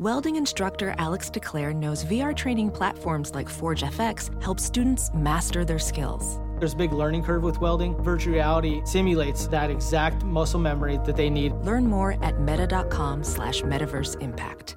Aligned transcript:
Welding 0.00 0.34
instructor 0.34 0.92
Alex 0.98 1.30
DeClaire 1.30 1.72
knows 1.72 2.04
VR 2.06 2.34
training 2.34 2.72
platforms 2.72 3.32
like 3.32 3.48
Forge 3.48 3.84
FX 3.84 4.42
help 4.42 4.58
students 4.58 5.08
master 5.14 5.64
their 5.64 5.78
skills. 5.78 6.40
There's 6.58 6.72
a 6.72 6.76
big 6.76 6.92
learning 6.92 7.22
curve 7.22 7.44
with 7.44 7.60
welding. 7.60 7.94
Virtual 8.02 8.34
reality 8.34 8.82
simulates 8.84 9.46
that 9.48 9.70
exact 9.70 10.24
muscle 10.24 10.58
memory 10.58 10.98
that 11.04 11.14
they 11.14 11.30
need. 11.30 11.52
Learn 11.62 11.86
more 11.86 12.16
at 12.24 12.40
meta.com 12.40 13.22
slash 13.22 13.62
metaverse 13.62 14.20
impact. 14.20 14.76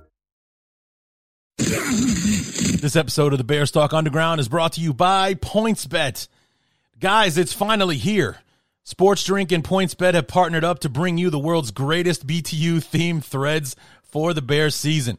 This 1.58 2.96
episode 2.96 3.34
of 3.34 3.40
the 3.40 3.44
Bears 3.44 3.72
Talk 3.72 3.94
Underground 3.94 4.40
is 4.40 4.48
brought 4.48 4.74
to 4.74 4.82
you 4.82 4.94
by 4.94 5.34
PointsBet. 5.34 6.28
Guys, 7.00 7.40
it's 7.40 7.54
finally 7.54 7.98
here. 7.98 8.38
Sports 8.84 9.26
Drink 9.26 9.52
and 9.52 9.66
PointsBet 9.66 10.14
have 10.14 10.30
partnered 10.30 10.64
up 10.64 10.80
to 10.80 10.88
bring 10.88 11.18
you 11.18 11.30
the 11.30 11.38
world's 11.38 11.72
greatest 11.72 12.26
BTU 12.26 12.78
themed 12.78 13.22
threads 13.22 13.76
for 14.08 14.34
the 14.34 14.42
Bears 14.42 14.76
season. 14.76 15.18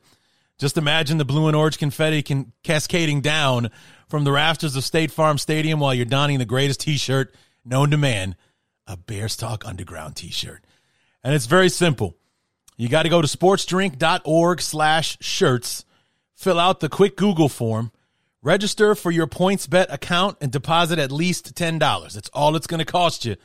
Just 0.59 0.77
imagine 0.77 1.19
the 1.19 1.25
blue 1.25 1.47
and 1.47 1.57
orange 1.57 1.79
confetti 1.79 2.23
can 2.23 2.53
cascading 2.65 3.21
down 3.21 3.71
from 4.09 4.25
the 4.25 4.33
rafters 4.33 4.75
of 4.75 4.85
State 4.85 5.13
Farm 5.13 5.39
Stadium 5.39 5.79
while 5.79 5.95
you're 5.95 6.05
donning 6.05 6.39
the 6.39 6.45
greatest 6.45 6.81
t-shirt 6.81 7.35
known 7.65 7.91
to 7.91 7.97
man, 7.97 8.35
a 8.87 8.97
Bears 8.97 9.37
Talk 9.37 9.65
Underground 9.65 10.17
t-shirt. 10.17 10.65
And 11.23 11.35
it's 11.35 11.47
very 11.47 11.69
simple. 11.69 12.17
You 12.77 12.89
got 12.89 13.03
to 13.03 13.09
go 13.09 13.21
to 13.21 13.29
sportsdrink.org 13.29 14.61
slash 14.61 15.19
shirts, 15.21 15.85
fill 16.35 16.59
out 16.59 16.81
the 16.81 16.89
quick 16.89 17.17
Google 17.17 17.49
form, 17.49 17.93
register 18.43 18.95
for 18.95 19.11
your 19.11 19.27
PointsBet 19.27 19.93
account, 19.93 20.39
and 20.41 20.51
deposit 20.51 20.99
at 20.99 21.13
least 21.13 21.55
$10. 21.55 21.79
That's 22.13 22.31
all 22.31 22.57
it's 22.57 22.67
going 22.67 22.79
to 22.79 22.85
cost 22.85 23.25
you. 23.25 23.33
If 23.33 23.39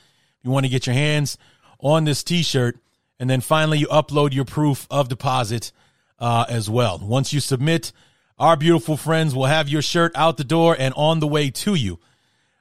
you 0.44 0.52
want 0.52 0.66
to 0.66 0.70
get 0.70 0.88
your 0.88 0.94
hands 0.94 1.38
on 1.80 2.06
this 2.06 2.24
t-shirt. 2.24 2.78
And 3.24 3.30
then 3.30 3.40
finally, 3.40 3.78
you 3.78 3.88
upload 3.88 4.34
your 4.34 4.44
proof 4.44 4.86
of 4.92 5.08
deposit 5.08 5.72
uh, 6.20 6.44
as 6.50 6.70
well. 6.70 7.00
Once 7.02 7.32
you 7.32 7.40
submit, 7.40 7.94
our 8.38 8.58
beautiful 8.58 8.98
friends 8.98 9.34
will 9.34 9.46
have 9.46 9.70
your 9.70 9.82
shirt 9.82 10.12
out 10.14 10.36
the 10.36 10.44
door 10.44 10.76
and 10.78 10.94
on 10.98 11.22
the 11.22 11.28
way 11.28 11.50
to 11.50 11.74
you. 11.74 12.02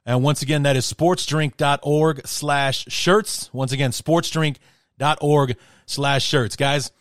And 0.06 0.22
once 0.22 0.40
again, 0.40 0.62
that 0.62 0.76
is 0.76 0.86
sportsdrink.org 0.86 2.28
slash 2.28 2.84
shirts. 2.86 3.52
Once 3.52 3.72
again, 3.72 3.90
sportsdrink.org 3.90 5.56
slash 5.86 6.24
shirts. 6.24 6.54
Guys, 6.54 6.92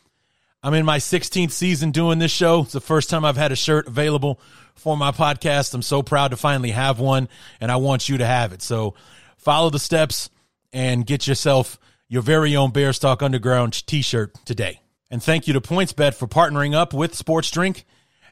I'm 0.64 0.74
in 0.74 0.84
my 0.84 0.98
16th 0.98 1.52
season 1.52 1.92
doing 1.92 2.18
this 2.18 2.32
show. 2.32 2.62
It's 2.62 2.72
the 2.72 2.82
first 2.82 3.12
time 3.12 3.24
I've 3.24 3.38
had 3.38 3.52
a 3.52 3.56
shirt 3.56 3.86
available 3.86 4.40
for 4.74 4.98
my 4.98 5.12
podcast. 5.12 5.76
I'm 5.76 5.84
so 5.84 6.02
proud 6.02 6.32
to 6.32 6.38
finally 6.38 6.72
have 6.72 7.00
one, 7.00 7.30
and 7.60 7.72
I 7.72 7.76
want 7.76 8.10
you 8.10 8.18
to 8.18 8.26
have 8.26 8.54
it. 8.54 8.64
So 8.64 8.96
follow 9.38 9.70
the 9.70 9.78
steps 9.78 10.32
and 10.74 11.06
get 11.06 11.28
yourself 11.28 11.78
your 12.12 12.22
very 12.22 12.56
own 12.58 12.72
Bears 12.72 13.00
Talk 13.00 13.24
Underground 13.24 13.88
t-shirt 13.88 14.36
today. 14.44 14.82
And 15.10 15.24
thank 15.24 15.48
you 15.48 15.54
to 15.54 15.62
PointsBet 15.62 16.14
for 16.14 16.28
partnering 16.28 16.76
up 16.76 16.94
with 16.94 17.16
Sports 17.16 17.50
Drink. 17.50 17.86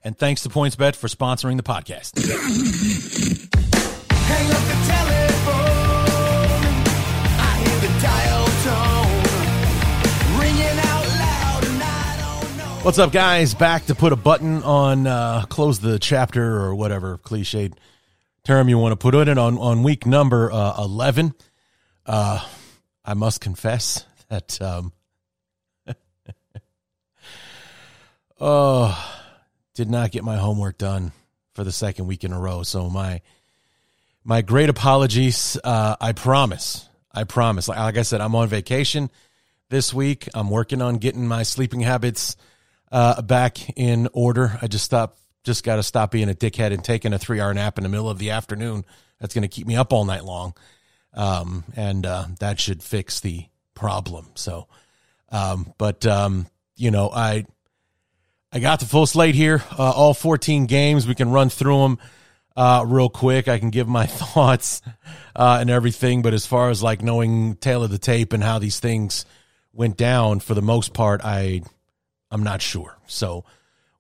And 0.04 0.18
thanks 0.18 0.44
to 0.44 0.50
PointsBet 0.50 0.98
for 0.98 1.08
sponsoring 1.08 1.56
the 1.56 1.64
podcast. 1.64 2.20
Hang 4.12 4.52
up 4.52 4.64
the 4.68 4.76
telephone. 4.86 5.56
I 7.40 7.56
hear 7.64 7.80
the 7.80 7.88
dial 8.02 8.46
tone 8.66 10.42
ringing 10.42 10.80
out 10.80 11.08
loud, 11.08 11.64
and 11.64 11.82
I 11.82 12.18
don't 12.20 12.58
know. 12.58 12.84
What's 12.84 13.00
up, 13.00 13.14
guys? 13.14 13.54
Back 13.54 13.86
to 13.86 13.96
put 13.96 14.12
a 14.12 14.18
button 14.18 14.62
on 14.64 15.08
uh, 15.08 15.46
close 15.48 15.80
the 15.80 16.00
chapter 16.00 16.58
or 16.58 16.76
whatever 16.76 17.18
cliched 17.18 17.76
term 18.44 18.68
you 18.68 18.78
want 18.78 18.92
to 18.92 18.98
put 18.98 19.16
on 19.16 19.30
it 19.30 19.38
on, 19.38 19.58
on 19.58 19.84
week 19.84 20.06
number 20.06 20.52
uh, 20.52 20.84
11. 20.84 21.34
Uh, 22.06 22.46
I 23.04 23.14
must 23.14 23.42
confess 23.42 24.06
that, 24.30 24.62
um, 24.62 24.94
oh, 28.40 29.22
did 29.74 29.90
not 29.90 30.12
get 30.12 30.24
my 30.24 30.38
homework 30.38 30.78
done 30.78 31.12
for 31.54 31.64
the 31.64 31.72
second 31.72 32.08
week 32.08 32.24
in 32.24 32.34
a 32.34 32.40
row. 32.40 32.64
So 32.64 32.90
my, 32.90 33.22
my 34.24 34.42
great 34.42 34.70
apologies. 34.70 35.58
Uh, 35.64 35.96
I 36.00 36.12
promise. 36.12 36.88
I 37.12 37.24
promise. 37.24 37.68
Like, 37.68 37.80
like 37.80 37.98
I 37.98 38.04
said, 38.04 38.22
I'm 38.22 38.36
on 38.36 38.48
vacation 38.48 39.10
this 39.70 39.94
week. 39.94 40.28
I'm 40.34 40.50
working 40.50 40.82
on 40.82 40.98
getting 40.98 41.28
my 41.28 41.44
sleeping 41.44 41.82
habits 41.82 42.38
uh, 42.92 43.22
back 43.22 43.78
in 43.78 44.08
order. 44.14 44.58
I 44.62 44.68
just 44.68 44.86
stop, 44.86 45.18
just 45.44 45.64
got 45.64 45.78
to 45.78 45.84
stop 45.84 46.12
being 46.12 46.30
a 46.30 46.34
dickhead 46.34 46.74
and 46.74 46.84
taking 46.84 47.14
a 47.14 47.20
three 47.20 47.40
hour 47.40 47.54
nap 47.54 47.78
in 47.78 47.84
the 47.84 47.90
middle 47.90 48.10
of 48.10 48.20
the 48.20 48.32
afternoon. 48.32 48.86
That's 49.20 49.34
going 49.34 49.44
to 49.44 49.48
keep 49.48 49.68
me 49.68 49.76
up 49.76 49.92
all 49.92 50.06
night 50.06 50.24
long, 50.24 50.54
um, 51.14 51.64
and 51.76 52.06
uh, 52.06 52.26
that 52.40 52.60
should 52.60 52.84
fix 52.84 53.20
the 53.20 53.46
problem. 53.74 54.28
So, 54.36 54.68
um, 55.30 55.74
but 55.78 56.06
um, 56.06 56.48
you 56.76 56.92
know, 56.92 57.10
I 57.10 57.46
I 58.52 58.60
got 58.60 58.80
the 58.80 58.86
full 58.86 59.06
slate 59.06 59.36
here, 59.36 59.64
uh, 59.78 59.92
all 59.92 60.14
14 60.14 60.66
games. 60.66 61.08
We 61.08 61.16
can 61.16 61.30
run 61.30 61.50
through 61.50 61.82
them 61.82 62.00
uh, 62.56 62.84
real 62.86 63.10
quick. 63.10 63.48
I 63.48 63.60
can 63.60 63.70
give 63.70 63.88
my 63.88 64.06
thoughts 64.08 64.82
uh, 65.36 65.58
and 65.62 65.70
everything, 65.70 66.22
but 66.22 66.34
as 66.34 66.46
far 66.46 66.70
as 66.70 66.82
like 66.82 67.02
knowing 67.02 67.56
tale 67.56 67.84
of 67.84 67.92
the 67.92 67.98
tape 67.98 68.34
and 68.34 68.44
how 68.44 68.60
these 68.60 68.80
things 68.80 69.26
went 69.72 69.98
down, 69.98 70.40
for 70.40 70.54
the 70.54 70.62
most 70.62 70.94
part, 70.94 71.22
I 71.24 71.62
I'm 72.32 72.44
not 72.44 72.62
sure. 72.62 72.98
So 73.08 73.46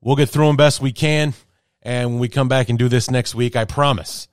we'll 0.01 0.15
get 0.15 0.29
through 0.29 0.47
them 0.47 0.57
best 0.57 0.81
we 0.81 0.91
can, 0.91 1.33
and 1.81 2.11
when 2.11 2.19
we 2.19 2.27
come 2.27 2.47
back 2.47 2.69
and 2.69 2.77
do 2.77 2.89
this 2.89 3.09
next 3.09 3.35
week, 3.35 3.55
I 3.55 3.65
promise 3.65 4.27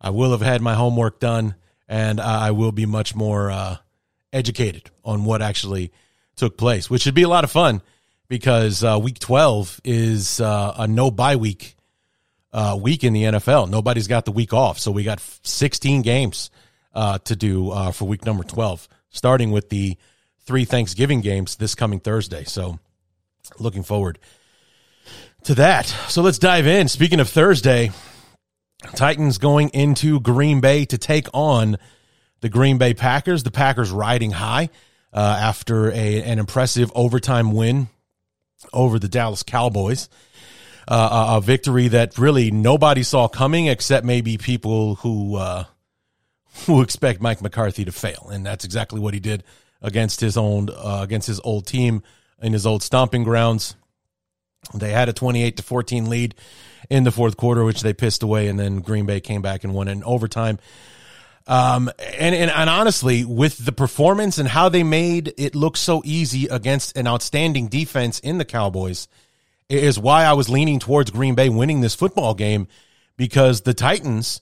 I 0.00 0.10
will 0.10 0.30
have 0.30 0.40
had 0.40 0.62
my 0.62 0.74
homework 0.74 1.18
done, 1.18 1.56
and 1.88 2.20
I 2.20 2.50
will 2.50 2.72
be 2.72 2.86
much 2.86 3.14
more 3.14 3.50
uh, 3.50 3.76
educated 4.32 4.90
on 5.04 5.24
what 5.24 5.42
actually 5.42 5.92
took 6.36 6.56
place, 6.56 6.88
which 6.90 7.02
should 7.02 7.14
be 7.14 7.22
a 7.22 7.28
lot 7.28 7.44
of 7.44 7.50
fun 7.50 7.82
because 8.28 8.84
uh, 8.84 8.98
week 9.00 9.18
12 9.18 9.80
is 9.84 10.40
uh, 10.40 10.74
a 10.78 10.86
no 10.86 11.10
bye 11.10 11.36
week 11.36 11.74
uh, 12.52 12.78
week 12.80 13.04
in 13.04 13.12
the 13.12 13.24
NFL. 13.24 13.68
Nobody's 13.68 14.06
got 14.06 14.24
the 14.24 14.32
week 14.32 14.52
off. 14.52 14.78
So 14.78 14.90
we 14.90 15.04
got 15.04 15.20
16 15.42 16.02
games 16.02 16.50
uh, 16.94 17.18
to 17.18 17.36
do 17.36 17.70
uh, 17.70 17.92
for 17.92 18.06
week 18.06 18.24
number 18.24 18.44
12, 18.44 18.88
starting 19.10 19.50
with 19.50 19.68
the 19.68 19.96
three 20.40 20.64
Thanksgiving 20.64 21.20
games 21.20 21.56
this 21.56 21.74
coming 21.74 22.00
Thursday. 22.00 22.44
So 22.44 22.78
looking 23.58 23.82
forward 23.82 24.18
to 25.44 25.54
that. 25.56 25.86
So 26.08 26.22
let's 26.22 26.38
dive 26.38 26.66
in. 26.66 26.88
Speaking 26.88 27.20
of 27.20 27.28
Thursday, 27.28 27.90
Titans 28.94 29.38
going 29.38 29.70
into 29.70 30.20
Green 30.20 30.60
Bay 30.60 30.84
to 30.84 30.98
take 30.98 31.26
on 31.34 31.76
the 32.40 32.48
Green 32.48 32.78
Bay 32.78 32.94
Packers. 32.94 33.42
The 33.42 33.50
Packers 33.50 33.90
riding 33.90 34.30
high 34.30 34.70
uh, 35.12 35.38
after 35.40 35.90
a, 35.90 36.22
an 36.22 36.38
impressive 36.38 36.92
overtime 36.94 37.52
win 37.52 37.88
over 38.72 38.98
the 38.98 39.08
Dallas 39.08 39.42
Cowboys. 39.42 40.08
Uh, 40.86 41.26
a, 41.34 41.36
a 41.36 41.40
victory 41.42 41.88
that 41.88 42.16
really 42.16 42.50
nobody 42.50 43.02
saw 43.02 43.28
coming 43.28 43.66
except 43.66 44.06
maybe 44.06 44.38
people 44.38 44.94
who 44.94 45.36
uh, 45.36 45.64
who 46.64 46.80
expect 46.80 47.20
Mike 47.20 47.42
McCarthy 47.42 47.84
to 47.84 47.92
fail, 47.92 48.30
and 48.32 48.46
that's 48.46 48.64
exactly 48.64 48.98
what 48.98 49.12
he 49.12 49.20
did 49.20 49.44
against 49.82 50.20
his 50.20 50.38
own 50.38 50.70
uh, 50.70 51.00
against 51.02 51.26
his 51.26 51.40
old 51.40 51.66
team 51.66 52.02
in 52.40 52.54
his 52.54 52.64
old 52.64 52.82
stomping 52.82 53.22
grounds. 53.22 53.76
They 54.72 54.90
had 54.90 55.10
a 55.10 55.12
twenty-eight 55.12 55.58
to 55.58 55.62
fourteen 55.62 56.08
lead 56.08 56.34
in 56.90 57.04
the 57.04 57.10
fourth 57.10 57.36
quarter, 57.36 57.64
which 57.64 57.82
they 57.82 57.92
pissed 57.92 58.22
away, 58.22 58.48
and 58.48 58.58
then 58.58 58.80
Green 58.80 59.06
Bay 59.06 59.20
came 59.20 59.42
back 59.42 59.64
and 59.64 59.74
won 59.74 59.88
in 59.88 60.02
overtime. 60.04 60.58
Um, 61.46 61.90
and, 62.18 62.34
and, 62.34 62.50
and 62.50 62.70
honestly, 62.70 63.24
with 63.24 63.64
the 63.64 63.72
performance 63.72 64.38
and 64.38 64.48
how 64.48 64.68
they 64.68 64.82
made 64.82 65.32
it 65.38 65.54
look 65.54 65.76
so 65.76 66.02
easy 66.04 66.46
against 66.46 66.96
an 66.96 67.06
outstanding 67.06 67.68
defense 67.68 68.20
in 68.20 68.36
the 68.36 68.44
Cowboys, 68.44 69.08
is 69.68 69.98
why 69.98 70.24
I 70.24 70.32
was 70.32 70.48
leaning 70.48 70.78
towards 70.78 71.10
Green 71.10 71.34
Bay 71.34 71.48
winning 71.48 71.80
this 71.80 71.94
football 71.94 72.34
game 72.34 72.68
because 73.16 73.62
the 73.62 73.74
Titans, 73.74 74.40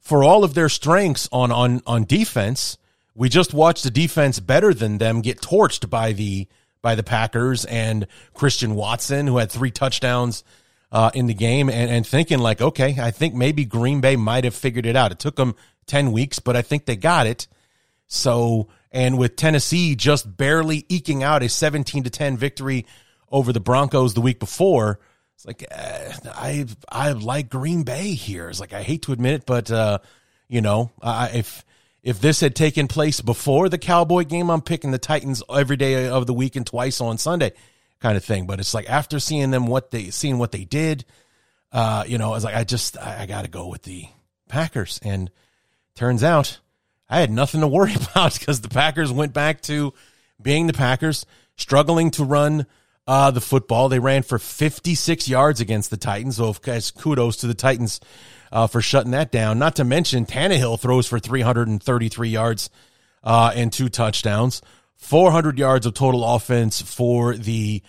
for 0.00 0.22
all 0.22 0.44
of 0.44 0.54
their 0.54 0.68
strengths 0.68 1.28
on 1.32 1.50
on 1.50 1.82
on 1.86 2.04
defense, 2.04 2.76
we 3.14 3.28
just 3.28 3.54
watched 3.54 3.86
a 3.86 3.90
defense 3.90 4.38
better 4.40 4.74
than 4.74 4.98
them 4.98 5.22
get 5.22 5.40
torched 5.40 5.88
by 5.88 6.12
the 6.12 6.46
by 6.82 6.94
the 6.94 7.02
Packers 7.02 7.64
and 7.64 8.06
Christian 8.34 8.74
Watson, 8.74 9.26
who 9.26 9.38
had 9.38 9.50
three 9.50 9.70
touchdowns 9.70 10.44
uh, 10.92 11.10
in 11.14 11.26
the 11.26 11.34
game, 11.34 11.68
and, 11.68 11.90
and 11.90 12.06
thinking 12.06 12.38
like, 12.38 12.60
okay, 12.60 12.96
I 12.98 13.10
think 13.10 13.34
maybe 13.34 13.64
Green 13.64 14.00
Bay 14.00 14.16
might 14.16 14.44
have 14.44 14.54
figured 14.54 14.86
it 14.86 14.96
out. 14.96 15.12
It 15.12 15.18
took 15.18 15.36
them 15.36 15.54
10 15.86 16.12
weeks, 16.12 16.38
but 16.38 16.56
I 16.56 16.62
think 16.62 16.84
they 16.84 16.96
got 16.96 17.26
it. 17.26 17.46
So, 18.06 18.68
and 18.92 19.18
with 19.18 19.36
Tennessee 19.36 19.96
just 19.96 20.36
barely 20.36 20.86
eking 20.88 21.22
out 21.22 21.42
a 21.42 21.48
17 21.48 22.04
to 22.04 22.10
10 22.10 22.36
victory 22.36 22.86
over 23.30 23.52
the 23.52 23.60
Broncos 23.60 24.14
the 24.14 24.20
week 24.20 24.38
before, 24.38 25.00
it's 25.34 25.44
like 25.44 25.66
uh, 25.70 26.30
I 26.34 26.64
I 26.90 27.12
like 27.12 27.50
Green 27.50 27.82
Bay 27.82 28.14
here. 28.14 28.48
It's 28.48 28.60
like 28.60 28.72
I 28.72 28.82
hate 28.82 29.02
to 29.02 29.12
admit 29.12 29.34
it, 29.34 29.46
but 29.46 29.70
uh, 29.70 29.98
you 30.48 30.62
know, 30.62 30.92
I, 31.02 31.28
if 31.34 31.64
if 32.02 32.20
this 32.20 32.40
had 32.40 32.54
taken 32.54 32.88
place 32.88 33.20
before 33.20 33.68
the 33.68 33.76
Cowboy 33.78 34.24
game, 34.24 34.50
I'm 34.50 34.62
picking 34.62 34.92
the 34.92 34.98
Titans 34.98 35.42
every 35.54 35.76
day 35.76 36.08
of 36.08 36.26
the 36.26 36.32
week 36.32 36.56
and 36.56 36.64
twice 36.64 37.00
on 37.00 37.18
Sunday, 37.18 37.52
kind 38.00 38.16
of 38.16 38.24
thing. 38.24 38.46
But 38.46 38.60
it's 38.60 38.74
like 38.74 38.88
after 38.88 39.18
seeing 39.18 39.50
them 39.50 39.66
what 39.66 39.90
they 39.90 40.10
seeing 40.10 40.38
what 40.38 40.52
they 40.52 40.64
did, 40.64 41.04
uh, 41.72 42.04
you 42.06 42.18
know, 42.18 42.28
I 42.28 42.34
was 42.34 42.44
like, 42.44 42.56
I 42.56 42.64
just 42.64 42.98
I, 42.98 43.22
I 43.22 43.26
got 43.26 43.42
to 43.42 43.50
go 43.50 43.66
with 43.68 43.82
the 43.82 44.06
Packers 44.48 45.00
and 45.02 45.30
turns 45.94 46.22
out 46.22 46.60
I 47.08 47.20
had 47.20 47.30
nothing 47.30 47.60
to 47.60 47.68
worry 47.68 47.94
about 48.12 48.38
because 48.38 48.60
the 48.60 48.68
Packers 48.68 49.12
went 49.12 49.32
back 49.32 49.60
to 49.62 49.94
being 50.40 50.66
the 50.66 50.72
Packers, 50.72 51.26
struggling 51.56 52.10
to 52.12 52.24
run 52.24 52.66
uh, 53.06 53.30
the 53.30 53.40
football. 53.40 53.88
They 53.88 53.98
ran 53.98 54.22
for 54.22 54.38
56 54.38 55.28
yards 55.28 55.60
against 55.60 55.90
the 55.90 55.96
Titans. 55.96 56.36
So, 56.36 56.52
guys, 56.52 56.90
kudos 56.90 57.36
to 57.38 57.46
the 57.46 57.54
Titans 57.54 58.00
uh, 58.52 58.66
for 58.66 58.80
shutting 58.80 59.12
that 59.12 59.32
down. 59.32 59.58
Not 59.58 59.76
to 59.76 59.84
mention, 59.84 60.26
Tannehill 60.26 60.80
throws 60.80 61.06
for 61.06 61.18
333 61.18 62.28
yards 62.28 62.70
uh, 63.22 63.52
and 63.54 63.72
two 63.72 63.88
touchdowns. 63.88 64.62
400 64.96 65.58
yards 65.58 65.86
of 65.86 65.94
total 65.94 66.24
offense 66.24 66.80
for 66.82 67.34
the 67.36 67.82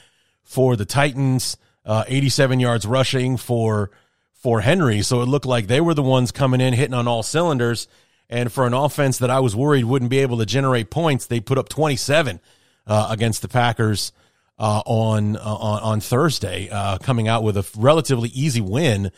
for 0.44 0.75
the 0.75 0.86
Titans. 0.86 1.57
Uh, 1.86 2.04
87 2.07 2.59
yards 2.59 2.86
rushing 2.86 3.38
for 3.38 3.92
for 4.33 4.62
Henry. 4.62 5.01
So 5.01 5.21
it 5.21 5.25
looked 5.25 5.45
like 5.45 5.68
they 5.68 5.81
were 5.81 5.94
the 5.94 6.04
ones 6.04 6.31
coming 6.31 6.62
in 6.62 6.74
hitting 6.74 6.94
on 6.94 7.07
all 7.07 7.24
cylinders. 7.24 7.88
And 8.30 8.51
for 8.51 8.68
an 8.68 8.74
offense 8.74 9.19
that 9.19 9.30
I 9.30 9.39
was 9.39 9.56
worried 9.56 9.86
wouldn't 9.86 10.12
be 10.12 10.19
able 10.19 10.38
to 10.39 10.45
generate 10.45 10.89
points, 10.89 11.25
they 11.25 11.39
put 11.39 11.57
up 11.57 11.69
27 11.69 12.39
uh, 12.86 13.07
against 13.10 13.42
the 13.42 13.48
Packers 13.48 14.12
uh, 14.60 14.81
on, 14.86 15.38
uh, 15.38 15.39
on 15.39 15.83
on 15.83 16.00
Thursday, 16.01 16.68
uh, 16.69 16.98
coming 16.98 17.27
out 17.27 17.44
with 17.44 17.57
a 17.57 17.68
relatively 17.77 18.30
easy 18.30 18.62
win, 18.62 19.12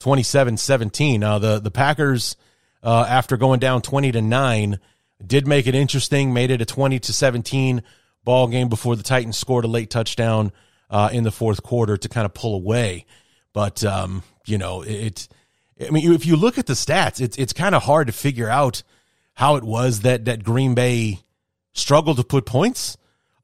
27-17. 0.00 1.20
Now 1.20 1.38
the 1.38 1.60
the 1.60 1.70
Packers, 1.70 2.36
uh, 2.82 3.06
after 3.08 3.36
going 3.36 3.60
down 3.60 3.82
20 3.82 4.12
to 4.12 4.22
nine, 4.22 4.80
did 5.24 5.46
make 5.46 5.66
it 5.66 5.74
interesting, 5.74 6.32
made 6.32 6.50
it 6.50 6.60
a 6.60 6.66
20 6.66 6.98
to 7.00 7.12
17 7.12 7.82
ball 8.24 8.48
game 8.48 8.68
before 8.68 8.96
the 8.96 9.02
Titans 9.02 9.36
scored 9.36 9.64
a 9.64 9.68
late 9.68 9.90
touchdown 9.90 10.52
uh, 10.88 11.10
in 11.12 11.24
the 11.24 11.30
fourth 11.30 11.62
quarter 11.62 11.96
to 11.96 12.08
kind 12.08 12.24
of 12.24 12.34
pull 12.34 12.54
away. 12.54 13.06
But 13.52 13.84
um, 13.84 14.22
you 14.46 14.58
know, 14.58 14.82
it. 14.82 15.28
I 15.80 15.90
mean, 15.90 16.12
if 16.12 16.26
you 16.26 16.36
look 16.36 16.58
at 16.58 16.66
the 16.66 16.74
stats, 16.74 17.20
it's 17.20 17.38
it's 17.38 17.52
kind 17.52 17.74
of 17.74 17.82
hard 17.82 18.06
to 18.06 18.12
figure 18.12 18.48
out 18.48 18.82
how 19.34 19.56
it 19.56 19.64
was 19.64 20.00
that 20.00 20.26
that 20.26 20.44
Green 20.44 20.74
Bay 20.74 21.20
struggled 21.72 22.18
to 22.18 22.24
put 22.24 22.46
points 22.46 22.96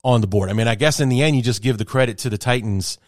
on 0.04 0.20
the 0.20 0.26
board. 0.26 0.50
I 0.50 0.52
mean, 0.52 0.68
I 0.68 0.74
guess 0.74 1.00
in 1.00 1.08
the 1.08 1.22
end, 1.22 1.36
you 1.36 1.42
just 1.42 1.62
give 1.62 1.78
the 1.78 1.84
credit 1.84 2.18
to 2.18 2.30
the 2.30 2.38
Titans 2.38 2.98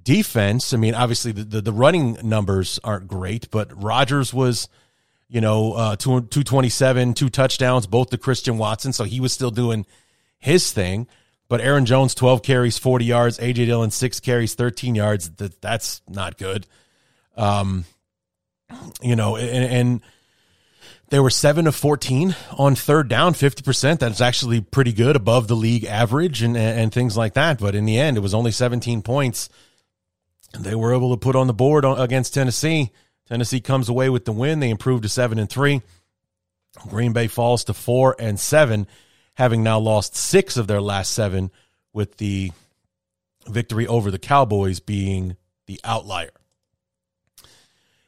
defense. 0.00 0.72
I 0.72 0.76
mean, 0.76 0.94
obviously 0.94 1.32
the, 1.32 1.44
the, 1.44 1.60
the 1.60 1.72
running 1.72 2.16
numbers 2.22 2.78
aren't 2.84 3.08
great, 3.08 3.50
but 3.50 3.70
Rodgers 3.82 4.32
was, 4.32 4.68
you 5.28 5.40
know, 5.40 5.72
uh, 5.74 5.96
two, 5.96 6.20
227, 6.22 7.14
two 7.14 7.28
touchdowns, 7.28 7.86
both 7.86 8.10
to 8.10 8.18
Christian 8.18 8.58
Watson. 8.58 8.92
So 8.92 9.04
he 9.04 9.20
was 9.20 9.32
still 9.32 9.50
doing 9.50 9.86
his 10.38 10.72
thing. 10.72 11.06
But 11.48 11.60
Aaron 11.60 11.86
Jones, 11.86 12.14
12 12.14 12.42
carries, 12.42 12.78
40 12.78 13.04
yards. 13.04 13.38
AJ 13.38 13.66
Dillon, 13.66 13.90
six 13.90 14.20
carries, 14.20 14.54
13 14.54 14.94
yards. 14.94 15.30
That, 15.30 15.60
that's 15.60 16.02
not 16.08 16.36
good. 16.36 16.66
Um, 17.36 17.84
you 19.00 19.16
know, 19.16 19.36
and, 19.36 19.72
and 19.72 20.00
they 21.10 21.20
were 21.20 21.30
seven 21.30 21.66
of 21.66 21.74
14 21.74 22.34
on 22.58 22.74
third 22.74 23.08
down, 23.08 23.32
50%. 23.32 23.98
That's 23.98 24.20
actually 24.20 24.60
pretty 24.60 24.92
good, 24.92 25.16
above 25.16 25.48
the 25.48 25.56
league 25.56 25.84
average 25.84 26.42
and, 26.42 26.56
and 26.56 26.92
things 26.92 27.16
like 27.16 27.34
that. 27.34 27.58
But 27.58 27.74
in 27.74 27.86
the 27.86 27.98
end, 27.98 28.18
it 28.18 28.20
was 28.20 28.34
only 28.34 28.50
17 28.50 29.00
points. 29.02 29.48
They 30.58 30.74
were 30.74 30.94
able 30.94 31.10
to 31.10 31.16
put 31.16 31.36
on 31.36 31.46
the 31.46 31.54
board 31.54 31.84
against 31.86 32.34
Tennessee. 32.34 32.90
Tennessee 33.28 33.60
comes 33.60 33.88
away 33.88 34.08
with 34.08 34.24
the 34.24 34.32
win. 34.32 34.60
They 34.60 34.70
improve 34.70 35.02
to 35.02 35.08
seven 35.08 35.38
and 35.38 35.50
three. 35.50 35.82
Green 36.88 37.12
Bay 37.12 37.26
falls 37.26 37.64
to 37.64 37.74
four 37.74 38.16
and 38.18 38.40
seven, 38.40 38.86
having 39.34 39.62
now 39.62 39.78
lost 39.78 40.16
six 40.16 40.56
of 40.56 40.66
their 40.66 40.80
last 40.80 41.12
seven, 41.12 41.50
with 41.92 42.16
the 42.16 42.52
victory 43.46 43.86
over 43.86 44.10
the 44.10 44.18
Cowboys 44.18 44.80
being 44.80 45.36
the 45.66 45.80
outlier. 45.84 46.30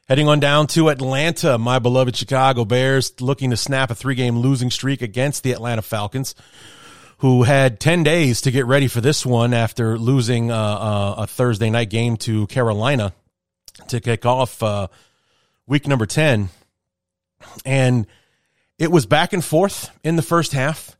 Heading 0.07 0.27
on 0.27 0.39
down 0.39 0.67
to 0.67 0.89
Atlanta, 0.89 1.57
my 1.57 1.79
beloved 1.79 2.15
Chicago 2.15 2.65
Bears 2.65 3.21
looking 3.21 3.51
to 3.51 3.57
snap 3.57 3.91
a 3.91 3.95
three 3.95 4.15
game 4.15 4.39
losing 4.39 4.69
streak 4.69 5.01
against 5.01 5.43
the 5.43 5.51
Atlanta 5.51 5.81
Falcons, 5.81 6.35
who 7.19 7.43
had 7.43 7.79
10 7.79 8.03
days 8.03 8.41
to 8.41 8.51
get 8.51 8.65
ready 8.65 8.87
for 8.87 8.99
this 8.99 9.25
one 9.25 9.53
after 9.53 9.97
losing 9.97 10.51
uh, 10.51 10.55
uh, 10.55 11.15
a 11.19 11.27
Thursday 11.27 11.69
night 11.69 11.89
game 11.89 12.17
to 12.17 12.47
Carolina 12.47 13.13
to 13.87 14.01
kick 14.01 14.25
off 14.25 14.61
uh, 14.61 14.87
week 15.71 15.87
number 15.87 16.05
10. 16.05 16.49
And 17.65 18.05
it 18.77 18.91
was 18.91 19.05
back 19.05 19.31
and 19.31 19.43
forth 19.43 19.89
in 20.03 20.17
the 20.17 20.21
first 20.21 20.51
half. 20.51 20.97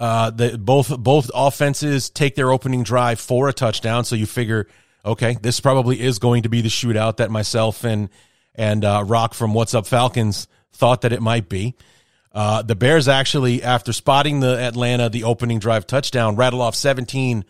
Uh, 0.00 0.30
the, 0.30 0.56
both 0.58 0.98
both 0.98 1.30
offenses 1.34 2.08
take 2.08 2.34
their 2.34 2.50
opening 2.50 2.82
drive 2.82 3.20
for 3.20 3.48
a 3.48 3.52
touchdown, 3.52 4.04
so 4.04 4.16
you 4.16 4.26
figure, 4.26 4.66
okay, 5.04 5.36
this 5.40 5.60
probably 5.60 6.00
is 6.00 6.18
going 6.18 6.42
to 6.42 6.48
be 6.48 6.62
the 6.62 6.68
shootout 6.68 7.18
that 7.18 7.30
myself 7.30 7.84
and 7.84 8.08
and 8.54 8.84
uh, 8.84 9.04
Rock 9.06 9.34
from 9.34 9.52
What's 9.52 9.74
Up 9.74 9.86
Falcons 9.86 10.48
thought 10.72 11.02
that 11.02 11.12
it 11.12 11.20
might 11.22 11.48
be. 11.48 11.74
Uh, 12.32 12.62
the 12.62 12.74
Bears 12.74 13.06
actually, 13.06 13.62
after 13.62 13.92
spotting 13.92 14.40
the 14.40 14.58
Atlanta, 14.58 15.08
the 15.08 15.24
opening 15.24 15.58
drive 15.58 15.86
touchdown, 15.86 16.34
rattle 16.34 16.62
off 16.62 16.74
17 16.74 17.44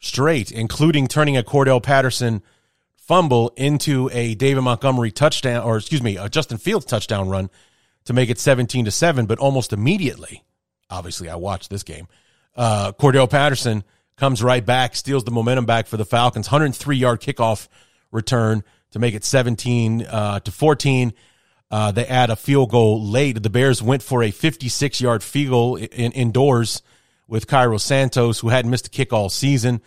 straight, 0.00 0.50
including 0.50 1.06
turning 1.08 1.36
a 1.36 1.42
Cordarrelle 1.42 1.82
Patterson 1.82 2.42
fumble 3.06 3.52
into 3.56 4.10
a 4.12 4.34
David 4.34 4.62
Montgomery 4.62 5.10
touchdown, 5.10 5.62
or 5.62 5.76
excuse 5.76 6.02
me, 6.02 6.16
a 6.16 6.28
Justin 6.28 6.58
Fields 6.58 6.84
touchdown 6.84 7.28
run 7.28 7.50
to 8.04 8.12
make 8.12 8.30
it 8.30 8.38
17 8.38 8.84
to 8.84 8.90
7. 8.90 9.26
But 9.26 9.38
almost 9.38 9.72
immediately, 9.72 10.44
obviously, 10.90 11.28
I 11.28 11.36
watched 11.36 11.70
this 11.70 11.82
game. 11.82 12.08
Uh, 12.54 12.92
Cordarrelle 12.92 13.30
Patterson 13.30 13.84
comes 14.16 14.42
right 14.42 14.64
back, 14.64 14.96
steals 14.96 15.24
the 15.24 15.30
momentum 15.30 15.66
back 15.66 15.86
for 15.86 15.96
the 15.96 16.04
Falcons. 16.04 16.48
103 16.48 16.96
yard 16.96 17.20
kickoff 17.20 17.68
return 18.10 18.64
to 18.92 18.98
make 18.98 19.14
it 19.14 19.24
17 19.24 20.02
uh, 20.02 20.40
to 20.40 20.50
14. 20.50 21.12
Uh, 21.70 21.90
they 21.92 22.06
add 22.06 22.30
a 22.30 22.36
field 22.36 22.70
goal 22.70 23.04
late. 23.04 23.42
The 23.42 23.50
Bears 23.50 23.82
went 23.82 24.02
for 24.02 24.22
a 24.22 24.30
56 24.30 25.00
yard 25.00 25.22
field 25.22 25.50
goal 25.50 25.76
in, 25.76 26.12
indoors 26.12 26.82
with 27.28 27.46
Cairo 27.46 27.76
Santos, 27.78 28.40
who 28.40 28.48
hadn't 28.48 28.70
missed 28.70 28.86
a 28.86 28.90
kick 28.90 29.12
all 29.12 29.28
season. 29.28 29.82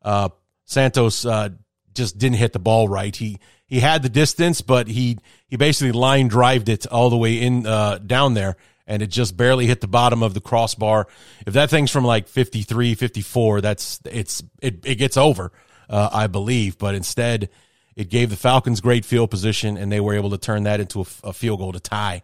Uh, 0.00 0.28
Santos 0.64 1.26
uh, 1.26 1.50
just 1.94 2.18
didn't 2.18 2.36
hit 2.36 2.52
the 2.52 2.58
ball 2.58 2.88
right. 2.88 3.14
He 3.14 3.38
he 3.66 3.80
had 3.80 4.02
the 4.02 4.08
distance, 4.08 4.60
but 4.60 4.88
he 4.88 5.18
he 5.46 5.56
basically 5.56 5.92
line 5.92 6.28
drived 6.28 6.68
it 6.68 6.86
all 6.86 7.10
the 7.10 7.16
way 7.16 7.40
in 7.40 7.66
uh, 7.66 7.98
down 7.98 8.34
there, 8.34 8.56
and 8.86 9.02
it 9.02 9.08
just 9.08 9.36
barely 9.36 9.66
hit 9.66 9.80
the 9.80 9.88
bottom 9.88 10.22
of 10.22 10.34
the 10.34 10.40
crossbar. 10.40 11.06
If 11.46 11.54
that 11.54 11.70
thing's 11.70 11.90
from 11.90 12.04
like 12.04 12.28
53, 12.28 12.94
54, 12.94 13.60
that's 13.60 14.00
it's 14.04 14.42
it 14.60 14.84
it 14.84 14.96
gets 14.96 15.16
over, 15.16 15.52
uh, 15.88 16.10
I 16.12 16.26
believe. 16.26 16.78
But 16.78 16.94
instead, 16.94 17.48
it 17.96 18.10
gave 18.10 18.30
the 18.30 18.36
Falcons 18.36 18.80
great 18.80 19.04
field 19.04 19.30
position, 19.30 19.76
and 19.76 19.90
they 19.90 20.00
were 20.00 20.14
able 20.14 20.30
to 20.30 20.38
turn 20.38 20.64
that 20.64 20.80
into 20.80 21.00
a, 21.00 21.06
a 21.24 21.32
field 21.32 21.60
goal 21.60 21.72
to 21.72 21.80
tie 21.80 22.22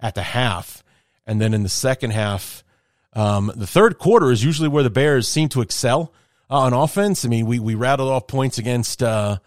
at 0.00 0.14
the 0.14 0.22
half. 0.22 0.84
And 1.26 1.40
then 1.40 1.54
in 1.54 1.62
the 1.62 1.68
second 1.68 2.12
half, 2.12 2.62
um, 3.12 3.50
the 3.56 3.66
third 3.66 3.98
quarter 3.98 4.30
is 4.30 4.44
usually 4.44 4.68
where 4.68 4.82
the 4.82 4.90
Bears 4.90 5.26
seem 5.26 5.48
to 5.50 5.62
excel 5.62 6.12
uh, 6.50 6.60
on 6.60 6.72
offense. 6.72 7.24
I 7.24 7.28
mean, 7.28 7.46
we 7.46 7.58
we 7.58 7.74
rattled 7.74 8.10
off 8.10 8.26
points 8.26 8.58
against 8.58 9.02
uh, 9.02 9.38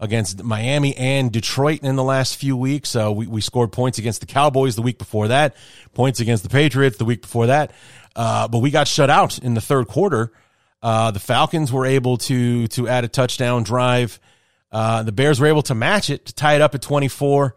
against 0.00 0.42
Miami 0.42 0.96
and 0.96 1.32
Detroit 1.32 1.80
in 1.82 1.96
the 1.96 2.04
last 2.04 2.36
few 2.36 2.56
weeks. 2.56 2.94
Uh, 2.96 3.12
we 3.12 3.26
we 3.26 3.40
scored 3.40 3.72
points 3.72 3.98
against 3.98 4.20
the 4.20 4.26
Cowboys 4.26 4.76
the 4.76 4.82
week 4.82 4.98
before 4.98 5.28
that, 5.28 5.56
points 5.94 6.20
against 6.20 6.42
the 6.42 6.50
Patriots 6.50 6.98
the 6.98 7.04
week 7.04 7.22
before 7.22 7.46
that. 7.46 7.72
Uh, 8.14 8.48
but 8.48 8.58
we 8.58 8.70
got 8.70 8.88
shut 8.88 9.10
out 9.10 9.38
in 9.38 9.54
the 9.54 9.60
third 9.60 9.88
quarter. 9.88 10.32
Uh, 10.82 11.10
the 11.10 11.20
Falcons 11.20 11.72
were 11.72 11.86
able 11.86 12.16
to 12.18 12.68
to 12.68 12.88
add 12.88 13.04
a 13.04 13.08
touchdown 13.08 13.62
drive 13.62 14.20
uh, 14.72 15.02
the 15.02 15.12
Bears 15.12 15.40
were 15.40 15.46
able 15.46 15.62
to 15.62 15.74
match 15.74 16.10
it 16.10 16.26
to 16.26 16.34
tie 16.34 16.54
it 16.54 16.60
up 16.60 16.74
at 16.74 16.82
24. 16.82 17.54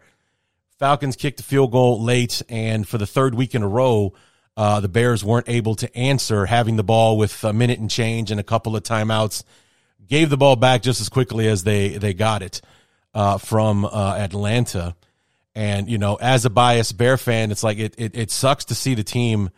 Falcons 0.78 1.16
kicked 1.16 1.36
the 1.38 1.42
field 1.42 1.72
goal 1.72 2.02
late, 2.02 2.42
and 2.48 2.88
for 2.88 2.98
the 2.98 3.06
third 3.06 3.34
week 3.34 3.54
in 3.54 3.62
a 3.62 3.68
row, 3.68 4.14
uh, 4.60 4.78
the 4.78 4.90
Bears 4.90 5.24
weren't 5.24 5.48
able 5.48 5.74
to 5.76 5.96
answer, 5.96 6.44
having 6.44 6.76
the 6.76 6.84
ball 6.84 7.16
with 7.16 7.44
a 7.44 7.52
minute 7.54 7.78
and 7.78 7.90
change 7.90 8.30
and 8.30 8.38
a 8.38 8.42
couple 8.42 8.76
of 8.76 8.82
timeouts. 8.82 9.42
Gave 10.06 10.28
the 10.28 10.36
ball 10.36 10.54
back 10.54 10.82
just 10.82 11.00
as 11.00 11.08
quickly 11.08 11.48
as 11.48 11.64
they 11.64 11.96
they 11.96 12.12
got 12.12 12.42
it 12.42 12.60
uh, 13.14 13.38
from 13.38 13.86
uh, 13.86 14.16
Atlanta. 14.18 14.94
And 15.54 15.88
you 15.88 15.96
know, 15.96 16.16
as 16.16 16.44
a 16.44 16.50
biased 16.50 16.98
Bear 16.98 17.16
fan, 17.16 17.50
it's 17.50 17.62
like 17.62 17.78
it 17.78 17.94
it, 17.96 18.14
it 18.14 18.30
sucks 18.30 18.66
to 18.66 18.74
see 18.74 18.94
the 18.94 19.02
team 19.02 19.48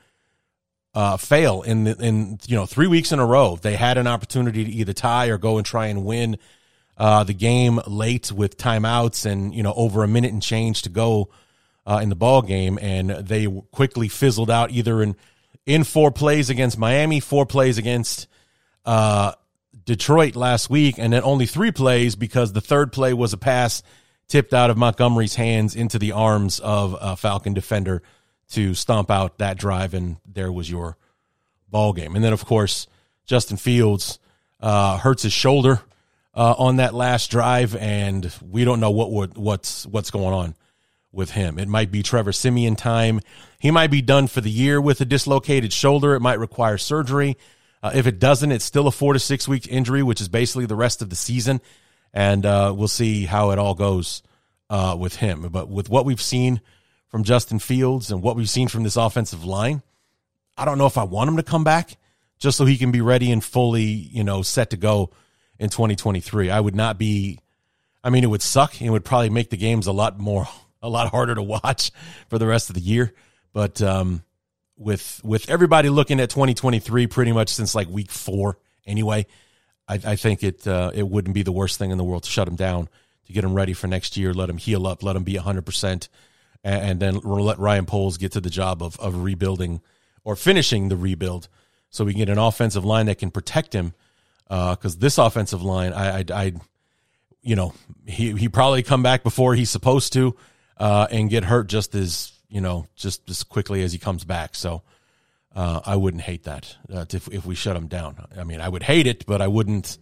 uh, 0.94 1.16
fail 1.16 1.62
in 1.62 1.82
the, 1.82 1.96
in 1.96 2.38
you 2.46 2.54
know 2.54 2.64
three 2.64 2.86
weeks 2.86 3.10
in 3.10 3.18
a 3.18 3.26
row. 3.26 3.58
They 3.60 3.74
had 3.74 3.98
an 3.98 4.06
opportunity 4.06 4.64
to 4.64 4.70
either 4.70 4.92
tie 4.92 5.30
or 5.30 5.38
go 5.38 5.56
and 5.56 5.66
try 5.66 5.86
and 5.86 6.04
win 6.04 6.38
uh, 6.96 7.24
the 7.24 7.34
game 7.34 7.80
late 7.88 8.30
with 8.30 8.56
timeouts 8.56 9.26
and 9.26 9.52
you 9.52 9.64
know 9.64 9.74
over 9.74 10.04
a 10.04 10.08
minute 10.08 10.32
and 10.32 10.40
change 10.40 10.82
to 10.82 10.90
go 10.90 11.28
uh, 11.86 12.00
in 12.02 12.08
the 12.08 12.14
ball 12.16 12.42
game, 12.42 12.78
and 12.80 13.10
they 13.10 13.46
quickly 13.70 14.08
fizzled 14.08 14.50
out 14.50 14.70
either 14.70 15.02
in 15.02 15.16
in 15.64 15.84
four 15.84 16.10
plays 16.10 16.50
against 16.50 16.78
Miami, 16.78 17.20
four 17.20 17.46
plays 17.46 17.78
against 17.78 18.26
uh, 18.84 19.32
Detroit 19.84 20.34
last 20.34 20.70
week, 20.70 20.96
and 20.98 21.12
then 21.12 21.22
only 21.22 21.46
three 21.46 21.70
plays 21.70 22.16
because 22.16 22.52
the 22.52 22.60
third 22.60 22.92
play 22.92 23.12
was 23.12 23.32
a 23.32 23.38
pass 23.38 23.82
tipped 24.28 24.54
out 24.54 24.70
of 24.70 24.76
Montgomery's 24.76 25.34
hands 25.34 25.76
into 25.76 25.98
the 25.98 26.12
arms 26.12 26.58
of 26.58 26.96
a 27.00 27.16
Falcon 27.16 27.54
defender 27.54 28.02
to 28.50 28.74
stomp 28.74 29.10
out 29.10 29.38
that 29.38 29.56
drive, 29.56 29.94
and 29.94 30.16
there 30.26 30.50
was 30.50 30.70
your 30.70 30.96
ball 31.70 31.92
game. 31.92 32.14
And 32.16 32.24
then, 32.24 32.32
of 32.32 32.44
course, 32.44 32.86
Justin 33.24 33.56
Fields 33.56 34.18
uh, 34.60 34.98
hurts 34.98 35.22
his 35.22 35.32
shoulder 35.32 35.80
uh, 36.34 36.54
on 36.58 36.76
that 36.76 36.94
last 36.94 37.30
drive, 37.30 37.76
and 37.76 38.32
we 38.40 38.64
don't 38.64 38.80
know 38.80 38.90
what 38.90 39.12
would 39.12 39.36
what's 39.36 39.86
what's 39.86 40.10
going 40.10 40.34
on 40.34 40.54
with 41.12 41.32
him. 41.32 41.58
It 41.58 41.68
might 41.68 41.90
be 41.90 42.02
Trevor 42.02 42.32
Siemian 42.32 42.76
time. 42.76 43.20
He 43.58 43.70
might 43.70 43.90
be 43.90 44.02
done 44.02 44.26
for 44.26 44.40
the 44.40 44.50
year 44.50 44.80
with 44.80 45.00
a 45.00 45.04
dislocated 45.04 45.72
shoulder. 45.72 46.14
It 46.14 46.20
might 46.20 46.38
require 46.38 46.78
surgery. 46.78 47.36
Uh, 47.82 47.92
if 47.94 48.06
it 48.06 48.18
doesn't, 48.18 48.52
it's 48.52 48.64
still 48.64 48.86
a 48.86 48.92
four 48.92 49.12
to 49.12 49.18
six 49.18 49.46
week 49.46 49.66
injury, 49.68 50.02
which 50.02 50.20
is 50.20 50.28
basically 50.28 50.66
the 50.66 50.76
rest 50.76 51.02
of 51.02 51.10
the 51.10 51.16
season. 51.16 51.60
And 52.14 52.46
uh, 52.46 52.74
we'll 52.76 52.88
see 52.88 53.24
how 53.24 53.50
it 53.50 53.58
all 53.58 53.74
goes 53.74 54.22
uh, 54.70 54.96
with 54.98 55.16
him. 55.16 55.48
But 55.50 55.68
with 55.68 55.88
what 55.88 56.04
we've 56.04 56.20
seen 56.20 56.60
from 57.08 57.24
Justin 57.24 57.58
Fields 57.58 58.10
and 58.10 58.22
what 58.22 58.36
we've 58.36 58.48
seen 58.48 58.68
from 58.68 58.82
this 58.82 58.96
offensive 58.96 59.44
line, 59.44 59.82
I 60.56 60.64
don't 60.64 60.78
know 60.78 60.86
if 60.86 60.98
I 60.98 61.04
want 61.04 61.28
him 61.28 61.36
to 61.36 61.42
come 61.42 61.64
back 61.64 61.96
just 62.38 62.58
so 62.58 62.64
he 62.64 62.76
can 62.76 62.90
be 62.90 63.00
ready 63.00 63.30
and 63.30 63.42
fully, 63.42 63.82
you 63.82 64.24
know, 64.24 64.42
set 64.42 64.70
to 64.70 64.76
go 64.76 65.10
in 65.58 65.70
2023. 65.70 66.50
I 66.50 66.60
would 66.60 66.74
not 66.74 66.98
be. 66.98 67.38
I 68.04 68.10
mean, 68.10 68.24
it 68.24 68.28
would 68.28 68.42
suck. 68.42 68.82
It 68.82 68.90
would 68.90 69.04
probably 69.04 69.30
make 69.30 69.50
the 69.50 69.56
games 69.56 69.86
a 69.86 69.92
lot 69.92 70.18
more, 70.18 70.48
a 70.82 70.88
lot 70.88 71.10
harder 71.10 71.34
to 71.34 71.42
watch 71.42 71.90
for 72.28 72.38
the 72.38 72.46
rest 72.46 72.70
of 72.70 72.74
the 72.74 72.82
year. 72.82 73.12
But 73.52 73.80
um, 73.82 74.24
with 74.76 75.20
with 75.24 75.48
everybody 75.48 75.88
looking 75.88 76.20
at 76.20 76.30
2023 76.30 77.06
pretty 77.06 77.32
much 77.32 77.50
since 77.50 77.74
like 77.74 77.88
week 77.88 78.10
four 78.10 78.58
anyway, 78.86 79.26
I, 79.88 79.94
I 80.04 80.16
think 80.16 80.42
it 80.42 80.66
uh, 80.66 80.90
it 80.94 81.08
wouldn't 81.08 81.34
be 81.34 81.42
the 81.42 81.52
worst 81.52 81.78
thing 81.78 81.90
in 81.90 81.98
the 81.98 82.04
world 82.04 82.24
to 82.24 82.30
shut 82.30 82.48
him 82.48 82.56
down 82.56 82.88
to 83.26 83.32
get 83.32 83.44
him 83.44 83.54
ready 83.54 83.72
for 83.72 83.86
next 83.86 84.16
year, 84.16 84.34
let 84.34 84.50
him 84.50 84.58
heal 84.58 84.86
up, 84.86 85.02
let 85.02 85.16
him 85.16 85.24
be 85.24 85.36
100 85.36 85.64
percent, 85.64 86.08
and 86.64 87.00
then 87.00 87.16
let 87.18 87.58
Ryan 87.58 87.86
Poles 87.86 88.18
get 88.18 88.32
to 88.32 88.40
the 88.40 88.50
job 88.50 88.82
of 88.82 88.98
of 88.98 89.22
rebuilding 89.22 89.80
or 90.24 90.36
finishing 90.36 90.88
the 90.88 90.96
rebuild, 90.96 91.48
so 91.90 92.04
we 92.04 92.12
can 92.12 92.20
get 92.20 92.28
an 92.28 92.38
offensive 92.38 92.84
line 92.84 93.06
that 93.06 93.18
can 93.18 93.30
protect 93.30 93.74
him. 93.74 93.94
Because 94.48 94.96
uh, 94.96 94.98
this 94.98 95.18
offensive 95.18 95.62
line, 95.62 95.94
I, 95.94 96.18
I, 96.18 96.24
I, 96.32 96.52
you 97.40 97.56
know, 97.56 97.74
he 98.06 98.32
he 98.32 98.48
probably 98.48 98.82
come 98.82 99.02
back 99.02 99.22
before 99.22 99.54
he's 99.54 99.70
supposed 99.70 100.12
to, 100.14 100.36
uh, 100.82 101.06
and 101.12 101.30
get 101.30 101.44
hurt 101.44 101.68
just 101.68 101.94
as 101.94 102.32
you 102.48 102.60
know, 102.60 102.86
just 102.96 103.30
as 103.30 103.44
quickly 103.44 103.82
as 103.82 103.92
he 103.92 103.98
comes 103.98 104.24
back. 104.24 104.56
So 104.56 104.82
uh, 105.54 105.80
I 105.86 105.94
wouldn't 105.94 106.24
hate 106.24 106.42
that 106.44 106.76
uh, 106.92 107.06
if 107.10 107.28
if 107.28 107.46
we 107.46 107.54
shut 107.54 107.76
him 107.76 107.86
down. 107.86 108.26
I 108.36 108.42
mean, 108.42 108.60
I 108.60 108.68
would 108.68 108.82
hate 108.82 109.06
it, 109.06 109.24
but 109.24 109.40
I 109.40 109.46
wouldn't 109.46 109.96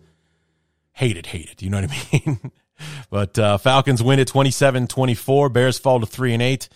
hate 0.93 1.19
it. 1.19 1.27
Hate 1.27 1.51
it. 1.51 1.63
You 1.63 1.69
know 1.69 1.83
what 1.83 1.91
I 1.91 2.21
mean? 2.27 2.53
but 3.11 3.39
uh, 3.39 3.59
Falcons 3.59 4.03
win 4.03 4.21
at 4.21 4.29
27-24. 4.29 5.53
Bears 5.53 5.79
fall 5.79 6.01
to 6.01 6.07
three 6.07 6.33
and 6.33 6.43
eight. 6.43 6.71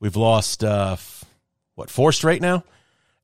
We've 0.00 0.16
lost 0.16 0.64
uh, 0.64 0.96
what 1.76 1.88
four 1.88 2.10
straight 2.10 2.42
now, 2.42 2.64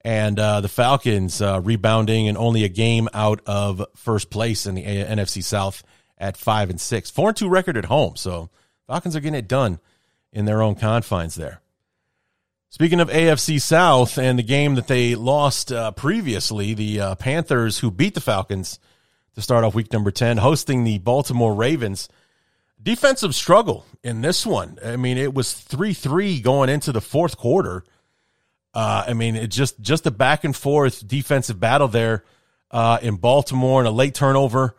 and 0.02 0.38
uh, 0.38 0.60
the 0.60 0.68
Falcons 0.68 1.42
uh, 1.42 1.60
rebounding 1.62 2.28
and 2.28 2.38
only 2.38 2.62
a 2.62 2.68
game 2.68 3.08
out 3.12 3.40
of 3.44 3.84
first 3.96 4.30
place 4.30 4.66
in 4.66 4.76
the 4.76 4.84
NFC 4.84 5.42
South 5.42 5.82
at 6.16 6.36
five 6.36 6.70
and 6.70 6.80
six. 6.80 7.10
Four 7.10 7.30
and 7.30 7.36
two 7.36 7.48
record 7.48 7.76
at 7.76 7.86
home. 7.86 8.14
So 8.14 8.50
Falcons 8.86 9.16
are 9.16 9.20
getting 9.20 9.38
it 9.38 9.48
done 9.48 9.80
in 10.32 10.44
their 10.44 10.62
own 10.62 10.74
confines 10.74 11.34
there. 11.34 11.60
Speaking 12.70 13.00
of 13.00 13.10
AFC 13.10 13.60
South 13.60 14.16
and 14.16 14.38
the 14.38 14.42
game 14.42 14.76
that 14.76 14.88
they 14.88 15.14
lost 15.14 15.70
uh, 15.70 15.90
previously, 15.90 16.72
the 16.72 17.00
uh, 17.00 17.14
Panthers, 17.16 17.80
who 17.80 17.90
beat 17.90 18.14
the 18.14 18.20
Falcons 18.20 18.80
to 19.34 19.42
start 19.42 19.62
off 19.62 19.74
week 19.74 19.92
number 19.92 20.10
10, 20.10 20.38
hosting 20.38 20.84
the 20.84 20.98
Baltimore 20.98 21.54
Ravens. 21.54 22.08
Defensive 22.82 23.34
struggle 23.34 23.84
in 24.02 24.22
this 24.22 24.46
one. 24.46 24.78
I 24.82 24.96
mean, 24.96 25.18
it 25.18 25.34
was 25.34 25.52
3 25.52 25.92
3 25.92 26.40
going 26.40 26.70
into 26.70 26.92
the 26.92 27.02
fourth 27.02 27.36
quarter. 27.36 27.84
Uh, 28.74 29.04
I 29.06 29.12
mean, 29.12 29.36
it 29.36 29.48
just 29.48 29.80
just 29.80 30.06
a 30.06 30.10
back 30.10 30.44
and 30.44 30.56
forth 30.56 31.06
defensive 31.06 31.60
battle 31.60 31.88
there 31.88 32.24
uh, 32.70 32.98
in 33.02 33.16
Baltimore 33.16 33.80
and 33.80 33.88
a 33.88 33.92
late 33.92 34.14
turnover 34.14 34.74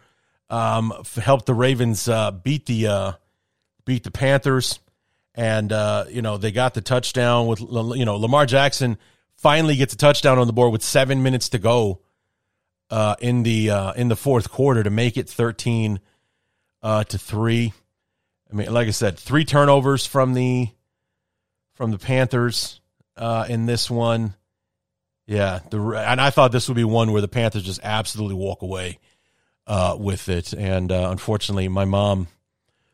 um, 0.50 0.94
helped 1.16 1.46
the 1.46 1.54
Ravens 1.54 2.10
uh, 2.10 2.32
beat 2.32 2.66
the 2.66 2.88
uh, 2.88 3.12
beat 3.86 4.04
the 4.04 4.12
Panthers 4.12 4.80
and 5.36 5.72
uh, 5.72 6.06
you 6.10 6.22
know 6.22 6.38
they 6.38 6.52
got 6.52 6.74
the 6.74 6.82
touchdown 6.82 7.48
with 7.48 7.60
you 7.60 8.06
know 8.06 8.18
Lamar 8.18 8.46
Jackson 8.46 8.98
finally 9.36 9.76
gets 9.76 9.94
a 9.94 9.98
touchdown 9.98 10.38
on 10.38 10.48
the 10.48 10.54
board 10.54 10.72
with 10.72 10.84
seven 10.84 11.24
minutes 11.24 11.50
to 11.50 11.60
go 11.60 12.02
uh, 12.90 13.16
in 13.20 13.44
the 13.44 13.70
uh, 13.70 13.94
in 13.94 14.08
the 14.08 14.16
fourth 14.16 14.50
quarter 14.50 14.84
to 14.84 14.90
make 14.90 15.18
it 15.18 15.30
thirteen 15.30 16.00
uh, 16.82 17.04
to 17.06 17.18
three. 17.18 17.74
I 18.52 18.56
mean, 18.56 18.72
like 18.72 18.88
I 18.88 18.92
said, 18.92 19.18
three 19.18 19.46
turnovers 19.46 20.06
from 20.06 20.34
the 20.34 20.70
from 21.74 21.92
the 21.92 21.98
Panthers 21.98 22.80
uh, 23.18 23.46
in 23.50 23.66
this 23.66 23.90
one. 23.90 24.36
Yeah, 25.26 25.62
the 25.72 25.80
and 25.80 26.22
I 26.22 26.30
thought 26.30 26.52
this 26.52 26.68
would 26.68 26.76
be 26.76 26.84
one 26.84 27.12
where 27.12 27.22
the 27.22 27.28
Panthers 27.28 27.64
just 27.64 27.80
absolutely 27.82 28.36
walk 28.36 28.62
away 28.62 29.00
uh, 29.66 29.96
with 29.98 30.30
it, 30.30 30.54
and 30.54 30.92
unfortunately, 30.92 31.70
my 31.70 31.86
mom 31.86 32.28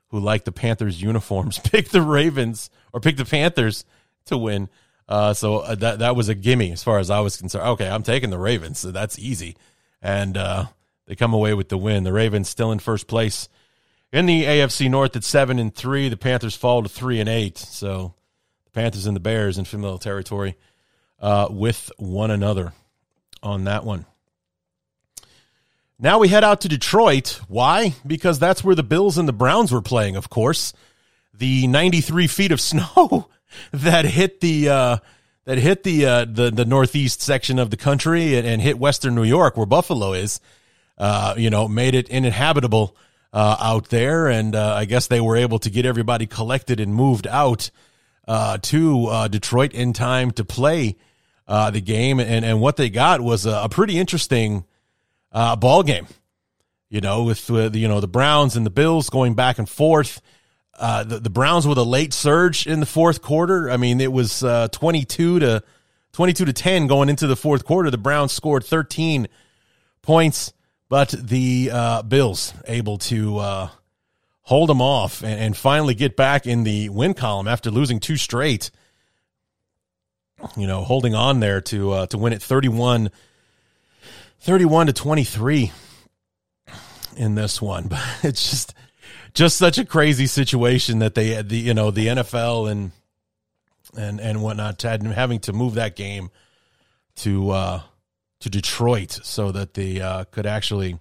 who 0.10 0.20
like 0.20 0.44
the 0.44 0.52
Panthers 0.52 1.02
uniforms 1.02 1.60
picked 1.64 1.92
the 1.92 2.02
Ravens 2.02 2.70
or 2.94 3.00
picked 3.00 3.18
the 3.18 3.26
Panthers 3.26 3.86
to 4.26 4.38
win. 4.38 4.70
Uh, 5.08 5.34
so 5.34 5.58
uh, 5.58 5.76
that 5.76 6.00
that 6.00 6.16
was 6.16 6.30
a 6.30 6.36
gimme 6.36 6.72
as 6.72 6.84
far 6.84 7.00
as 7.00 7.10
I 7.10 7.20
was 7.20 7.38
concerned. 7.38 7.68
Okay, 7.70 7.90
I'm 7.90 8.04
taking 8.04 8.30
the 8.30 8.38
Ravens, 8.38 8.80
so 8.80 8.92
that's 8.92 9.18
easy, 9.18 9.56
and 10.02 10.38
uh, 10.38 10.66
they 11.08 11.16
come 11.16 11.34
away 11.34 11.56
with 11.56 11.70
the 11.70 11.78
win. 11.78 12.04
The 12.04 12.14
Ravens 12.14 12.48
still 12.48 12.72
in 12.72 12.78
first 12.78 13.08
place 13.08 13.50
in 14.12 14.26
the 14.26 14.44
AFC 14.44 14.90
North 14.90 15.16
at 15.16 15.24
seven 15.24 15.60
and 15.60 15.74
three. 15.74 16.10
The 16.10 16.18
Panthers 16.18 16.56
fall 16.56 16.84
to 16.84 16.90
three 16.90 17.20
and 17.20 17.30
eight. 17.30 17.58
So 17.58 18.14
the 18.66 18.72
Panthers 18.72 19.06
and 19.06 19.16
the 19.16 19.22
Bears 19.22 19.58
in 19.58 19.66
familiar 19.66 19.98
territory 19.98 20.56
uh, 21.20 21.48
with 21.50 21.92
one 21.98 22.32
another 22.32 22.74
on 23.42 23.64
that 23.66 23.84
one. 23.84 24.06
Now 26.02 26.20
we 26.20 26.30
head 26.30 26.46
out 26.46 26.62
to 26.62 26.70
Detroit. 26.70 27.42
Why? 27.50 27.94
Because 28.08 28.40
that's 28.40 28.64
where 28.64 28.76
the 28.76 28.84
Bills 28.84 29.18
and 29.18 29.28
the 29.28 29.34
Browns 29.34 29.70
were 29.74 29.82
playing, 29.82 30.16
of 30.16 30.30
course. 30.30 30.72
The 31.34 31.68
93 31.68 32.28
feet 32.28 32.54
of 32.54 32.62
snow 32.62 33.28
that 33.74 34.06
hit 34.06 34.40
the 34.40 34.70
uh, 34.70 34.98
that 35.44 35.58
hit 35.58 35.84
the, 35.84 36.06
uh, 36.06 36.26
the 36.26 36.52
the 36.52 36.64
northeast 36.64 37.22
section 37.22 37.60
of 37.60 37.70
the 37.70 37.76
country 37.76 38.38
and, 38.38 38.48
and, 38.48 38.62
hit 38.62 38.80
western 38.80 39.14
New 39.14 39.24
York, 39.24 39.58
where 39.58 39.66
Buffalo 39.66 40.14
is. 40.14 40.40
Uh, 40.98 41.34
you 41.38 41.50
know, 41.50 41.66
made 41.66 41.96
it 41.96 42.12
uninhabitable 42.12 42.94
uh, 43.32 43.56
out 43.62 43.88
there, 43.88 44.28
and 44.28 44.54
uh, 44.54 44.76
I 44.76 44.84
guess 44.84 45.08
they 45.08 45.22
were 45.22 45.38
able 45.38 45.58
to 45.60 45.70
get 45.70 45.86
everybody 45.86 46.28
collected 46.28 46.82
and 46.82 46.94
moved 46.94 47.26
out 47.26 47.72
uh, 48.28 48.58
to 48.58 49.28
Detroit 49.30 49.74
in 49.74 49.94
time 49.94 50.32
to 50.32 50.44
play 50.44 50.98
the 51.48 51.82
game. 51.82 52.20
And 52.20 52.44
and 52.44 52.60
what 52.60 52.76
they 52.76 52.90
got 52.90 53.22
was 53.22 53.46
a, 53.46 53.64
a 53.64 53.70
pretty 53.70 53.98
interesting 53.98 54.66
uh, 55.32 55.56
ball 55.56 55.84
game. 55.84 56.08
You 56.90 57.02
know, 57.02 57.24
with 57.24 57.50
uh, 57.52 57.70
you 57.72 57.88
know 57.88 58.00
the 58.00 58.08
Browns 58.08 58.56
and 58.56 58.66
the 58.66 58.72
Bills 58.72 59.10
going 59.10 59.36
back 59.36 59.60
and 59.60 59.70
forth. 59.70 60.22
Uh, 60.78 61.04
the, 61.04 61.20
the 61.20 61.30
Browns 61.30 61.68
with 61.68 61.78
a 61.78 61.84
late 61.84 62.14
surge 62.14 62.66
in 62.66 62.80
the 62.80 62.86
fourth 62.86 63.22
quarter. 63.22 63.70
I 63.70 63.76
mean, 63.78 64.00
it 64.00 64.12
was 64.12 64.44
uh, 64.44 64.70
22 64.70 65.40
to 65.40 65.64
22 66.14 66.46
to 66.46 66.54
10 66.54 66.88
going 66.88 67.10
into 67.10 67.28
the 67.28 67.36
fourth 67.36 67.66
quarter. 67.66 67.92
The 67.92 67.98
Browns 67.98 68.32
scored 68.32 68.64
13 68.64 69.28
points, 70.02 70.54
but 70.88 71.10
the 71.10 71.70
uh, 71.72 72.02
Bills 72.04 72.54
able 72.66 72.98
to 73.00 73.38
uh, 73.38 73.70
hold 74.42 74.70
them 74.70 74.82
off 74.82 75.22
and, 75.22 75.40
and, 75.40 75.58
finally 75.58 75.94
get 75.94 76.16
back 76.16 76.48
in 76.48 76.64
the 76.64 76.90
win 76.90 77.14
column 77.14 77.48
after 77.48 77.70
losing 77.70 78.00
two 78.00 78.18
straight. 78.18 78.72
You 80.58 80.66
know, 80.66 80.84
holding 80.84 81.14
on 81.14 81.42
there 81.42 81.60
to 81.62 81.92
uh, 81.92 82.06
to 82.08 82.18
win 82.18 82.32
it 82.32 82.42
31 82.42 83.12
31 84.40 84.88
to 84.88 84.94
23 84.94 85.72
in 87.18 87.36
this 87.36 87.62
one. 87.62 87.88
But 87.90 88.00
it's 88.24 88.50
just 88.50 88.74
just 89.34 89.58
such 89.58 89.78
a 89.78 89.86
crazy 89.86 90.26
situation 90.26 91.00
that 91.00 91.16
they 91.16 91.30
had 91.30 91.50
the 91.50 91.58
you 91.58 91.74
know 91.74 91.92
the 91.92 92.08
NFL 92.08 92.72
and 92.72 92.92
and 93.98 94.20
and 94.20 94.42
whatnot 94.42 94.82
had 94.82 95.04
having 95.04 95.40
to 95.42 95.54
move 95.54 95.76
that 95.76 95.96
game 95.96 96.32
to 97.18 97.52
uh 97.52 97.82
to 98.40 98.50
Detroit 98.50 99.20
so 99.24 99.52
that 99.52 99.74
they 99.74 100.02
uh 100.02 100.24
could 100.26 100.46
actually 100.46 101.00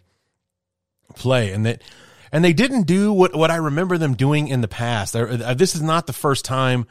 play 1.14 1.52
and 1.52 1.64
that 1.64 1.82
and 2.30 2.44
they 2.44 2.52
didn't 2.52 2.82
do 2.82 3.12
what 3.12 3.34
what 3.34 3.50
I 3.50 3.56
remember 3.56 3.98
them 3.98 4.14
doing 4.14 4.48
in 4.48 4.60
the 4.60 4.68
past. 4.68 5.16
Uh, 5.16 5.54
this 5.54 5.74
is 5.74 5.82
not 5.82 6.06
the 6.06 6.12
first 6.12 6.44
time 6.44 6.86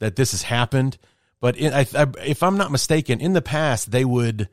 that 0.00 0.16
this 0.16 0.32
has 0.32 0.42
happened, 0.42 0.98
but 1.40 1.56
in, 1.56 1.72
I, 1.72 1.86
I, 1.94 2.06
if 2.24 2.42
I'm 2.42 2.58
not 2.58 2.70
mistaken, 2.70 3.20
in 3.20 3.32
the 3.32 3.42
past 3.42 3.90
they 3.90 4.04
would 4.04 4.48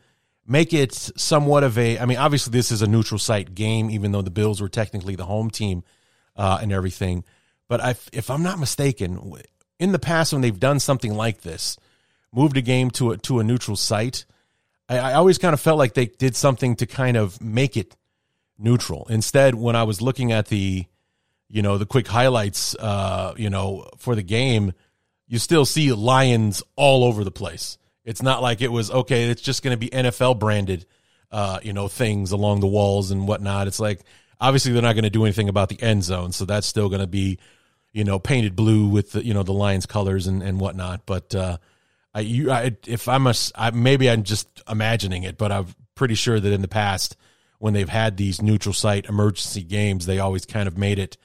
make 0.45 0.74
it 0.74 0.93
somewhat 0.93 1.63
of 1.63 1.77
a. 1.77 2.00
I 2.00 2.05
mean, 2.05 2.17
obviously 2.17 2.51
this 2.51 2.71
is 2.71 2.81
a 2.81 2.88
neutral 2.88 3.19
site 3.19 3.55
game, 3.55 3.89
even 3.89 4.12
though 4.12 4.21
the 4.21 4.31
Bills 4.31 4.62
were 4.62 4.69
technically 4.69 5.15
the 5.15 5.25
home 5.25 5.50
team 5.50 5.83
uh, 6.36 6.60
and 6.62 6.71
everything. 6.71 7.24
But 7.67 7.81
I, 7.81 7.95
if 8.12 8.29
I'm 8.29 8.43
not 8.43 8.60
mistaken, 8.60 9.33
in 9.79 9.91
the 9.91 10.00
past 10.00 10.33
when 10.33 10.41
they've 10.41 10.60
done 10.60 10.79
something 10.79 11.13
like 11.13 11.41
this, 11.41 11.77
moved 12.33 12.57
a 12.57 12.62
game 12.62 12.91
to 12.91 13.12
a 13.12 13.17
to 13.17 13.39
a 13.39 13.43
neutral 13.43 13.77
site, 13.77 14.25
I, 14.89 14.98
I 14.98 15.13
always 15.13 15.38
kind 15.38 15.53
of 15.53 15.62
felt 15.62 15.77
like 15.77 15.93
they 15.93 16.07
did 16.07 16.36
something 16.36 16.75
to 16.77 16.86
kind 16.86 17.17
of 17.17 17.41
make 17.41 17.77
it 17.77 17.95
neutral. 18.57 19.07
Instead, 19.10 19.55
when 19.55 19.75
I 19.75 19.83
was 19.83 20.01
looking 20.01 20.31
at 20.31 20.48
the, 20.48 20.86
you 21.50 21.62
know, 21.62 21.77
the 21.77 21.86
quick 21.86 22.07
highlights, 22.07 22.75
uh, 22.75 23.33
you 23.38 23.50
know, 23.50 23.89
for 23.98 24.15
the 24.15 24.24
game, 24.24 24.74
you 25.27 25.39
still 25.39 25.65
see 25.65 25.91
lions 25.93 26.62
all 26.75 27.03
over 27.03 27.24
the 27.24 27.31
place. 27.31 27.77
It's 28.03 28.22
not 28.22 28.41
like 28.41 28.62
it 28.62 28.72
was 28.72 28.89
okay. 28.91 29.24
It's 29.29 29.41
just 29.41 29.63
going 29.63 29.74
to 29.74 29.77
be 29.77 29.89
NFL 29.89 30.39
branded, 30.39 30.86
uh, 31.31 31.60
you 31.63 31.74
know, 31.74 31.88
things 31.88 32.31
along 32.31 32.62
the 32.62 32.67
walls 32.67 33.12
and 33.12 33.27
whatnot. 33.27 33.67
It's 33.67 33.79
like 33.79 34.01
obviously 34.39 34.72
they're 34.72 34.81
not 34.81 34.93
going 34.93 35.03
to 35.03 35.10
do 35.10 35.24
anything 35.24 35.50
about 35.50 35.70
the 35.70 35.81
end 35.81 36.03
zone, 36.03 36.31
so 36.31 36.46
that's 36.46 36.67
still 36.67 36.89
going 36.89 37.01
to 37.01 37.08
be, 37.08 37.38
you 37.93 38.03
know, 38.03 38.17
painted 38.17 38.55
blue 38.55 38.88
with 38.88 39.12
the 39.12 39.25
you 39.25 39.34
know 39.34 39.43
the 39.43 39.53
Lions 39.53 39.86
colors 39.86 40.27
and 40.27 40.41
and 40.41 40.60
whatnot. 40.60 41.05
But 41.05 41.36
uh, 41.36 41.58
I, 42.13 42.22
you, 42.22 42.51
I, 42.51 42.75
if 42.88 43.08
I'm 43.08 43.27
a, 43.27 43.34
I, 43.55 43.72
maybe 43.72 44.10
I'm 44.10 44.24
just 44.24 44.48
imagining 44.70 45.24
it, 45.24 45.38
but 45.38 45.51
I'm 45.51 45.67
pretty 45.96 46.15
sure 46.15 46.39
that 46.39 46.51
in 46.51 46.62
the 46.62 46.67
past, 46.67 47.15
when 47.60 47.74
they've 47.74 47.88
had 47.88 48.17
these 48.17 48.41
neutral 48.41 48.74
site 48.74 49.05
emergency 49.05 49.63
games, 49.63 50.05
they 50.05 50.20
always 50.20 50.46
kind 50.46 50.67
of 50.67 50.77
made 50.77 51.00
it 51.00 51.17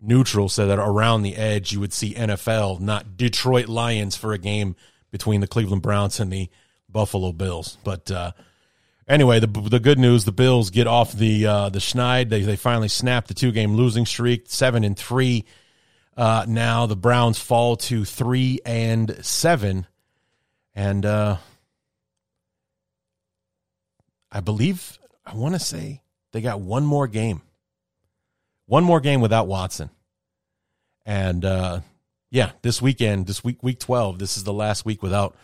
neutral 0.00 0.48
so 0.48 0.66
that 0.66 0.78
around 0.78 1.22
the 1.22 1.36
edge 1.36 1.72
you 1.72 1.80
would 1.80 1.92
see 1.92 2.14
NFL, 2.14 2.80
not 2.80 3.16
Detroit 3.16 3.68
Lions 3.68 4.16
for 4.16 4.32
a 4.32 4.38
game 4.38 4.74
between 5.10 5.40
the 5.40 5.46
Cleveland 5.46 5.82
Browns 5.82 6.20
and 6.20 6.32
the 6.32 6.48
Buffalo 6.88 7.32
Bills. 7.32 7.78
But 7.84 8.10
uh, 8.10 8.32
anyway, 9.08 9.40
the 9.40 9.46
the 9.46 9.80
good 9.80 9.98
news: 9.98 10.24
the 10.24 10.32
Bills 10.32 10.70
get 10.70 10.86
off 10.86 11.12
the 11.12 11.46
uh, 11.46 11.68
the 11.68 11.78
schneid. 11.78 12.28
They 12.28 12.42
they 12.42 12.56
finally 12.56 12.88
snap 12.88 13.26
the 13.26 13.34
two 13.34 13.52
game 13.52 13.74
losing 13.74 14.06
streak, 14.06 14.44
seven 14.46 14.84
and 14.84 14.96
three. 14.96 15.44
Uh, 16.16 16.44
now 16.46 16.86
the 16.86 16.96
Browns 16.96 17.38
fall 17.38 17.76
to 17.76 18.04
three 18.04 18.60
and 18.64 19.24
seven, 19.24 19.86
and 20.74 21.06
uh, 21.06 21.36
I 24.30 24.40
believe 24.40 24.98
I 25.24 25.34
want 25.34 25.54
to 25.54 25.60
say 25.60 26.02
they 26.32 26.40
got 26.40 26.60
one 26.60 26.84
more 26.84 27.06
game, 27.06 27.42
one 28.66 28.84
more 28.84 29.00
game 29.00 29.20
without 29.20 29.46
Watson, 29.46 29.90
and 31.06 31.44
uh, 31.44 31.80
yeah, 32.30 32.52
this 32.62 32.80
weekend, 32.80 33.26
this 33.26 33.42
week, 33.42 33.62
week 33.62 33.78
twelve, 33.78 34.18
this 34.18 34.36
is 34.36 34.44
the 34.44 34.52
last 34.52 34.84
week 34.84 35.02
without 35.02 35.36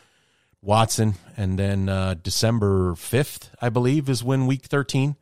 Watson, 0.63 1.15
and 1.37 1.59
then 1.59 1.89
uh, 1.89 2.15
December 2.15 2.95
fifth, 2.95 3.51
I 3.61 3.69
believe, 3.69 4.09
is 4.09 4.23
when 4.23 4.47
week 4.47 4.65
thirteen 4.65 5.17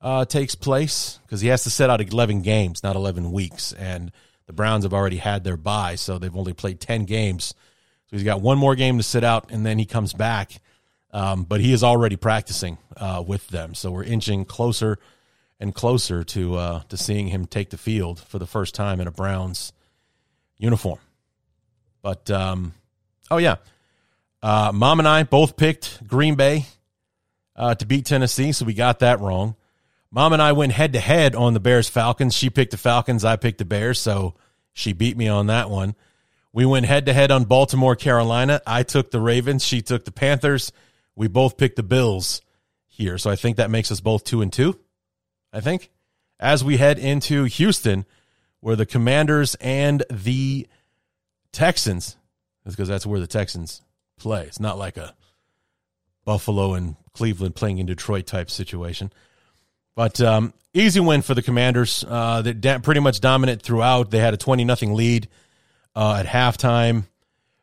uh, 0.00 0.24
takes 0.24 0.54
place 0.54 1.20
because 1.22 1.40
he 1.40 1.48
has 1.48 1.64
to 1.64 1.70
set 1.70 1.90
out 1.90 2.00
eleven 2.00 2.42
games, 2.42 2.82
not 2.82 2.96
eleven 2.96 3.30
weeks, 3.30 3.72
and 3.72 4.10
the 4.46 4.52
Browns 4.52 4.84
have 4.84 4.94
already 4.94 5.16
had 5.18 5.44
their 5.44 5.56
bye, 5.56 5.96
so 5.96 6.18
they've 6.18 6.36
only 6.36 6.52
played 6.52 6.80
ten 6.80 7.04
games. 7.04 7.54
So 8.08 8.16
he's 8.16 8.24
got 8.24 8.40
one 8.40 8.58
more 8.58 8.74
game 8.74 8.98
to 8.98 9.02
sit 9.02 9.24
out, 9.24 9.50
and 9.50 9.66
then 9.66 9.78
he 9.78 9.84
comes 9.84 10.12
back. 10.12 10.60
Um, 11.12 11.44
but 11.44 11.60
he 11.60 11.72
is 11.72 11.82
already 11.82 12.16
practicing 12.16 12.78
uh, 12.96 13.24
with 13.26 13.48
them, 13.48 13.74
so 13.74 13.90
we're 13.90 14.04
inching 14.04 14.44
closer 14.44 14.98
and 15.58 15.74
closer 15.74 16.24
to 16.24 16.56
uh, 16.56 16.80
to 16.88 16.96
seeing 16.96 17.28
him 17.28 17.46
take 17.46 17.70
the 17.70 17.78
field 17.78 18.20
for 18.20 18.38
the 18.38 18.46
first 18.46 18.74
time 18.74 19.00
in 19.00 19.06
a 19.06 19.10
Browns 19.12 19.72
uniform. 20.58 20.98
But 22.02 22.30
um, 22.30 22.74
oh 23.30 23.38
yeah, 23.38 23.56
uh, 24.42 24.72
Mom 24.74 24.98
and 24.98 25.08
I 25.08 25.24
both 25.24 25.56
picked 25.56 26.06
Green 26.06 26.34
Bay 26.34 26.66
uh, 27.54 27.74
to 27.74 27.86
beat 27.86 28.06
Tennessee, 28.06 28.52
so 28.52 28.64
we 28.64 28.74
got 28.74 29.00
that 29.00 29.20
wrong. 29.20 29.56
Mom 30.10 30.32
and 30.32 30.40
I 30.40 30.52
went 30.52 30.72
head 30.72 30.92
to 30.92 31.00
head 31.00 31.34
on 31.34 31.52
the 31.52 31.60
Bears 31.60 31.88
Falcons. 31.88 32.34
She 32.34 32.48
picked 32.48 32.70
the 32.70 32.76
Falcons, 32.76 33.24
I 33.24 33.36
picked 33.36 33.58
the 33.58 33.64
Bears, 33.64 33.98
so 34.00 34.34
she 34.72 34.92
beat 34.92 35.16
me 35.16 35.28
on 35.28 35.48
that 35.48 35.68
one. 35.68 35.94
We 36.52 36.64
went 36.64 36.86
head 36.86 37.06
to 37.06 37.12
head 37.12 37.30
on 37.30 37.44
Baltimore, 37.44 37.96
Carolina. 37.96 38.62
I 38.66 38.82
took 38.82 39.10
the 39.10 39.20
Ravens, 39.20 39.64
she 39.64 39.82
took 39.82 40.04
the 40.04 40.12
Panthers. 40.12 40.72
We 41.14 41.28
both 41.28 41.56
picked 41.56 41.76
the 41.76 41.82
Bills 41.82 42.40
here, 42.86 43.18
so 43.18 43.30
I 43.30 43.36
think 43.36 43.56
that 43.56 43.70
makes 43.70 43.90
us 43.90 44.00
both 44.00 44.24
two 44.24 44.42
and 44.42 44.52
two. 44.52 44.78
I 45.52 45.60
think 45.60 45.90
as 46.38 46.62
we 46.62 46.76
head 46.76 46.98
into 46.98 47.44
Houston, 47.44 48.04
where 48.66 48.74
the 48.74 48.84
Commanders 48.84 49.54
and 49.60 50.02
the 50.10 50.66
Texans, 51.52 52.16
because 52.64 52.88
that's 52.88 53.06
where 53.06 53.20
the 53.20 53.28
Texans 53.28 53.80
play. 54.18 54.42
It's 54.42 54.58
not 54.58 54.76
like 54.76 54.96
a 54.96 55.14
Buffalo 56.24 56.74
and 56.74 56.96
Cleveland 57.12 57.54
playing 57.54 57.78
in 57.78 57.86
Detroit 57.86 58.26
type 58.26 58.50
situation. 58.50 59.12
But 59.94 60.20
um, 60.20 60.52
easy 60.74 60.98
win 60.98 61.22
for 61.22 61.32
the 61.32 61.42
Commanders. 61.42 62.04
Uh, 62.08 62.42
they're 62.42 62.54
da- 62.54 62.80
pretty 62.80 62.98
much 62.98 63.20
dominant 63.20 63.62
throughout. 63.62 64.10
They 64.10 64.18
had 64.18 64.34
a 64.34 64.36
twenty 64.36 64.64
nothing 64.64 64.94
lead 64.94 65.28
uh, 65.94 66.16
at 66.18 66.26
halftime. 66.26 67.04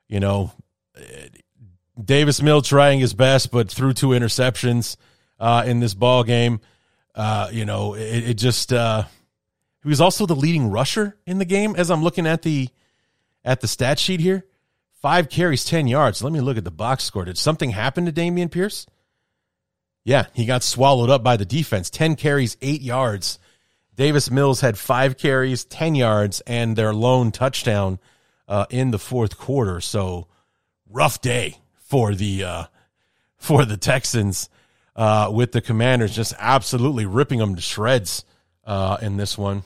You 0.08 0.22
know, 0.22 0.54
Davis 2.02 2.42
Mill 2.42 2.62
trying 2.62 3.02
his 3.02 3.14
best, 3.14 3.52
but 3.52 3.70
threw 3.70 3.92
two 3.92 4.12
interceptions 4.12 4.96
uh, 5.38 5.66
in 5.68 5.82
this 5.82 5.96
ball 5.96 6.24
game. 6.24 6.62
Uh, 7.14 7.50
you 7.52 7.66
know, 7.66 7.94
it, 7.94 8.30
it 8.30 8.34
just 8.36 8.72
uh, 8.72 9.04
he 9.84 9.90
was 9.90 10.02
also 10.02 10.26
the 10.26 10.36
leading 10.36 10.70
rusher 10.70 11.18
in 11.28 11.38
the 11.38 11.46
game. 11.46 11.76
As 11.76 11.92
I'm 11.92 12.04
looking 12.04 12.26
at 12.26 12.42
the 12.42 12.70
at 13.44 13.62
the 13.62 13.68
stat 13.68 14.00
sheet 14.00 14.22
here, 14.22 14.46
five 15.02 15.30
carries, 15.30 15.66
ten 15.66 15.88
yards. 15.88 16.24
Let 16.24 16.34
me 16.34 16.42
look 16.42 16.58
at 16.58 16.64
the 16.64 16.72
box 16.72 17.04
score. 17.04 17.26
Did 17.26 17.38
something 17.38 17.72
happen 17.72 18.06
to 18.06 18.12
Dameon 18.12 18.50
Pierce? 18.50 18.88
Yeah, 20.06 20.28
he 20.34 20.46
got 20.46 20.64
swallowed 20.64 21.10
up 21.10 21.24
by 21.24 21.38
the 21.38 21.46
defense. 21.46 21.90
Ten 21.90 22.16
carries, 22.16 22.58
eight 22.62 22.82
yards. 22.82 23.40
Davis 23.96 24.32
Mills 24.32 24.62
had 24.62 24.78
five 24.78 25.18
carries, 25.18 25.66
ten 25.66 25.96
yards, 25.96 26.42
and 26.42 26.76
their 26.76 26.94
lone 26.94 27.32
touchdown 27.32 28.00
uh, 28.48 28.66
in 28.70 28.92
the 28.92 29.00
fourth 29.00 29.38
quarter. 29.38 29.82
So 29.82 30.28
rough 30.90 31.22
day 31.22 31.58
for 31.76 32.16
the 32.16 32.44
uh, 32.44 32.64
for 33.38 33.66
the 33.66 33.78
Texans 33.78 34.50
uh, 34.96 35.30
with 35.32 35.52
the 35.52 35.62
Commanders 35.62 36.16
just 36.16 36.34
absolutely 36.40 37.06
ripping 37.06 37.40
them 37.40 37.56
to 37.56 37.62
shreds 37.62 38.24
uh, 38.66 38.98
in 39.02 39.18
this 39.18 39.38
one. 39.38 39.64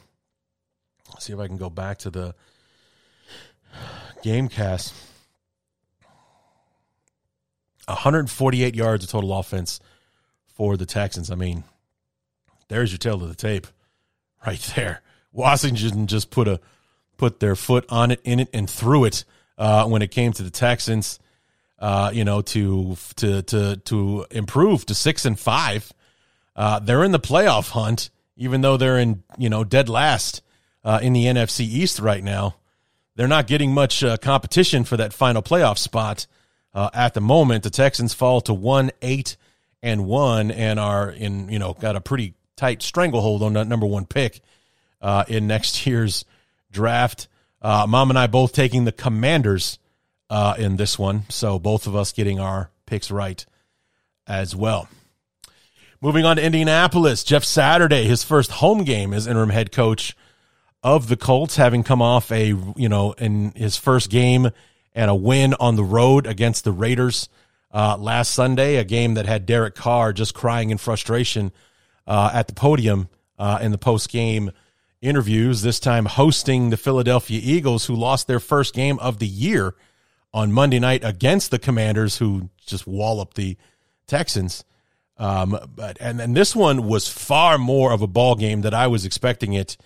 See 1.19 1.33
if 1.33 1.39
I 1.39 1.47
can 1.47 1.57
go 1.57 1.69
back 1.69 1.99
to 1.99 2.09
the 2.09 2.35
game 4.21 4.47
cast. 4.49 4.93
148 7.87 8.75
yards 8.75 9.03
of 9.03 9.09
total 9.09 9.37
offense 9.37 9.79
for 10.55 10.75
the 10.75 10.85
Texans. 10.85 11.31
I 11.31 11.35
mean, 11.35 11.63
there's 12.67 12.91
your 12.91 12.97
tale 12.97 13.21
of 13.23 13.29
the 13.29 13.35
tape 13.35 13.67
right 14.45 14.59
there. 14.75 15.01
Washington 15.31 16.07
just 16.07 16.29
put 16.29 16.47
a 16.47 16.59
put 17.17 17.39
their 17.39 17.55
foot 17.55 17.85
on 17.89 18.11
it, 18.11 18.21
in 18.23 18.41
it, 18.41 18.49
and 18.53 18.69
threw 18.69 19.05
it 19.05 19.23
uh, 19.57 19.85
when 19.85 20.01
it 20.01 20.11
came 20.11 20.33
to 20.33 20.43
the 20.43 20.49
Texans. 20.49 21.19
Uh, 21.79 22.09
you 22.11 22.25
know, 22.25 22.41
to 22.41 22.97
to 23.17 23.43
to 23.43 23.77
to 23.77 24.25
improve 24.31 24.85
to 24.87 24.95
six 24.95 25.25
and 25.25 25.39
five. 25.39 25.93
Uh, 26.55 26.79
they're 26.79 27.03
in 27.03 27.11
the 27.11 27.19
playoff 27.19 27.69
hunt, 27.69 28.09
even 28.35 28.61
though 28.61 28.77
they're 28.77 28.97
in 28.97 29.23
you 29.37 29.47
know 29.47 29.63
dead 29.63 29.87
last 29.87 30.41
uh, 30.87 30.99
in 31.01 31.11
the 31.11 31.25
NFC 31.25 31.59
East 31.59 31.99
right 31.99 32.23
now. 32.23 32.55
They're 33.17 33.27
not 33.27 33.45
getting 33.45 33.73
much 33.73 34.03
uh, 34.03 34.15
competition 34.17 34.85
for 34.85 34.95
that 34.97 35.11
final 35.11 35.41
playoff 35.41 35.77
spot 35.77 36.27
uh, 36.73 36.89
at 36.93 37.13
the 37.13 37.19
moment. 37.19 37.63
The 37.63 37.69
Texans 37.69 38.13
fall 38.13 38.39
to 38.41 38.53
one 38.53 38.91
eight 39.01 39.35
and 39.83 40.05
one 40.05 40.49
and 40.49 40.79
are 40.79 41.11
in 41.11 41.49
you 41.49 41.59
know 41.59 41.73
got 41.73 41.97
a 41.97 42.01
pretty 42.01 42.35
tight 42.55 42.81
stranglehold 42.81 43.43
on 43.43 43.53
that 43.53 43.67
number 43.67 43.85
one 43.85 44.05
pick 44.05 44.39
uh, 45.01 45.25
in 45.27 45.45
next 45.45 45.85
year's 45.85 46.23
draft. 46.71 47.27
Uh, 47.61 47.85
Mom 47.87 48.09
and 48.09 48.17
I 48.17 48.27
both 48.27 48.53
taking 48.53 48.85
the 48.85 48.91
Commanders 48.93 49.79
uh, 50.29 50.55
in 50.57 50.77
this 50.77 50.97
one, 50.97 51.23
so 51.27 51.59
both 51.59 51.85
of 51.85 51.97
us 51.97 52.13
getting 52.13 52.39
our 52.39 52.71
picks 52.85 53.11
right 53.11 53.45
as 54.25 54.55
well. 54.55 54.87
Moving 55.99 56.23
on 56.23 56.37
to 56.37 56.43
Indianapolis, 56.43 57.25
Jeff 57.25 57.43
Saturday, 57.43 58.05
his 58.05 58.23
first 58.23 58.51
home 58.51 58.83
game 58.85 59.13
as 59.13 59.27
interim 59.27 59.49
head 59.49 59.71
coach 59.73 60.15
of 60.83 61.07
the 61.07 61.17
Colts, 61.17 61.55
having 61.55 61.83
come 61.83 62.01
off 62.01 62.31
a 62.31 62.47
you 62.75 62.89
know 62.89 63.13
in 63.13 63.51
his 63.55 63.77
first 63.77 64.09
game 64.09 64.49
and 64.93 65.11
a 65.11 65.15
win 65.15 65.53
on 65.55 65.75
the 65.75 65.83
road 65.83 66.25
against 66.25 66.63
the 66.63 66.71
Raiders 66.71 67.29
uh, 67.71 67.97
last 67.97 68.31
Sunday, 68.31 68.77
a 68.77 68.83
game 68.83 69.13
that 69.15 69.25
had 69.25 69.45
Derek 69.45 69.75
Carr 69.75 70.13
just 70.13 70.33
crying 70.33 70.69
in 70.69 70.77
frustration 70.77 71.51
uh, 72.05 72.31
at 72.33 72.47
the 72.47 72.53
podium 72.53 73.09
uh, 73.37 73.59
in 73.61 73.71
the 73.71 73.77
post 73.77 74.09
game 74.09 74.51
interviews. 75.01 75.61
This 75.61 75.79
time 75.79 76.05
hosting 76.05 76.69
the 76.69 76.77
Philadelphia 76.77 77.39
Eagles, 77.43 77.85
who 77.85 77.95
lost 77.95 78.27
their 78.27 78.39
first 78.39 78.73
game 78.73 78.97
of 78.99 79.19
the 79.19 79.27
year 79.27 79.75
on 80.33 80.51
Monday 80.51 80.79
night 80.79 81.03
against 81.03 81.51
the 81.51 81.59
Commanders, 81.59 82.17
who 82.17 82.49
just 82.65 82.87
walloped 82.87 83.35
the 83.35 83.57
Texans. 84.07 84.63
Um, 85.17 85.57
but 85.75 85.97
and 85.99 86.19
then 86.19 86.33
this 86.33 86.55
one 86.55 86.87
was 86.87 87.07
far 87.07 87.57
more 87.57 87.91
of 87.91 88.01
a 88.01 88.07
ball 88.07 88.35
game 88.35 88.61
that 88.61 88.73
I 88.73 88.87
was 88.87 89.05
expecting 89.05 89.53
it 89.53 89.77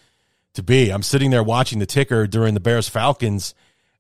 to 0.54 0.64
be. 0.64 0.90
I'm 0.90 1.04
sitting 1.04 1.32
there 1.32 1.44
watching 1.44 1.80
the 1.80 1.86
ticker 1.86 2.28
during 2.28 2.54
the 2.54 2.60
Bears 2.60 2.90
Falcons 2.90 3.54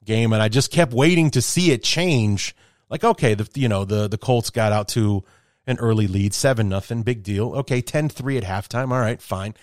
game, 0.03 0.33
and 0.33 0.41
I 0.41 0.49
just 0.49 0.71
kept 0.71 0.93
waiting 0.93 1.31
to 1.31 1.41
see 1.41 1.71
it 1.71 1.83
change. 1.83 2.55
Like, 2.89 3.03
okay, 3.03 3.33
the 3.33 3.47
you 3.55 3.67
know 3.67 3.85
the 3.85 4.07
the 4.07 4.17
Colts 4.17 4.49
got 4.49 4.71
out 4.71 4.87
to 4.89 5.23
an 5.67 5.77
early 5.79 6.07
lead, 6.07 6.33
seven 6.33 6.69
nothing, 6.69 7.03
big 7.03 7.23
deal. 7.23 7.53
Okay, 7.53 7.81
10-3 7.81 8.37
at 8.37 8.43
halftime. 8.43 8.91
All 8.91 8.99
right, 8.99 9.21
fine. 9.21 9.53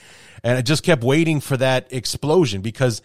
And 0.44 0.56
I 0.56 0.62
just 0.62 0.84
kept 0.84 1.02
waiting 1.02 1.40
for 1.40 1.56
that 1.56 1.92
explosion 1.92 2.62
because 2.62 3.02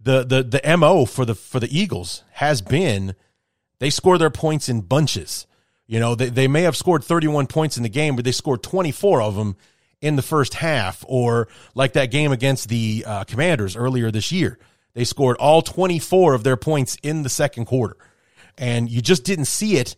the 0.00 0.22
the 0.24 0.42
the 0.42 0.76
mo 0.76 1.06
for 1.06 1.24
the 1.24 1.34
for 1.34 1.58
the 1.58 1.76
Eagles 1.76 2.22
has 2.32 2.60
been 2.60 3.14
they 3.78 3.90
score 3.90 4.18
their 4.18 4.30
points 4.30 4.68
in 4.68 4.82
bunches. 4.82 5.46
You 5.86 6.00
know, 6.00 6.14
they, 6.14 6.30
they 6.30 6.48
may 6.48 6.62
have 6.62 6.76
scored 6.76 7.04
31 7.04 7.46
points 7.46 7.76
in 7.76 7.82
the 7.82 7.90
game, 7.90 8.16
but 8.16 8.24
they 8.24 8.32
scored 8.32 8.62
24 8.62 9.20
of 9.20 9.34
them 9.34 9.56
in 10.04 10.16
the 10.16 10.22
first 10.22 10.52
half, 10.52 11.02
or 11.08 11.48
like 11.74 11.94
that 11.94 12.10
game 12.10 12.30
against 12.30 12.68
the 12.68 13.02
uh, 13.06 13.24
Commanders 13.24 13.74
earlier 13.74 14.10
this 14.10 14.30
year. 14.30 14.58
They 14.92 15.04
scored 15.04 15.38
all 15.38 15.62
24 15.62 16.34
of 16.34 16.44
their 16.44 16.58
points 16.58 16.98
in 17.02 17.22
the 17.22 17.30
second 17.30 17.64
quarter. 17.64 17.96
And 18.58 18.90
you 18.90 19.00
just 19.00 19.24
didn't 19.24 19.46
see 19.46 19.78
it 19.78 19.96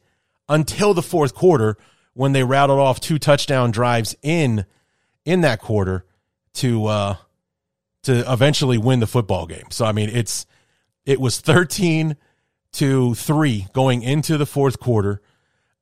until 0.48 0.94
the 0.94 1.02
fourth 1.02 1.34
quarter 1.34 1.76
when 2.14 2.30
they 2.32 2.44
rattled 2.44 2.78
off 2.78 3.00
two 3.00 3.18
touchdown 3.18 3.72
drives 3.72 4.14
in 4.22 4.64
in 5.24 5.40
that 5.40 5.60
quarter 5.60 6.06
to 6.54 6.86
uh 6.86 7.16
to 8.04 8.32
eventually 8.32 8.78
win 8.78 9.00
the 9.00 9.06
football 9.08 9.46
game. 9.46 9.66
So 9.70 9.84
I 9.84 9.90
mean, 9.90 10.08
it's 10.08 10.46
it 11.04 11.20
was 11.20 11.40
13 11.40 12.16
to 12.74 13.14
3 13.14 13.66
going 13.72 14.02
into 14.02 14.38
the 14.38 14.46
fourth 14.46 14.78
quarter. 14.78 15.20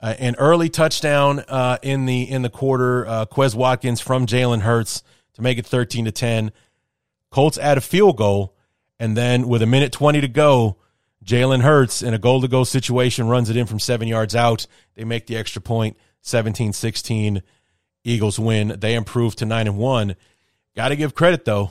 Uh, 0.05 0.15
an 0.19 0.35
early 0.37 0.69
touchdown 0.69 1.43
uh, 1.49 1.79
in 1.81 2.05
the 2.05 2.31
in 2.31 2.43
the 2.43 2.51
quarter, 2.51 3.07
uh, 3.07 3.25
Quez 3.25 3.55
Watkins 3.55 4.03
from 4.03 4.27
Jalen 4.27 4.61
Hurts 4.61 5.03
to 5.33 5.41
make 5.41 5.57
it 5.57 5.65
13 5.65 6.05
to 6.05 6.13
10. 6.13 6.53
Colts 7.31 7.57
add 7.57 7.79
a 7.79 7.81
field 7.81 8.19
goal, 8.19 8.55
and 9.01 9.17
then 9.17 9.49
with 9.49 9.63
a 9.63 9.67
minute 9.67 9.93
20 9.93 10.21
to 10.21 10.29
go, 10.29 10.77
Jalen 11.25 11.63
Hurts 11.63 12.03
in 12.03 12.13
a 12.13 12.19
goal 12.19 12.43
to 12.43 12.49
go 12.49 12.65
situation 12.65 13.29
runs 13.29 13.49
it 13.49 13.57
in 13.57 13.65
from 13.65 13.79
seven 13.79 14.07
yards 14.07 14.37
out. 14.37 14.67
They 14.95 15.05
make 15.05 15.27
the 15.27 15.39
extra 15.39 15.63
point, 15.63 15.97
17 16.21 16.75
16. 16.75 17.43
Eagles 18.05 18.39
win. 18.39 18.77
They 18.79 18.97
improve 18.97 19.35
to 19.37 19.47
9 19.47 19.67
and 19.67 19.79
1. 19.79 20.17
Got 20.77 20.89
to 20.89 20.97
give 20.97 21.15
credit, 21.15 21.47
though. 21.47 21.71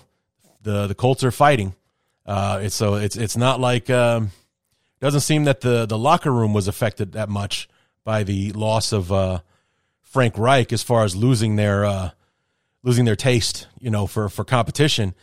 The, 0.64 0.88
the 0.88 0.96
Colts 0.96 1.24
are 1.24 1.30
fighting. 1.30 1.76
Uh, 2.26 2.62
it's, 2.64 2.74
so 2.74 2.96
it's, 2.96 3.16
it's 3.16 3.38
not 3.38 3.60
like, 3.60 3.92
um, 3.92 4.32
doesn't 5.00 5.22
seem 5.22 5.44
that 5.44 5.62
the, 5.62 5.86
the 5.86 6.00
locker 6.00 6.32
room 6.32 6.52
was 6.56 6.68
affected 6.68 7.12
that 7.12 7.30
much 7.30 7.70
by 8.04 8.24
the 8.24 8.52
loss 8.52 8.92
of 8.92 9.12
uh, 9.12 9.40
Frank 10.02 10.38
Reich 10.38 10.74
as 10.74 10.84
far 10.84 11.04
as 11.04 11.16
losing 11.16 11.56
their 11.56 11.86
uh, 11.86 12.10
losing 12.84 13.06
their 13.06 13.16
taste, 13.16 13.68
you 13.80 13.90
know, 13.90 14.08
for 14.08 14.30
for 14.30 14.44
competition. 14.44 15.16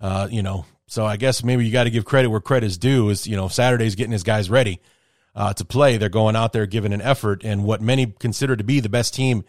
Uh, 0.00 0.28
you 0.30 0.42
know, 0.42 0.64
so 0.86 1.04
I 1.04 1.16
guess 1.16 1.42
maybe 1.42 1.66
you 1.66 1.72
got 1.72 1.84
to 1.84 1.90
give 1.90 2.04
credit 2.04 2.28
where 2.28 2.40
credit 2.40 2.66
is 2.66 2.78
due. 2.78 3.10
Is 3.10 3.26
you 3.26 3.36
know 3.36 3.48
Saturday's 3.48 3.94
getting 3.94 4.12
his 4.12 4.22
guys 4.22 4.48
ready 4.48 4.80
uh, 5.34 5.52
to 5.54 5.64
play. 5.64 5.96
They're 5.96 6.08
going 6.08 6.36
out 6.36 6.52
there 6.52 6.66
giving 6.66 6.92
an 6.92 7.02
effort, 7.02 7.44
and 7.44 7.64
what 7.64 7.80
many 7.80 8.06
consider 8.06 8.56
to 8.56 8.64
be 8.64 8.80
the 8.80 8.88
best 8.88 9.14
team 9.14 9.44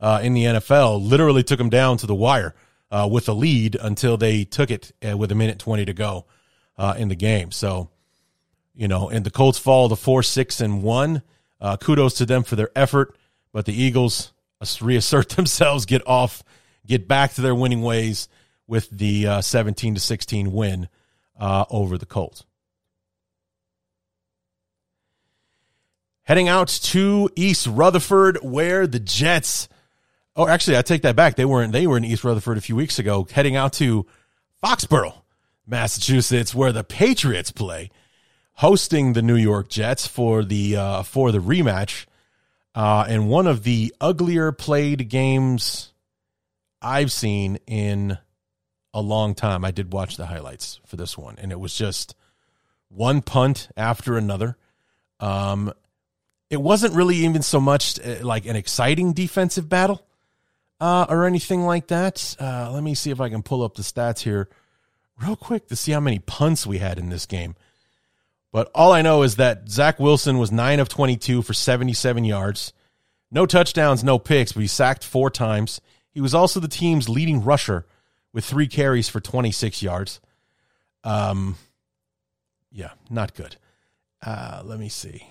uh, 0.00 0.20
in 0.22 0.34
the 0.34 0.44
NFL 0.44 1.08
literally 1.08 1.42
took 1.42 1.58
them 1.58 1.70
down 1.70 1.96
to 1.98 2.06
the 2.06 2.14
wire 2.14 2.54
uh, 2.90 3.08
with 3.10 3.28
a 3.28 3.32
lead 3.32 3.76
until 3.80 4.16
they 4.16 4.44
took 4.44 4.70
it 4.70 4.92
with 5.02 5.30
a 5.30 5.36
minute 5.36 5.58
twenty 5.58 5.84
to 5.84 5.94
go 5.94 6.26
in 6.96 7.08
the 7.08 7.14
game. 7.14 7.52
So 7.52 7.88
you 8.74 8.88
know, 8.88 9.08
and 9.08 9.24
the 9.24 9.30
Colts 9.30 9.58
fall 9.58 9.88
to 9.88 9.96
four 9.96 10.22
six 10.22 10.60
and 10.60 10.82
one. 10.82 11.22
Uh, 11.62 11.76
kudos 11.76 12.14
to 12.14 12.26
them 12.26 12.42
for 12.42 12.56
their 12.56 12.70
effort, 12.74 13.16
but 13.52 13.66
the 13.66 13.72
Eagles 13.72 14.32
reassert 14.80 15.28
themselves, 15.36 15.86
get 15.86 16.02
off, 16.06 16.42
get 16.84 17.06
back 17.06 17.32
to 17.34 17.40
their 17.40 17.54
winning 17.54 17.82
ways 17.82 18.28
with 18.66 18.90
the 18.90 19.26
uh, 19.26 19.40
17 19.40 19.94
to 19.94 20.00
16 20.00 20.52
win 20.52 20.88
uh, 21.38 21.64
over 21.70 21.96
the 21.96 22.04
Colts. 22.04 22.44
Heading 26.24 26.48
out 26.48 26.68
to 26.68 27.30
East 27.36 27.66
Rutherford, 27.66 28.38
where 28.42 28.86
the 28.86 29.00
Jets. 29.00 29.68
Oh, 30.34 30.48
actually, 30.48 30.78
I 30.78 30.82
take 30.82 31.02
that 31.02 31.16
back. 31.16 31.36
They 31.36 31.44
weren't. 31.44 31.72
They 31.72 31.86
were 31.86 31.96
in 31.96 32.04
East 32.04 32.24
Rutherford 32.24 32.58
a 32.58 32.60
few 32.60 32.76
weeks 32.76 32.98
ago. 32.98 33.26
Heading 33.30 33.56
out 33.56 33.72
to 33.74 34.06
Foxborough, 34.62 35.14
Massachusetts, 35.66 36.54
where 36.54 36.72
the 36.72 36.84
Patriots 36.84 37.50
play, 37.50 37.90
hosting 38.62 39.12
the 39.12 39.22
New 39.22 39.34
York 39.34 39.68
Jets 39.68 40.06
for 40.06 40.44
the 40.44 40.76
uh, 40.76 41.02
for 41.02 41.32
the 41.32 41.40
rematch. 41.40 42.06
Uh, 42.76 43.04
and 43.08 43.28
one 43.28 43.48
of 43.48 43.64
the 43.64 43.92
uglier 44.00 44.52
played 44.52 45.08
games 45.08 45.92
I've 46.80 47.10
seen 47.10 47.58
in 47.66 48.18
a 48.94 49.00
long 49.00 49.34
time. 49.34 49.64
I 49.64 49.72
did 49.72 49.92
watch 49.92 50.16
the 50.16 50.26
highlights 50.26 50.78
for 50.86 50.94
this 50.94 51.18
one, 51.18 51.34
and 51.38 51.50
it 51.50 51.58
was 51.58 51.76
just 51.76 52.14
one 52.88 53.20
punt 53.20 53.68
after 53.76 54.16
another. 54.16 54.56
Um, 55.18 55.72
it 56.48 56.62
wasn't 56.62 56.94
really 56.94 57.16
even 57.16 57.42
so 57.42 57.60
much 57.60 57.98
uh, 57.98 58.24
like 58.24 58.46
an 58.46 58.54
exciting 58.54 59.12
defensive 59.12 59.68
battle 59.68 60.06
uh, 60.78 61.06
or 61.08 61.26
anything 61.26 61.62
like 61.62 61.88
that. 61.88 62.36
Uh, 62.38 62.70
let 62.72 62.84
me 62.84 62.94
see 62.94 63.10
if 63.10 63.20
I 63.20 63.28
can 63.28 63.42
pull 63.42 63.64
up 63.64 63.74
the 63.74 63.82
stats 63.82 64.20
here 64.20 64.48
real 65.20 65.34
quick 65.34 65.66
to 65.66 65.74
see 65.74 65.90
how 65.90 66.00
many 66.00 66.20
punts 66.20 66.64
we 66.64 66.78
had 66.78 67.00
in 67.00 67.08
this 67.08 67.26
game. 67.26 67.56
But 68.52 68.70
all 68.74 68.92
I 68.92 69.00
know 69.00 69.22
is 69.22 69.36
that 69.36 69.68
Zach 69.68 69.98
Wilson 69.98 70.38
was 70.38 70.52
9 70.52 70.78
of 70.78 70.88
22 70.88 71.40
for 71.42 71.54
77 71.54 72.24
yards. 72.24 72.74
No 73.30 73.46
touchdowns, 73.46 74.04
no 74.04 74.18
picks, 74.18 74.52
but 74.52 74.60
he 74.60 74.66
sacked 74.66 75.04
four 75.04 75.30
times. 75.30 75.80
He 76.10 76.20
was 76.20 76.34
also 76.34 76.60
the 76.60 76.68
team's 76.68 77.08
leading 77.08 77.42
rusher 77.42 77.86
with 78.32 78.44
three 78.44 78.68
carries 78.68 79.08
for 79.08 79.20
26 79.20 79.82
yards. 79.82 80.20
Um, 81.02 81.56
yeah, 82.70 82.90
not 83.08 83.34
good. 83.34 83.56
Uh, 84.24 84.62
let 84.64 84.78
me 84.78 84.90
see. 84.90 85.26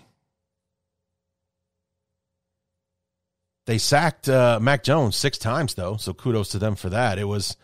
They 3.67 3.77
sacked 3.77 4.27
uh, 4.27 4.59
Mac 4.59 4.83
Jones 4.83 5.15
six 5.15 5.37
times, 5.37 5.75
though, 5.75 5.97
so 5.97 6.13
kudos 6.13 6.49
to 6.49 6.59
them 6.59 6.75
for 6.75 6.89
that. 6.89 7.19
It 7.19 7.25
was, 7.25 7.55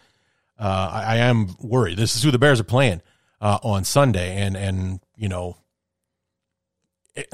uh, 0.59 0.89
I, 0.93 1.03
I 1.03 1.15
am 1.17 1.55
worried. 1.59 1.97
This 1.97 2.15
is 2.15 2.21
who 2.21 2.29
the 2.29 2.37
Bears 2.37 2.59
are 2.59 2.65
playing 2.65 3.01
uh, 3.41 3.57
on 3.63 3.83
Sunday, 3.83 4.37
and 4.37 4.55
and 4.55 4.99
you 5.17 5.27
know, 5.27 5.57
it, 7.15 7.33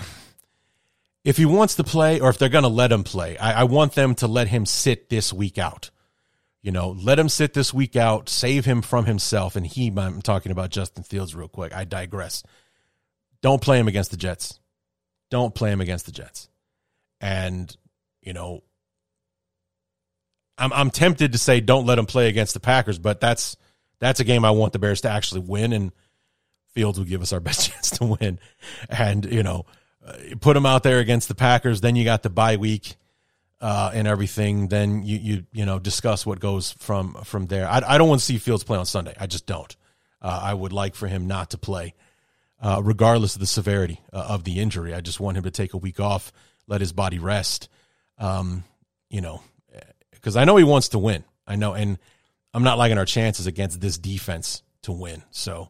if 1.24 1.38
he 1.38 1.46
wants 1.46 1.76
to 1.76 1.84
play, 1.84 2.20
or 2.20 2.30
if 2.30 2.38
they're 2.38 2.50
going 2.50 2.64
to 2.64 2.70
let 2.70 2.92
him 2.92 3.04
play, 3.04 3.38
I, 3.38 3.62
I 3.62 3.64
want 3.66 3.94
them 3.94 4.16
to 4.16 4.28
let 4.28 4.48
him 4.48 4.66
sit 4.66 5.10
this 5.10 5.32
week 5.32 5.58
out. 5.58 5.92
You 6.62 6.72
know, 6.72 6.92
let 6.92 7.20
him 7.20 7.30
sit 7.30 7.54
this 7.54 7.74
week 7.74 7.96
out, 7.96 8.30
save 8.30 8.66
him 8.66 8.82
from 8.82 9.06
himself. 9.06 9.56
And 9.56 9.68
he, 9.68 9.92
I'm 9.96 10.22
talking 10.22 10.52
about 10.52 10.70
Justin 10.70 11.04
Fields 11.04 11.36
real 11.36 11.50
quick. 11.50 11.74
I 11.74 11.84
digress. 11.84 12.42
Don't 13.42 13.62
play 13.62 13.78
him 13.78 13.90
against 13.90 14.12
the 14.12 14.18
Jets. 14.18 14.60
Don't 15.30 15.54
play 15.54 15.72
him 15.72 15.82
against 15.82 16.06
the 16.06 16.14
Jets. 16.14 16.50
And, 17.20 17.76
you 18.22 18.32
know, 18.32 18.64
I'm 20.58 20.72
I'm 20.74 20.92
tempted 20.92 21.32
to 21.32 21.38
say 21.38 21.60
don't 21.60 21.86
let 21.86 22.00
him 22.00 22.06
play 22.06 22.30
against 22.30 22.54
the 22.54 22.60
Packers, 22.60 23.00
but 23.00 23.20
that's 23.20 23.58
that's 24.00 24.20
a 24.20 24.24
game 24.24 24.46
I 24.46 24.52
want 24.52 24.74
the 24.74 24.80
Bears 24.80 25.02
to 25.02 25.10
actually 25.10 25.42
win, 25.42 25.74
and 25.74 25.92
Fields 26.74 27.00
would 27.00 27.08
give 27.08 27.22
us 27.22 27.34
our 27.34 27.40
best 27.40 27.72
chance 27.72 27.92
to 27.92 28.06
win. 28.06 28.40
And 28.90 29.26
you 29.26 29.44
know, 29.44 29.66
uh, 30.06 30.14
put 30.42 30.58
him 30.58 30.66
out 30.66 30.84
there 30.84 31.00
against 31.00 31.28
the 31.28 31.36
Packers. 31.36 31.82
Then 31.82 31.96
you 31.96 32.04
got 32.04 32.24
the 32.24 32.30
bye 32.30 32.58
week 32.58 32.96
uh, 33.62 33.92
and 33.94 34.08
everything. 34.08 34.68
Then 34.68 35.04
you 35.04 35.18
you 35.18 35.46
you 35.54 35.66
know 35.66 35.80
discuss 35.80 36.26
what 36.26 36.40
goes 36.40 36.72
from 36.74 37.16
from 37.24 37.48
there. 37.48 37.68
I, 37.68 37.82
I 37.88 37.98
don't 37.98 38.10
want 38.10 38.20
to 38.20 38.26
see 38.26 38.38
Fields 38.38 38.64
play 38.64 38.78
on 38.78 38.86
Sunday. 38.86 39.16
I 39.20 39.28
just 39.28 39.46
don't. 39.46 39.76
Uh, 40.22 40.40
I 40.44 40.54
would 40.54 40.74
like 40.74 40.96
for 40.96 41.08
him 41.08 41.28
not 41.28 41.52
to 41.52 41.58
play, 41.58 41.94
uh, 42.62 42.82
regardless 42.84 43.36
of 43.36 43.42
the 43.42 43.48
severity 43.48 44.00
uh, 44.12 44.26
of 44.30 44.44
the 44.44 44.60
injury. 44.60 44.94
I 44.94 45.02
just 45.02 45.20
want 45.20 45.38
him 45.38 45.44
to 45.44 45.52
take 45.52 45.74
a 45.74 45.78
week 45.78 46.00
off, 46.00 46.32
let 46.68 46.82
his 46.82 46.94
body 46.94 47.20
rest. 47.20 47.70
Um, 48.18 48.64
you 49.10 49.22
know, 49.22 49.42
because 50.12 50.36
I 50.36 50.46
know 50.46 50.56
he 50.56 50.64
wants 50.64 50.90
to 50.90 51.00
win. 51.00 51.24
I 51.46 51.56
know, 51.56 51.74
and 51.74 51.98
I'm 52.54 52.64
not 52.64 52.78
liking 52.78 52.98
our 52.98 53.06
chances 53.06 53.48
against 53.48 53.82
this 53.82 53.98
defense 53.98 54.64
to 54.84 54.92
win. 54.92 55.24
So, 55.32 55.70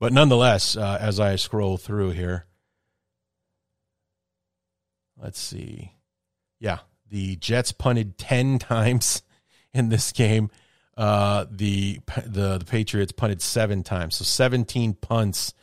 but 0.00 0.12
nonetheless, 0.12 0.76
uh, 0.76 0.98
as 1.00 1.20
I 1.20 1.36
scroll 1.36 1.76
through 1.76 2.10
here, 2.10 2.46
let's 5.16 5.38
see. 5.38 5.92
Yeah, 6.58 6.78
the 7.08 7.36
Jets 7.36 7.70
punted 7.70 8.18
ten 8.18 8.58
times 8.58 9.22
in 9.72 9.90
this 9.90 10.10
game. 10.10 10.50
Uh, 10.96 11.46
the 11.50 12.00
the 12.26 12.58
the 12.58 12.64
Patriots 12.64 13.12
punted 13.12 13.40
seven 13.40 13.82
times, 13.82 14.16
so 14.16 14.24
17 14.24 14.94
punts 14.94 15.54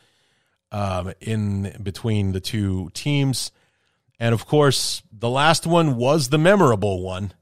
um, 0.72 1.12
in 1.20 1.76
between 1.82 2.32
the 2.32 2.40
two 2.40 2.90
teams. 2.94 3.52
And 4.18 4.34
of 4.34 4.46
course, 4.46 5.02
the 5.12 5.28
last 5.28 5.66
one 5.66 5.96
was 5.96 6.28
the 6.28 6.38
memorable 6.38 7.02
one 7.02 7.32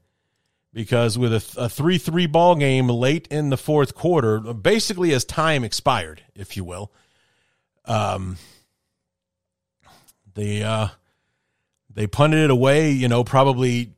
because 0.77 1.17
with 1.17 1.33
a, 1.57 1.67
3 1.67 1.97
3 1.97 2.27
ball 2.27 2.53
game 2.53 2.87
late 2.87 3.27
in 3.31 3.49
the 3.49 3.57
fourth 3.57 3.95
quarter, 3.95 4.39
basically 4.39 5.11
as 5.11 5.25
time 5.25 5.63
expired, 5.63 6.21
if 6.35 6.55
you 6.55 6.63
will, 6.63 6.91
um, 7.85 8.37
they, 10.35 10.61
uh, 10.61 10.89
they 11.91 12.05
punted 12.05 12.41
it 12.41 12.51
away, 12.51 12.91
you 12.91 13.07
know, 13.07 13.23
probably, 13.23 13.89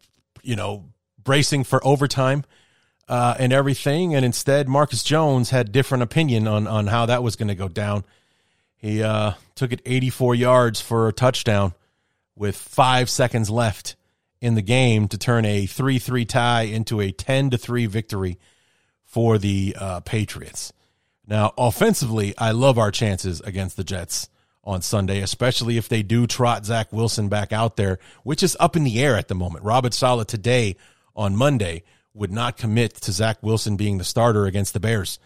you 0.42 0.56
know, 0.56 0.86
bracing 1.22 1.65
for 1.65 1.86
overtime 1.86 2.46
uh, 3.10 3.36
and 3.38 3.52
everything. 3.52 4.15
And 4.15 4.24
instead, 4.24 4.70
Marcus 4.70 5.04
Jones 5.04 5.50
had 5.50 5.74
different 5.74 6.04
opinion 6.04 6.48
on, 6.48 6.65
on 6.65 6.88
how 6.88 7.08
that 7.08 7.22
was 7.22 7.36
going 7.36 7.50
to 7.50 7.56
go 7.56 7.68
down. 7.68 8.06
He 8.78 9.04
uh, 9.04 9.34
took 9.54 9.74
it 9.74 9.82
84 9.86 10.34
yards 10.34 10.80
for 10.80 11.10
a 11.10 11.13
touchdown 11.13 11.74
with 12.38 12.56
five 12.56 13.10
seconds 13.10 13.50
left 13.50 13.98
in 14.41 14.56
the 14.56 14.62
game 14.62 15.08
to 15.08 15.17
turn 15.17 15.45
a 15.45 15.65
3 15.65 15.99
3 15.99 16.25
tie 16.25 16.62
into 16.63 17.02
a 17.02 17.12
10 17.12 17.52
to 17.52 17.58
3 17.58 17.86
victory 17.86 18.39
for 19.04 19.38
the 19.38 19.75
uh, 19.80 19.99
Patriots. 20.02 20.71
Now, 21.28 21.54
offensively, 21.58 22.34
I 22.38 22.52
love 22.52 22.78
our 22.78 22.91
chances 22.91 23.41
against 23.41 23.78
the 23.78 23.84
Jets 23.84 24.30
on 24.63 24.82
Sunday, 24.82 25.21
especially 25.21 25.78
if 25.78 25.89
they 25.89 26.04
do 26.04 26.28
trot 26.28 26.65
Zach 26.65 26.91
Wilson 26.91 27.30
back 27.30 27.54
out 27.54 27.75
there, 27.75 27.99
which 28.23 28.43
is 28.43 28.58
up 28.60 28.75
in 28.75 28.84
the 28.84 29.02
air 29.02 29.15
at 29.15 29.28
the 29.28 29.36
moment. 29.36 29.65
Robert 29.65 29.93
Saleh 29.93 30.28
today 30.28 30.75
on 31.15 31.36
Monday 31.36 31.84
would 32.13 32.32
not 32.32 32.58
commit 32.58 32.95
to 32.95 33.12
Zach 33.12 33.41
Wilson 33.41 33.78
being 33.78 33.97
the 33.97 34.04
starter 34.04 34.45
against 34.45 34.73
the 34.73 34.80
Bears 34.80 35.19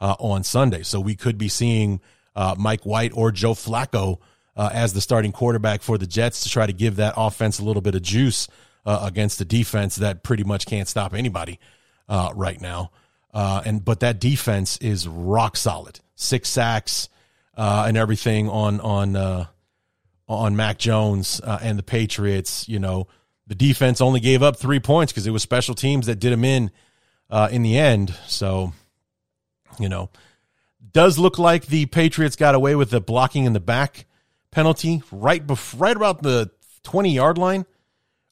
uh, 0.00 0.16
on 0.18 0.44
Sunday. 0.44 0.82
So 0.82 1.00
we 1.00 1.14
could 1.14 1.38
be 1.38 1.48
seeing 1.48 2.00
uh, 2.34 2.54
Mike 2.58 2.84
White 2.84 3.12
or 3.14 3.30
Joe 3.30 3.54
Flacco 3.54 4.18
uh, 4.56 4.70
as 4.72 4.92
the 4.92 5.00
starting 5.00 5.32
quarterback 5.32 5.82
for 5.82 5.98
the 5.98 6.06
Jets 6.06 6.42
to 6.42 6.48
try 6.48 6.66
to 6.66 6.72
give 6.72 6.96
that 6.96 7.14
offense 7.16 7.58
a 7.58 7.64
little 7.64 7.82
bit 7.82 7.94
of 7.94 8.02
juice 8.02 8.48
uh, 8.84 9.00
against 9.02 9.40
a 9.40 9.44
defense 9.44 9.96
that 9.96 10.22
pretty 10.22 10.44
much 10.44 10.66
can't 10.66 10.88
stop 10.88 11.14
anybody 11.14 11.58
uh, 12.08 12.30
right 12.34 12.60
now. 12.60 12.90
Uh, 13.32 13.62
and 13.64 13.84
but 13.84 14.00
that 14.00 14.18
defense 14.18 14.76
is 14.78 15.06
rock 15.06 15.56
solid, 15.56 16.00
six 16.16 16.48
sacks 16.48 17.08
uh, 17.56 17.84
and 17.86 17.96
everything 17.96 18.48
on 18.48 18.80
on 18.80 19.14
uh, 19.14 19.46
on 20.28 20.56
Mac 20.56 20.78
Jones 20.78 21.40
and 21.40 21.78
the 21.78 21.82
Patriots. 21.82 22.68
You 22.68 22.80
know, 22.80 23.06
the 23.46 23.54
defense 23.54 24.00
only 24.00 24.18
gave 24.18 24.42
up 24.42 24.56
three 24.56 24.80
points 24.80 25.12
because 25.12 25.26
it 25.26 25.30
was 25.30 25.42
special 25.42 25.74
teams 25.74 26.06
that 26.06 26.16
did 26.16 26.32
them 26.32 26.44
in 26.44 26.72
in 27.52 27.62
the 27.62 27.78
end. 27.78 28.12
So, 28.26 28.72
you 29.78 29.88
know, 29.88 30.10
does 30.92 31.18
look 31.18 31.38
like 31.38 31.66
the 31.66 31.86
Patriots 31.86 32.34
got 32.34 32.56
away 32.56 32.74
with 32.74 32.90
the 32.90 33.00
blocking 33.00 33.44
in 33.44 33.52
the 33.52 33.60
back 33.60 34.06
penalty 34.50 35.02
right 35.12 35.46
bef- 35.46 35.78
right 35.80 35.96
about 35.96 36.22
the 36.22 36.50
20 36.84 37.12
yard 37.12 37.38
line 37.38 37.66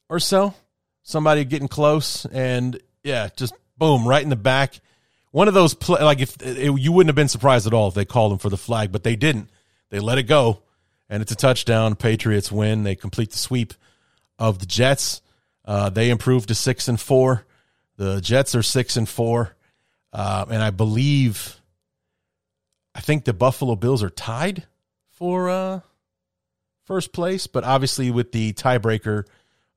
or 0.09 0.19
so. 0.19 0.53
Somebody 1.03 1.45
getting 1.45 1.67
close 1.67 2.25
and 2.25 2.79
yeah, 3.03 3.29
just 3.35 3.53
boom, 3.77 4.07
right 4.07 4.21
in 4.21 4.29
the 4.29 4.35
back. 4.35 4.79
One 5.31 5.47
of 5.47 5.53
those 5.53 5.73
play, 5.73 6.03
like 6.03 6.19
if 6.19 6.41
it, 6.41 6.79
you 6.79 6.91
wouldn't 6.91 7.09
have 7.09 7.15
been 7.15 7.27
surprised 7.27 7.67
at 7.67 7.73
all 7.73 7.87
if 7.87 7.93
they 7.93 8.05
called 8.05 8.31
him 8.31 8.37
for 8.37 8.49
the 8.49 8.57
flag, 8.57 8.91
but 8.91 9.03
they 9.03 9.15
didn't. 9.15 9.49
They 9.89 9.99
let 9.99 10.17
it 10.17 10.23
go, 10.23 10.61
and 11.09 11.21
it's 11.21 11.31
a 11.31 11.35
touchdown. 11.35 11.95
Patriots 11.95 12.51
win. 12.51 12.83
They 12.83 12.95
complete 12.95 13.31
the 13.31 13.37
sweep 13.37 13.73
of 14.37 14.59
the 14.59 14.65
Jets. 14.65 15.21
Uh, 15.65 15.89
they 15.89 16.09
improved 16.09 16.47
to 16.49 16.55
six 16.55 16.87
and 16.87 16.99
four. 16.99 17.45
The 17.97 18.21
Jets 18.21 18.55
are 18.55 18.63
six 18.63 18.97
and 18.97 19.07
four, 19.07 19.55
uh, 20.13 20.45
and 20.49 20.63
I 20.63 20.71
believe, 20.71 21.59
I 22.95 23.01
think 23.01 23.25
the 23.25 23.33
Buffalo 23.33 23.75
Bills 23.75 24.01
are 24.01 24.09
tied 24.09 24.65
for 25.11 25.49
uh, 25.49 25.79
first 26.89 27.13
place, 27.13 27.45
but 27.45 27.63
obviously 27.63 28.09
with 28.09 28.31
the 28.31 28.51
tiebreaker 28.53 29.25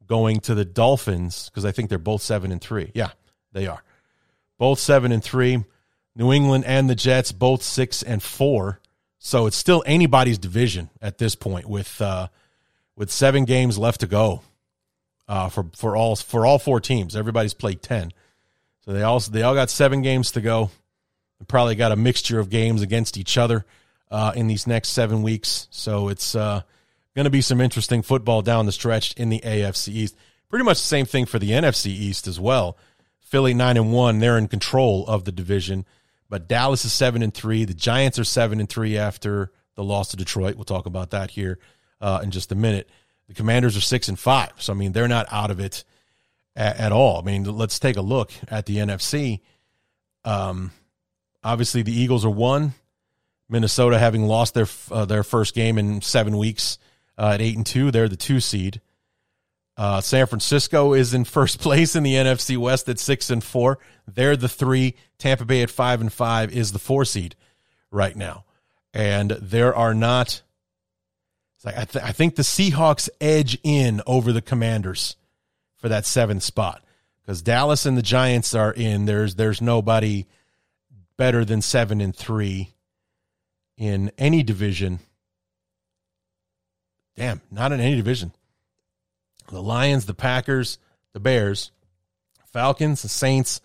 going 0.07 0.41
to 0.41 0.55
the 0.55 0.65
Dolphins 0.65 1.51
because 1.51 1.67
I 1.67 1.71
think 1.71 1.91
they're 1.91 1.99
both 1.99 2.23
seven 2.23 2.51
and 2.51 2.61
three. 2.61 2.91
Yeah, 2.95 3.11
they 3.53 3.67
are 3.67 3.83
both 4.59 4.79
seven 4.79 5.13
and 5.13 5.23
three. 5.23 5.63
New 6.17 6.33
England 6.33 6.65
and 6.65 6.89
the 6.89 6.95
Jets 6.95 7.31
both 7.31 7.63
six 7.63 8.03
and 8.03 8.23
four. 8.23 8.81
So 9.19 9.47
it's 9.47 9.59
still 9.59 9.85
anybody's 9.87 10.39
division 10.39 10.89
at 11.03 11.19
this 11.19 11.35
point 11.35 11.69
with 11.69 12.01
uh, 12.01 12.29
with 12.97 13.11
seven 13.11 13.45
games 13.45 13.77
left 13.77 14.01
to 14.01 14.07
go 14.07 14.41
uh, 15.29 15.51
for 15.51 15.67
for 15.77 15.95
all 15.95 16.17
for 16.17 16.47
all 16.47 16.59
four 16.59 16.81
teams. 16.81 17.15
Everybody's 17.15 17.55
played 17.55 17.83
ten, 17.83 18.11
so 18.87 18.95
they 18.95 19.03
all 19.03 19.21
they 19.21 19.43
all 19.43 19.55
got 19.55 19.69
seven 19.69 20.01
games 20.01 20.33
to 20.33 20.41
go. 20.41 20.71
They 21.39 21.45
probably 21.45 21.75
got 21.75 21.93
a 21.93 21.97
mixture 21.97 22.41
of 22.41 22.49
games 22.49 22.81
against 22.81 23.19
each 23.19 23.37
other 23.37 23.67
uh, 24.11 24.33
in 24.35 24.47
these 24.47 24.67
next 24.67 24.91
seven 24.91 25.23
weeks. 25.23 25.69
So 25.71 26.09
it's 26.09 26.35
uh, 26.35 26.63
going 27.15 27.25
to 27.25 27.31
be 27.31 27.43
some 27.43 27.61
interesting 27.61 28.03
football 28.03 28.43
down 28.43 28.67
the 28.67 28.73
stretch 28.73 29.13
in 29.15 29.29
the 29.29 29.41
AFC 29.41 29.89
East. 29.89 30.17
Pretty 30.49 30.65
much 30.65 30.79
the 30.79 30.87
same 30.87 31.07
thing 31.07 31.27
for 31.27 31.39
the 31.39 31.51
NFC 31.51 31.87
East 31.87 32.27
as 32.27 32.39
well. 32.39 32.77
Philly 33.21 33.55
nine 33.55 33.77
and 33.77 33.93
one, 33.93 34.19
they're 34.19 34.39
in 34.39 34.49
control 34.49 35.07
of 35.07 35.25
the 35.25 35.33
division. 35.33 35.87
But 36.29 36.49
Dallas 36.49 36.85
is 36.85 36.93
seven 36.93 37.23
and 37.23 37.33
three. 37.33 37.65
The 37.65 37.75
Giants 37.75 38.19
are 38.19 38.25
seven 38.25 38.61
and 38.61 38.69
three 38.69 38.97
after 38.97 39.51
the 39.75 39.85
loss 39.85 40.09
to 40.09 40.17
Detroit. 40.17 40.57
We'll 40.57 40.65
talk 40.65 40.87
about 40.87 41.11
that 41.11 41.31
here 41.31 41.59
uh, 42.01 42.21
in 42.23 42.31
just 42.31 42.53
a 42.53 42.55
minute. 42.55 42.89
The 43.29 43.35
Commanders 43.35 43.77
are 43.77 43.83
six 43.83 44.09
and 44.09 44.19
five, 44.19 44.53
so 44.59 44.73
I 44.73 44.77
mean 44.77 44.93
they're 44.93 45.09
not 45.09 45.27
out 45.31 45.51
of 45.51 45.61
it 45.61 45.85
at, 46.57 46.79
at 46.79 46.93
all. 46.93 47.19
I 47.19 47.23
mean, 47.23 47.45
let's 47.45 47.79
take 47.79 47.97
a 47.97 48.03
look 48.03 48.33
at 48.49 48.67
the 48.67 48.77
NFC. 48.77 49.41
Um, 50.25 50.73
obviously 51.43 51.83
the 51.83 51.93
Eagles 51.93 52.25
are 52.25 52.31
one. 52.31 52.75
Minnesota 53.49 53.99
having 53.99 54.27
lost 54.27 54.55
their 54.55 54.69
uh, 54.91 55.05
their 55.05 55.23
first 55.23 55.55
game 55.55 55.79
in 55.79 56.01
seven 56.01 56.37
weeks 56.39 56.79
uh, 57.19 57.33
at 57.35 57.41
eight 57.41 57.57
and 57.57 57.67
two, 57.67 57.91
they're 57.91 58.09
the 58.09 58.17
two 58.17 58.41
seed. 58.41 58.81
Uh, 59.77 60.01
San 60.01 60.27
Francisco 60.27 60.93
is 60.93 61.15
in 61.15 61.25
first 61.25 61.59
place 61.61 61.97
in 61.97 62.03
the 62.03 62.15
NFC 62.15 62.57
West 62.57 62.89
at 62.89 62.99
six 62.99 63.31
and 63.31 63.43
four. 63.43 63.79
They're 64.07 64.37
the 64.37 64.49
three. 64.49 64.97
Tampa 65.19 65.45
Bay 65.45 65.63
at 65.63 65.71
five 65.71 66.01
and 66.01 66.13
five 66.13 66.53
is 66.53 66.73
the 66.73 66.79
four 66.79 67.05
seed 67.05 67.37
right 67.91 68.17
now, 68.17 68.45
and 68.93 69.31
there 69.31 69.75
are 69.75 69.95
not. 69.95 70.43
Like 71.65 71.79
I, 71.79 71.85
th- 71.85 72.05
I 72.05 72.11
think 72.11 72.35
the 72.35 72.43
Seahawks 72.43 73.09
edge 73.21 73.57
in 73.63 74.03
over 74.05 74.33
the 74.33 74.43
Commanders 74.43 75.15
for 75.77 75.89
that 75.89 76.07
seventh 76.07 76.43
spot 76.43 76.83
because 77.21 77.41
Dallas 77.41 77.87
and 77.87 77.97
the 77.97 78.03
Giants 78.03 78.53
are 78.53 78.73
in. 78.73 79.05
There's 79.05 79.37
there's 79.37 79.63
nobody 79.63 80.27
better 81.17 81.45
than 81.45 81.63
seven 81.63 82.01
and 82.01 82.15
three 82.15 82.75
in 83.77 84.11
any 84.19 84.43
division. 84.43 84.99
Damn, 87.17 87.41
not 87.51 87.73
in 87.73 87.81
any 87.81 87.97
division 87.97 88.33
the 89.51 89.63
Lions, 89.63 90.07
the 90.07 90.15
Packers, 90.15 90.79
the 91.13 91.21
Bears, 91.21 91.71
Falcons, 92.53 93.03
the 93.03 93.09
Saints, 93.09 93.61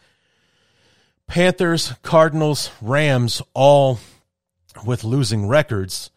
Panthers, 1.28 1.94
Cardinals, 2.04 2.72
Rams, 2.82 3.42
all 3.54 4.00
with 4.86 5.04
losing 5.04 5.48
records. 5.48 6.12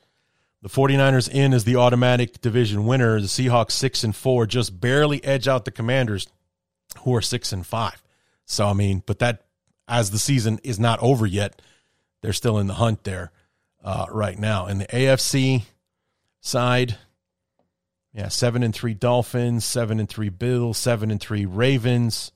The 0.63 0.69
49ers 0.69 1.31
in 1.31 1.55
as 1.55 1.65
the 1.65 1.77
automatic 1.77 2.41
division 2.41 2.85
winner. 2.85 3.21
The 3.21 3.29
Seahawks 3.29 3.73
6 3.73 4.05
and 4.05 4.15
4 4.15 4.47
just 4.47 4.79
barely 4.79 5.25
edge 5.25 5.49
out 5.49 5.65
the 5.65 5.71
Commanders 5.71 6.27
who 7.01 7.15
are 7.15 7.23
6 7.23 7.53
and 7.53 7.67
5. 7.67 8.03
So 8.45 8.67
I 8.67 8.73
mean, 8.75 9.03
but 9.07 9.21
that 9.21 9.47
as 9.89 10.11
the 10.11 10.19
season 10.19 10.61
is 10.63 10.79
not 10.79 11.01
over 11.01 11.27
yet, 11.27 11.63
they're 12.21 12.33
still 12.33 12.59
in 12.59 12.67
the 12.67 12.75
hunt 12.75 13.05
there 13.05 13.33
uh, 13.83 14.07
right 14.11 14.39
now. 14.39 14.67
In 14.67 14.79
the 14.79 14.87
AFC 14.87 15.63
side, 16.41 16.99
yeah, 18.13 18.29
seven 18.29 18.63
and 18.63 18.75
three 18.75 18.95
Dolphins, 18.95 19.65
seven 19.65 20.01
and 20.01 20.09
three 20.09 20.31
Bills, 20.31 20.79
seven 20.79 21.11
and 21.11 21.21
three 21.21 21.47
Ravens, 21.47 22.33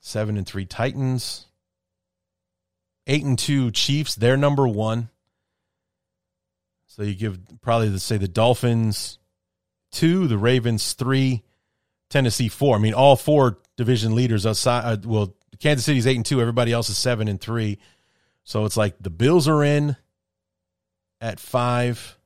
seven 0.00 0.36
and 0.36 0.46
three 0.46 0.66
Titans, 0.66 1.46
eight 3.06 3.24
and 3.24 3.38
two 3.38 3.70
Chiefs. 3.70 4.14
They're 4.14 4.36
number 4.36 4.66
one. 4.66 5.08
So 6.86 7.02
you 7.02 7.14
give 7.14 7.38
probably 7.60 7.90
to 7.90 7.98
say 7.98 8.16
the 8.16 8.28
Dolphins 8.28 9.18
two, 9.92 10.26
the 10.26 10.38
Ravens 10.38 10.92
three, 10.94 11.42
Tennessee 12.10 12.48
four. 12.48 12.76
I 12.76 12.80
mean, 12.80 12.94
all 12.94 13.16
four 13.16 13.58
division 13.76 14.14
leaders 14.14 14.46
outside. 14.46 14.84
Uh, 14.84 14.96
well, 15.08 15.36
Kansas 15.60 15.84
City's 15.84 16.06
eight 16.06 16.16
and 16.16 16.26
two. 16.26 16.40
Everybody 16.40 16.72
else 16.72 16.90
is 16.90 16.98
seven 16.98 17.28
and 17.28 17.40
three. 17.40 17.78
So 18.42 18.64
it's 18.64 18.76
like 18.76 18.96
the 19.00 19.10
Bills 19.10 19.48
are 19.48 19.62
in 19.64 19.96
at 21.20 21.40
five. 21.40 22.18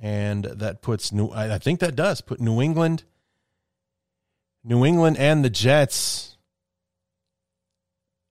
And 0.00 0.44
that 0.44 0.82
puts 0.82 1.12
New. 1.12 1.30
I 1.30 1.58
think 1.58 1.80
that 1.80 1.96
does 1.96 2.20
put 2.20 2.40
New 2.40 2.60
England, 2.60 3.04
New 4.62 4.84
England, 4.84 5.16
and 5.18 5.44
the 5.44 5.50
Jets. 5.50 6.36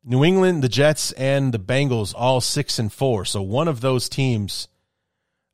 New 0.06 0.26
England, 0.26 0.62
the 0.62 0.70
Jets, 0.70 1.14
and 1.14 1.54
the 1.54 1.60
Bengals 1.60 2.14
all 2.16 2.42
six 2.42 2.78
and 2.78 2.92
four. 2.92 3.24
So 3.24 3.42
one 3.42 3.68
of 3.68 3.82
those 3.82 4.10
teams. 4.10 4.68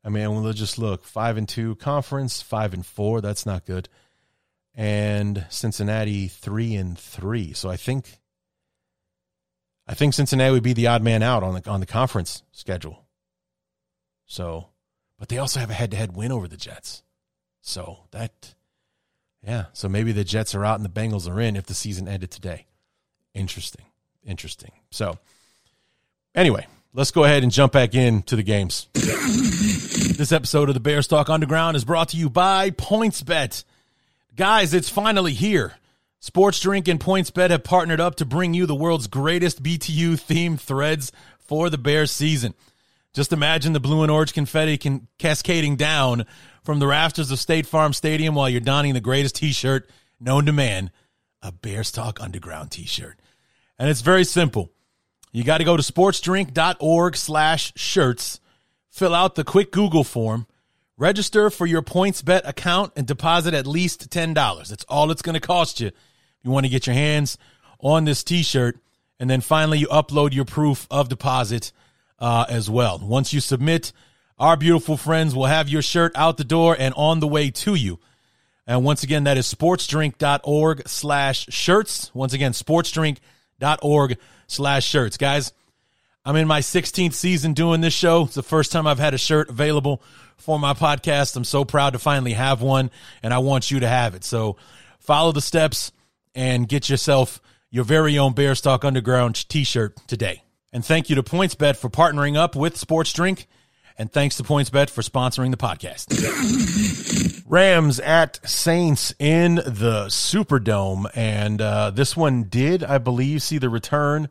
I 0.02 0.08
mean, 0.08 0.42
we'll 0.42 0.52
just 0.54 0.78
look 0.78 1.04
five 1.04 1.36
and 1.36 1.48
two 1.48 1.76
conference, 1.76 2.40
five 2.40 2.72
and 2.72 2.84
four. 2.84 3.20
That's 3.20 3.44
not 3.44 3.66
good. 3.66 3.88
And 4.74 5.46
Cincinnati 5.50 6.26
three 6.26 6.74
and 6.74 6.98
three. 6.98 7.52
So 7.52 7.68
I 7.68 7.76
think, 7.76 8.18
I 9.86 9.94
think 9.94 10.14
Cincinnati 10.14 10.52
would 10.52 10.62
be 10.62 10.72
the 10.72 10.86
odd 10.86 11.02
man 11.02 11.22
out 11.22 11.42
on 11.42 11.54
the 11.54 11.70
on 11.70 11.80
the 11.80 11.86
conference 11.86 12.42
schedule. 12.50 13.04
So 14.24 14.69
but 15.20 15.28
they 15.28 15.38
also 15.38 15.60
have 15.60 15.70
a 15.70 15.74
head 15.74 15.92
to 15.92 15.96
head 15.96 16.16
win 16.16 16.32
over 16.32 16.48
the 16.48 16.56
Jets. 16.56 17.04
So 17.60 18.00
that, 18.10 18.54
yeah. 19.46 19.66
So 19.74 19.88
maybe 19.88 20.10
the 20.10 20.24
Jets 20.24 20.54
are 20.54 20.64
out 20.64 20.80
and 20.80 20.84
the 20.84 20.88
Bengals 20.88 21.30
are 21.30 21.38
in 21.38 21.54
if 21.54 21.66
the 21.66 21.74
season 21.74 22.08
ended 22.08 22.30
today. 22.30 22.66
Interesting. 23.34 23.84
Interesting. 24.24 24.72
So, 24.90 25.18
anyway, 26.34 26.66
let's 26.94 27.10
go 27.10 27.24
ahead 27.24 27.42
and 27.42 27.52
jump 27.52 27.72
back 27.72 27.94
into 27.94 28.34
the 28.34 28.42
games. 28.42 28.88
this 28.94 30.32
episode 30.32 30.68
of 30.68 30.74
the 30.74 30.80
Bears 30.80 31.06
Talk 31.06 31.28
Underground 31.28 31.76
is 31.76 31.84
brought 31.84 32.08
to 32.10 32.16
you 32.16 32.30
by 32.30 32.70
PointsBet. 32.70 33.64
Guys, 34.36 34.72
it's 34.72 34.88
finally 34.88 35.34
here. 35.34 35.74
Sports 36.18 36.60
Drink 36.60 36.88
and 36.88 36.98
PointsBet 36.98 37.50
have 37.50 37.64
partnered 37.64 38.00
up 38.00 38.16
to 38.16 38.24
bring 38.24 38.54
you 38.54 38.64
the 38.64 38.74
world's 38.74 39.06
greatest 39.06 39.62
BTU 39.62 40.14
themed 40.14 40.60
threads 40.60 41.12
for 41.38 41.68
the 41.68 41.78
Bears 41.78 42.10
season. 42.10 42.54
Just 43.12 43.32
imagine 43.32 43.72
the 43.72 43.80
blue 43.80 44.02
and 44.02 44.10
orange 44.10 44.32
confetti 44.32 44.78
can 44.78 45.08
cascading 45.18 45.76
down 45.76 46.26
from 46.62 46.78
the 46.78 46.86
rafters 46.86 47.30
of 47.30 47.38
State 47.38 47.66
Farm 47.66 47.92
Stadium 47.92 48.34
while 48.34 48.48
you're 48.48 48.60
donning 48.60 48.94
the 48.94 49.00
greatest 49.00 49.36
t-shirt 49.36 49.90
known 50.20 50.46
to 50.46 50.52
man, 50.52 50.90
a 51.42 51.50
Bears 51.50 51.90
Talk 51.90 52.20
Underground 52.20 52.70
t-shirt. 52.70 53.18
And 53.78 53.88
it's 53.88 54.02
very 54.02 54.24
simple. 54.24 54.70
You 55.32 55.42
got 55.42 55.58
to 55.58 55.64
go 55.64 55.76
to 55.76 55.82
sportsdrink.org 55.82 57.16
slash 57.16 57.72
shirts, 57.76 58.40
fill 58.90 59.14
out 59.14 59.34
the 59.34 59.44
quick 59.44 59.72
Google 59.72 60.04
form, 60.04 60.46
register 60.96 61.50
for 61.50 61.66
your 61.66 61.82
PointsBet 61.82 62.46
account, 62.46 62.92
and 62.94 63.06
deposit 63.06 63.54
at 63.54 63.66
least 63.66 64.10
$10. 64.10 64.68
That's 64.68 64.84
all 64.84 65.10
it's 65.10 65.22
going 65.22 65.34
to 65.34 65.40
cost 65.40 65.80
you. 65.80 65.88
If 65.88 65.94
you 66.42 66.50
want 66.50 66.66
to 66.66 66.70
get 66.70 66.86
your 66.86 66.94
hands 66.94 67.38
on 67.80 68.04
this 68.04 68.22
t-shirt, 68.22 68.78
and 69.18 69.28
then 69.28 69.40
finally 69.40 69.78
you 69.78 69.88
upload 69.88 70.32
your 70.32 70.44
proof 70.44 70.86
of 70.90 71.08
deposit 71.08 71.72
uh, 72.20 72.46
as 72.48 72.68
well. 72.68 72.98
Once 72.98 73.32
you 73.32 73.40
submit, 73.40 73.92
our 74.38 74.56
beautiful 74.56 74.96
friends 74.96 75.34
will 75.34 75.46
have 75.46 75.68
your 75.68 75.82
shirt 75.82 76.12
out 76.14 76.36
the 76.36 76.44
door 76.44 76.76
and 76.78 76.94
on 76.96 77.20
the 77.20 77.28
way 77.28 77.50
to 77.50 77.74
you. 77.74 77.98
And 78.66 78.84
once 78.84 79.02
again, 79.02 79.24
that 79.24 79.36
is 79.36 79.52
sportsdrink.org 79.52 80.88
slash 80.88 81.46
shirts. 81.48 82.14
Once 82.14 82.32
again, 82.32 82.52
sportsdrink.org 82.52 84.18
slash 84.46 84.86
shirts. 84.86 85.16
Guys, 85.16 85.52
I'm 86.24 86.36
in 86.36 86.46
my 86.46 86.60
16th 86.60 87.14
season 87.14 87.54
doing 87.54 87.80
this 87.80 87.94
show. 87.94 88.24
It's 88.24 88.34
the 88.34 88.42
first 88.42 88.72
time 88.72 88.86
I've 88.86 88.98
had 88.98 89.14
a 89.14 89.18
shirt 89.18 89.48
available 89.48 90.02
for 90.36 90.58
my 90.58 90.74
podcast. 90.74 91.36
I'm 91.36 91.44
so 91.44 91.64
proud 91.64 91.94
to 91.94 91.98
finally 91.98 92.34
have 92.34 92.62
one, 92.62 92.90
and 93.22 93.34
I 93.34 93.38
want 93.38 93.70
you 93.70 93.80
to 93.80 93.88
have 93.88 94.14
it. 94.14 94.24
So 94.24 94.56
follow 94.98 95.32
the 95.32 95.40
steps 95.40 95.92
and 96.34 96.68
get 96.68 96.88
yourself 96.88 97.40
your 97.70 97.84
very 97.84 98.18
own 98.18 98.34
Bearstalk 98.34 98.84
Underground 98.84 99.48
t 99.48 99.64
shirt 99.64 99.96
today. 100.06 100.42
And 100.72 100.84
thank 100.84 101.10
you 101.10 101.16
to 101.16 101.22
PointsBet 101.22 101.76
for 101.76 101.90
partnering 101.90 102.36
up 102.36 102.54
with 102.54 102.76
Sports 102.76 103.12
Drink. 103.12 103.48
And 103.98 104.10
thanks 104.10 104.36
to 104.36 104.42
PointsBet 104.42 104.88
for 104.88 105.02
sponsoring 105.02 105.50
the 105.50 105.56
podcast. 105.56 106.06
Rams 107.46 108.00
at 108.00 108.38
Saints 108.48 109.12
in 109.18 109.56
the 109.56 110.06
Superdome. 110.08 111.10
And 111.14 111.60
uh, 111.60 111.90
this 111.90 112.16
one 112.16 112.44
did, 112.44 112.82
I 112.84 112.98
believe, 112.98 113.42
see 113.42 113.58
the 113.58 113.68
return 113.68 114.28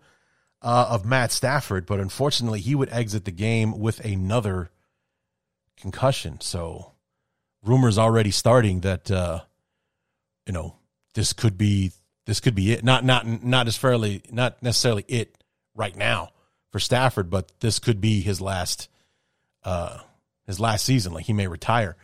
uh, 0.62 0.88
of 0.90 1.06
Matt 1.06 1.32
Stafford, 1.32 1.86
but 1.86 2.00
unfortunately, 2.00 2.60
he 2.60 2.76
would 2.76 2.90
exit 2.92 3.26
the 3.26 3.32
game 3.32 3.80
with 3.80 4.04
another 4.04 4.72
concussion. 5.78 6.42
So 6.42 6.94
rumors 7.64 7.98
already 7.98 8.32
starting 8.32 8.82
that, 8.82 9.10
uh, 9.10 9.42
you 10.46 10.54
know, 10.54 10.76
this 11.14 11.34
could 11.34 11.58
be 11.58 11.92
this 12.26 12.40
could 12.40 12.56
be 12.56 12.72
it. 12.72 12.84
Not 12.84 13.04
not 13.04 13.26
not 13.26 13.66
necessarily 13.66 14.22
not 14.32 14.62
necessarily 14.62 15.06
it 15.08 15.39
right 15.80 15.96
now 15.96 16.30
for 16.72 16.80
Stafford, 16.80 17.30
but 17.30 17.52
this 17.62 17.80
could 17.80 18.00
be 18.02 18.22
his 18.22 18.42
last 18.42 18.90
uh, 19.64 20.00
his 20.46 20.60
last 20.60 20.86
season. 20.86 21.14
Like 21.14 21.26
he 21.26 21.34
may 21.34 21.48
retire 21.48 21.96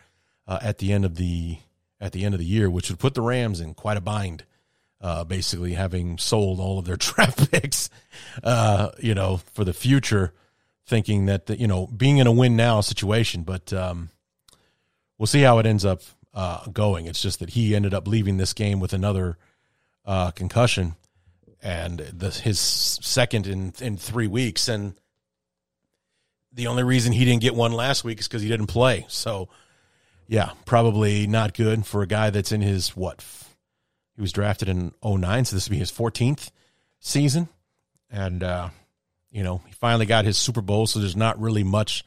uh, 0.48 0.58
at 0.62 0.78
the 0.78 0.92
end 0.92 1.04
of 1.04 1.16
the 1.16 1.58
at 2.00 2.12
the 2.12 2.24
end 2.24 2.34
of 2.34 2.40
the 2.40 2.46
year, 2.46 2.68
which 2.68 2.90
would 2.90 2.98
put 2.98 3.14
the 3.14 3.22
Rams 3.22 3.60
in 3.60 3.74
quite 3.74 3.96
a 3.96 4.00
bind. 4.00 4.44
Uh, 4.98 5.24
basically, 5.24 5.74
having 5.74 6.16
sold 6.16 6.58
all 6.58 6.78
of 6.78 6.86
their 6.86 6.96
draft 6.96 7.50
picks, 7.50 7.90
uh, 8.42 8.88
you 8.98 9.14
know, 9.14 9.36
for 9.52 9.62
the 9.62 9.74
future, 9.74 10.32
thinking 10.86 11.26
that 11.26 11.46
the, 11.46 11.60
you 11.60 11.66
know 11.66 11.86
being 11.88 12.16
in 12.16 12.26
a 12.26 12.32
win 12.32 12.56
now 12.56 12.80
situation. 12.80 13.42
But 13.42 13.72
um, 13.72 14.08
we'll 15.18 15.26
see 15.26 15.42
how 15.42 15.58
it 15.58 15.66
ends 15.66 15.84
up 15.84 16.00
uh, 16.34 16.66
going. 16.66 17.06
It's 17.06 17.20
just 17.20 17.40
that 17.40 17.50
he 17.50 17.76
ended 17.76 17.92
up 17.92 18.08
leaving 18.08 18.38
this 18.38 18.54
game 18.54 18.80
with 18.80 18.94
another 18.94 19.36
uh, 20.06 20.30
concussion, 20.30 20.94
and 21.62 21.98
the, 21.98 22.30
his 22.30 22.58
second 22.58 23.46
in 23.46 23.72
in 23.80 23.96
three 23.96 24.26
weeks, 24.26 24.68
and 24.68 24.94
the 26.56 26.66
only 26.66 26.82
reason 26.82 27.12
he 27.12 27.24
didn't 27.24 27.42
get 27.42 27.54
one 27.54 27.72
last 27.72 28.02
week 28.02 28.18
is 28.18 28.26
because 28.26 28.42
he 28.42 28.48
didn't 28.48 28.68
play. 28.68 29.04
So, 29.08 29.48
yeah, 30.26 30.50
probably 30.64 31.26
not 31.26 31.54
good 31.54 31.84
for 31.86 32.02
a 32.02 32.06
guy 32.06 32.30
that's 32.30 32.50
in 32.50 32.62
his 32.62 32.96
what? 32.96 33.24
He 34.16 34.22
was 34.22 34.32
drafted 34.32 34.68
in 34.68 34.92
09, 35.04 35.44
so 35.44 35.54
this 35.54 35.68
would 35.68 35.74
be 35.74 35.78
his 35.78 35.92
14th 35.92 36.50
season. 36.98 37.48
And, 38.10 38.42
uh, 38.42 38.70
you 39.30 39.42
know, 39.42 39.60
he 39.66 39.74
finally 39.74 40.06
got 40.06 40.24
his 40.24 40.38
Super 40.38 40.62
Bowl, 40.62 40.86
so 40.86 40.98
there's 40.98 41.14
not 41.14 41.38
really 41.38 41.62
much 41.62 42.02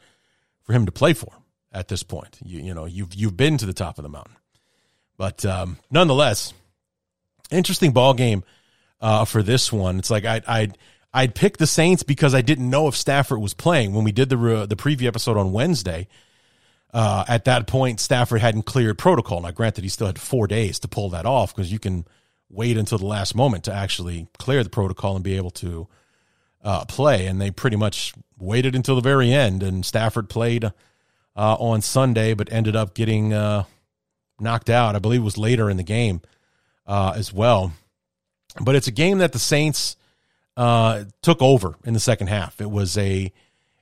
for 0.62 0.72
him 0.72 0.86
to 0.86 0.92
play 0.92 1.12
for 1.12 1.32
at 1.72 1.86
this 1.86 2.02
point. 2.02 2.38
You, 2.44 2.60
you 2.60 2.74
know, 2.74 2.86
you've, 2.86 3.14
you've 3.14 3.36
been 3.36 3.56
to 3.58 3.66
the 3.66 3.72
top 3.72 3.98
of 3.98 4.02
the 4.02 4.08
mountain. 4.08 4.34
But 5.16 5.44
um, 5.44 5.76
nonetheless, 5.90 6.52
interesting 7.52 7.92
ball 7.92 8.14
game 8.14 8.42
uh, 9.00 9.24
for 9.24 9.42
this 9.42 9.72
one. 9.72 9.98
It's 9.98 10.10
like 10.10 10.24
I, 10.24 10.40
I'd, 10.46 10.78
I'd 11.12 11.34
pick 11.34 11.56
the 11.56 11.66
Saints 11.66 12.02
because 12.02 12.34
I 12.34 12.42
didn't 12.42 12.70
know 12.70 12.88
if 12.88 12.96
Stafford 12.96 13.40
was 13.40 13.54
playing 13.54 13.92
when 13.94 14.04
we 14.04 14.12
did 14.12 14.28
the 14.28 14.66
the 14.66 14.76
preview 14.76 15.06
episode 15.06 15.36
on 15.36 15.52
Wednesday. 15.52 16.08
Uh, 16.92 17.24
at 17.28 17.44
that 17.44 17.66
point, 17.66 18.00
Stafford 18.00 18.40
hadn't 18.40 18.62
cleared 18.62 18.98
protocol. 18.98 19.40
Now, 19.40 19.52
granted, 19.52 19.84
he 19.84 19.90
still 19.90 20.08
had 20.08 20.18
four 20.18 20.46
days 20.46 20.80
to 20.80 20.88
pull 20.88 21.10
that 21.10 21.24
off 21.24 21.54
because 21.54 21.70
you 21.70 21.78
can 21.78 22.04
wait 22.48 22.76
until 22.76 22.98
the 22.98 23.06
last 23.06 23.34
moment 23.34 23.64
to 23.64 23.72
actually 23.72 24.26
clear 24.38 24.64
the 24.64 24.70
protocol 24.70 25.14
and 25.14 25.24
be 25.24 25.36
able 25.36 25.52
to 25.52 25.86
uh, 26.64 26.84
play. 26.86 27.26
And 27.26 27.40
they 27.40 27.52
pretty 27.52 27.76
much 27.76 28.12
waited 28.38 28.74
until 28.74 28.96
the 28.96 29.00
very 29.02 29.32
end. 29.32 29.62
And 29.62 29.86
Stafford 29.86 30.28
played 30.28 30.64
uh, 30.64 30.72
on 31.36 31.80
Sunday, 31.80 32.34
but 32.34 32.52
ended 32.52 32.74
up 32.74 32.94
getting 32.94 33.32
uh, 33.32 33.64
knocked 34.40 34.68
out. 34.68 34.96
I 34.96 34.98
believe 34.98 35.20
it 35.20 35.24
was 35.24 35.38
later 35.38 35.70
in 35.70 35.76
the 35.76 35.84
game 35.84 36.20
uh, 36.86 37.12
as 37.14 37.32
well. 37.32 37.72
But 38.60 38.76
it's 38.76 38.86
a 38.86 38.92
game 38.92 39.18
that 39.18 39.32
the 39.32 39.38
Saints 39.38 39.96
uh, 40.56 41.04
took 41.22 41.40
over 41.40 41.76
in 41.84 41.94
the 41.94 42.00
second 42.00 42.28
half. 42.28 42.60
It 42.60 42.70
was 42.70 42.96
a 42.98 43.32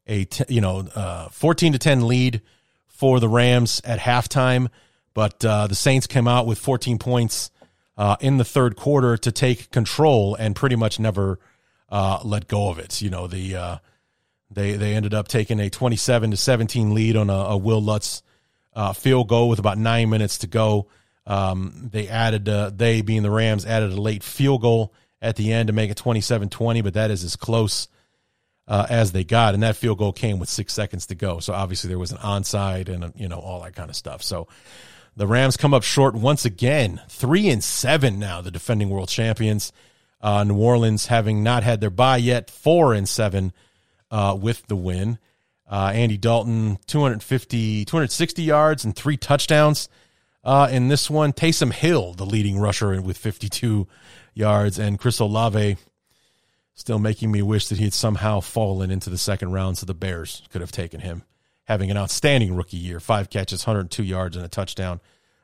you 0.07 0.61
know 0.61 0.88
uh, 0.95 1.29
fourteen 1.31 1.73
to 1.73 1.79
ten 1.79 2.07
lead 2.07 2.41
for 2.87 3.21
the 3.21 3.29
Rams 3.29 3.81
at 3.85 3.99
halftime, 3.99 4.69
but 5.14 5.45
uh, 5.45 5.67
the 5.67 5.75
Saints 5.75 6.07
came 6.09 6.27
out 6.27 6.47
with 6.47 6.59
14 6.59 6.99
points 6.99 7.53
uh, 7.97 8.17
in 8.19 8.38
the 8.38 8.45
third 8.45 8.75
quarter 8.75 9.17
to 9.17 9.31
take 9.31 9.71
control 9.71 10.35
and 10.35 10.57
pretty 10.57 10.75
much 10.75 10.99
never 10.99 11.38
uh, 11.91 12.19
let 12.25 12.49
go 12.49 12.71
of 12.71 12.81
it. 12.81 13.01
You 13.01 13.11
know, 13.11 13.29
the 13.29 13.55
uh, 13.55 13.77
they 14.51 14.73
they 14.73 14.95
ended 14.95 15.14
up 15.14 15.29
taking 15.29 15.61
a 15.61 15.71
27 15.71 16.33
to 16.33 16.37
17 16.37 16.95
lead 16.95 17.17
on 17.17 17.31
a, 17.31 17.33
a 17.33 17.57
Wil 17.57 17.83
Lutz 17.83 18.23
field 18.95 19.29
goal 19.29 19.49
with 19.49 19.59
about 19.59 19.79
nine 19.79 20.09
minutes 20.11 20.38
to 20.38 20.47
go. 20.47 20.87
Um, 21.29 21.91
they 21.93 22.09
added 22.09 22.49
uh, 22.49 22.71
they 22.75 23.03
being 23.03 23.23
the 23.23 23.31
Rams 23.31 23.67
added 23.67 23.93
a 23.93 24.01
late 24.01 24.25
field 24.25 24.62
goal 24.62 24.95
at 25.21 25.37
the 25.37 25.53
end 25.53 25.67
to 25.67 25.75
make 25.75 25.91
it 25.91 25.99
27-20, 25.99 26.83
but 26.83 26.95
that 26.95 27.11
is 27.11 27.23
as 27.23 27.37
close 27.37 27.87
uh, 28.67 28.87
as 28.88 29.12
they 29.12 29.25
got, 29.25 29.53
and 29.53 29.62
that 29.62 29.77
field 29.77 29.99
goal 29.99 30.12
came 30.12 30.38
with 30.38 30.49
six 30.49 30.73
seconds 30.73 31.07
to 31.07 31.14
go. 31.14 31.38
So 31.38 31.53
obviously 31.53 31.88
there 31.88 31.99
was 31.99 32.12
an 32.12 32.19
onside 32.19 32.88
and 32.88 33.12
you 33.14 33.29
know 33.29 33.38
all 33.38 33.62
that 33.62 33.75
kind 33.75 33.91
of 33.91 33.97
stuff. 33.97 34.23
So 34.23 34.49
the 35.17 35.27
Rams 35.27 35.59
come 35.59 35.75
up 35.75 35.83
short 35.83 36.14
once 36.14 36.47
again, 36.47 37.01
three 37.09 37.51
and 37.51 37.62
seven 37.62 38.19
now. 38.19 38.41
The 38.41 38.51
defending 38.51 38.88
world 38.88 39.09
champions, 39.11 39.73
uh, 40.23 40.45
New 40.45 40.57
Orleans, 40.57 41.07
having 41.07 41.43
not 41.43 41.62
had 41.62 41.81
their 41.81 41.91
bye 41.91 42.17
yet, 42.19 42.51
four 42.51 42.95
and 42.95 43.09
seven 43.09 43.53
uh, 44.11 44.37
with 44.41 44.67
the 44.67 44.77
win. 44.77 45.19
Uh, 45.71 45.93
Andy 45.95 46.17
Dalton, 46.17 46.79
250, 46.87 47.85
260 47.85 48.43
yards 48.43 48.87
and 48.87 48.97
three 48.97 49.19
touchdowns 49.19 49.91
uh, 50.49 50.67
in 50.71 50.89
this 50.89 51.11
one. 51.11 51.35
Taysom 51.35 51.73
Hill, 51.73 52.15
the 52.15 52.25
leading 52.25 52.59
rusher, 52.59 53.01
with 53.03 53.19
52 53.19 53.87
yards, 54.33 54.79
and 54.79 54.99
Chris 54.99 55.19
Olave 55.19 55.77
still 56.75 56.99
making 56.99 57.31
me 57.31 57.43
wish 57.43 57.69
that 57.69 57.77
he 57.77 57.85
had 57.85 57.93
somehow 57.93 58.41
fallen 58.41 58.91
into 58.91 59.11
the 59.11 59.19
second 59.19 59.53
round 59.53 59.77
so 59.77 59.85
the 59.85 59.93
Bears 59.93 60.43
could 60.51 60.63
have 60.63 60.73
taken 60.73 61.01
him. 61.01 61.23
Having 61.65 61.91
an 61.91 61.99
outstanding 61.99 62.55
rookie 62.55 62.79
year, 62.79 62.99
five 62.99 63.29
catches, 63.29 63.67
102 63.67 64.03
yards, 64.03 64.37
and 64.37 64.45
a 64.45 64.49
touchdown 64.49 65.01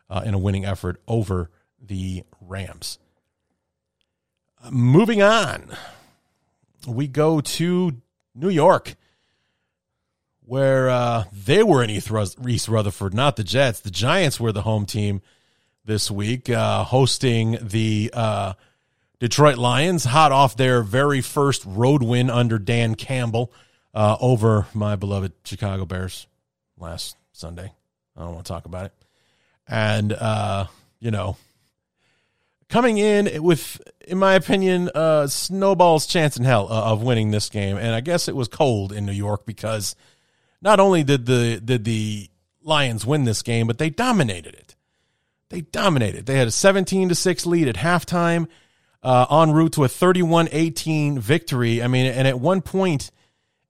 uh, 0.08 0.22
in 0.24 0.32
a 0.32 0.38
winning 0.38 0.64
effort 0.64 1.02
over 1.06 1.50
the 1.78 2.22
Rams. 2.40 2.98
Uh, 4.62 4.70
moving 4.70 5.20
on, 5.20 5.76
we 6.88 7.08
go 7.08 7.42
to 7.42 7.92
New 8.34 8.48
York, 8.48 8.94
where 10.46 10.90
uh, 10.90 11.24
they 11.32 11.62
were 11.62 11.82
in 11.82 11.90
East 11.90 12.10
Rutherford, 12.10 13.14
not 13.14 13.36
the 13.36 13.44
Jets. 13.44 13.80
The 13.80 13.90
Giants 13.90 14.38
were 14.38 14.52
the 14.52 14.62
home 14.62 14.84
team 14.84 15.22
this 15.84 16.10
week, 16.10 16.50
uh, 16.50 16.84
hosting 16.84 17.58
the 17.60 18.10
uh, 18.12 18.52
Detroit 19.20 19.56
Lions, 19.56 20.04
hot 20.04 20.32
off 20.32 20.56
their 20.56 20.82
very 20.82 21.20
first 21.20 21.64
road 21.64 22.02
win 22.02 22.30
under 22.30 22.58
Dan 22.58 22.94
Campbell 22.94 23.52
uh, 23.94 24.16
over 24.20 24.66
my 24.74 24.96
beloved 24.96 25.32
Chicago 25.44 25.86
Bears 25.86 26.26
last 26.78 27.16
Sunday. 27.32 27.72
I 28.16 28.20
don't 28.20 28.34
want 28.34 28.46
to 28.46 28.52
talk 28.52 28.66
about 28.66 28.86
it. 28.86 28.92
And, 29.66 30.12
uh, 30.12 30.66
you 31.00 31.10
know, 31.10 31.38
coming 32.68 32.98
in 32.98 33.42
with, 33.42 33.80
in 34.06 34.18
my 34.18 34.34
opinion, 34.34 34.90
snowball's 35.28 36.06
chance 36.06 36.36
in 36.36 36.44
hell 36.44 36.70
uh, 36.70 36.92
of 36.92 37.02
winning 37.02 37.30
this 37.30 37.48
game. 37.48 37.78
And 37.78 37.94
I 37.94 38.00
guess 38.00 38.28
it 38.28 38.36
was 38.36 38.48
cold 38.48 38.92
in 38.92 39.06
New 39.06 39.12
York 39.12 39.46
because 39.46 39.96
not 40.64 40.80
only 40.80 41.04
did 41.04 41.26
the 41.26 41.60
did 41.60 41.84
the 41.84 42.28
Lions 42.62 43.04
win 43.04 43.24
this 43.24 43.42
game, 43.42 43.66
but 43.66 43.76
they 43.76 43.90
dominated 43.90 44.54
it. 44.54 44.74
They 45.50 45.60
dominated. 45.60 46.24
They 46.24 46.38
had 46.38 46.48
a 46.48 46.50
17 46.50 47.10
to 47.10 47.14
6 47.14 47.46
lead 47.46 47.68
at 47.68 47.76
halftime 47.76 48.48
uh, 49.02 49.26
en 49.30 49.52
route 49.52 49.74
to 49.74 49.84
a 49.84 49.88
31-18 49.88 51.18
victory. 51.18 51.82
I 51.82 51.86
mean, 51.86 52.06
and 52.06 52.26
at 52.26 52.40
one 52.40 52.62
point 52.62 53.10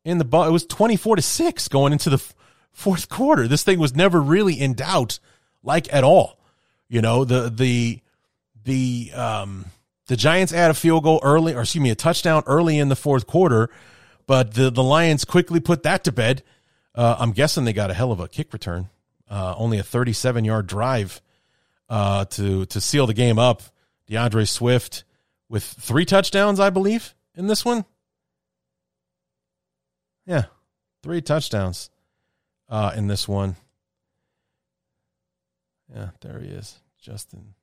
in 0.04 0.18
the 0.18 0.24
ball, 0.24 0.44
it 0.44 0.52
was 0.52 0.64
24 0.64 1.16
to 1.16 1.22
6 1.22 1.68
going 1.68 1.92
into 1.92 2.08
the 2.08 2.24
fourth 2.72 3.08
quarter. 3.08 3.48
This 3.48 3.64
thing 3.64 3.80
was 3.80 3.96
never 3.96 4.20
really 4.20 4.54
in 4.54 4.74
doubt, 4.74 5.18
like 5.64 5.92
at 5.92 6.04
all. 6.04 6.38
You 6.88 7.02
know, 7.02 7.24
the 7.24 7.50
the 7.50 8.00
the 8.62 9.10
um 9.12 9.64
the 10.06 10.16
Giants 10.16 10.52
add 10.52 10.70
a 10.70 10.74
field 10.74 11.02
goal 11.02 11.18
early, 11.24 11.54
or 11.54 11.62
excuse 11.62 11.82
me, 11.82 11.90
a 11.90 11.96
touchdown 11.96 12.44
early 12.46 12.78
in 12.78 12.88
the 12.88 12.96
fourth 12.96 13.26
quarter, 13.26 13.68
but 14.26 14.54
the 14.54 14.70
the 14.70 14.82
Lions 14.82 15.24
quickly 15.24 15.58
put 15.58 15.82
that 15.82 16.04
to 16.04 16.12
bed. 16.12 16.44
Uh, 16.94 17.16
I'm 17.18 17.32
guessing 17.32 17.64
they 17.64 17.72
got 17.72 17.90
a 17.90 17.94
hell 17.94 18.12
of 18.12 18.20
a 18.20 18.28
kick 18.28 18.52
return. 18.52 18.88
Uh, 19.28 19.54
only 19.56 19.78
a 19.78 19.82
37 19.82 20.44
yard 20.44 20.66
drive 20.66 21.20
uh, 21.88 22.24
to 22.26 22.66
to 22.66 22.80
seal 22.80 23.06
the 23.06 23.14
game 23.14 23.38
up. 23.38 23.62
D'Andre 24.06 24.44
Swift 24.44 25.04
with 25.48 25.64
three 25.64 26.04
touchdowns, 26.04 26.60
I 26.60 26.70
believe, 26.70 27.14
in 27.34 27.46
this 27.46 27.64
one. 27.64 27.84
Yeah, 30.26 30.44
three 31.02 31.22
touchdowns 31.22 31.90
uh, 32.68 32.92
in 32.94 33.06
this 33.06 33.26
one. 33.26 33.56
Yeah, 35.94 36.10
there 36.20 36.40
he 36.40 36.48
is, 36.48 36.80
Justin. 37.00 37.54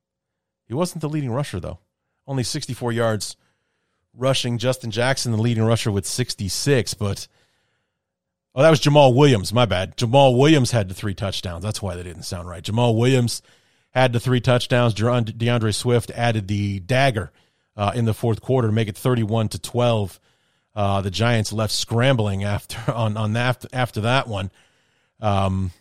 He 0.67 0.73
wasn't 0.73 1.01
the 1.01 1.09
leading 1.09 1.31
rusher 1.31 1.59
though. 1.59 1.79
Only 2.27 2.43
64 2.43 2.91
yards 2.91 3.35
rushing. 4.13 4.57
Justin 4.57 4.91
Jackson, 4.91 5.31
the 5.31 5.41
leading 5.41 5.63
rusher, 5.63 5.91
with 5.91 6.05
66. 6.05 6.93
But 6.93 7.27
oh, 8.55 8.61
that 8.61 8.69
was 8.69 8.81
Jamaal 8.81 9.15
Williams. 9.15 9.53
My 9.53 9.65
bad. 9.65 9.97
Jamaal 9.97 10.37
Williams 10.37 10.71
had 10.71 10.89
the 10.89 10.93
three 10.93 11.13
touchdowns. 11.13 11.63
That's 11.63 11.81
why 11.81 11.95
they 11.95 12.03
didn't 12.03 12.23
sound 12.23 12.47
right. 12.47 12.63
Jamaal 12.63 12.97
Williams 12.97 13.41
had 13.91 14.13
the 14.13 14.19
three 14.19 14.41
touchdowns. 14.41 14.93
D'Andre 14.93 15.71
Swift 15.71 16.11
added 16.11 16.47
the 16.47 16.79
dagger 16.79 17.31
uh, 17.75 17.91
in 17.95 18.05
the 18.05 18.13
fourth 18.13 18.41
quarter 18.41 18.67
to 18.67 18.73
make 18.73 18.87
it 18.87 18.97
31 18.97 19.49
to 19.49 19.59
12. 19.59 20.19
Uh, 20.73 21.01
the 21.01 21.11
Giants 21.11 21.51
left 21.51 21.73
scrambling 21.73 22.43
after 22.43 22.91
on 22.93 23.17
on 23.17 23.33
that 23.33 23.65
after 23.73 24.01
that 24.01 24.27
one. 24.27 24.51
Um, 25.19 25.71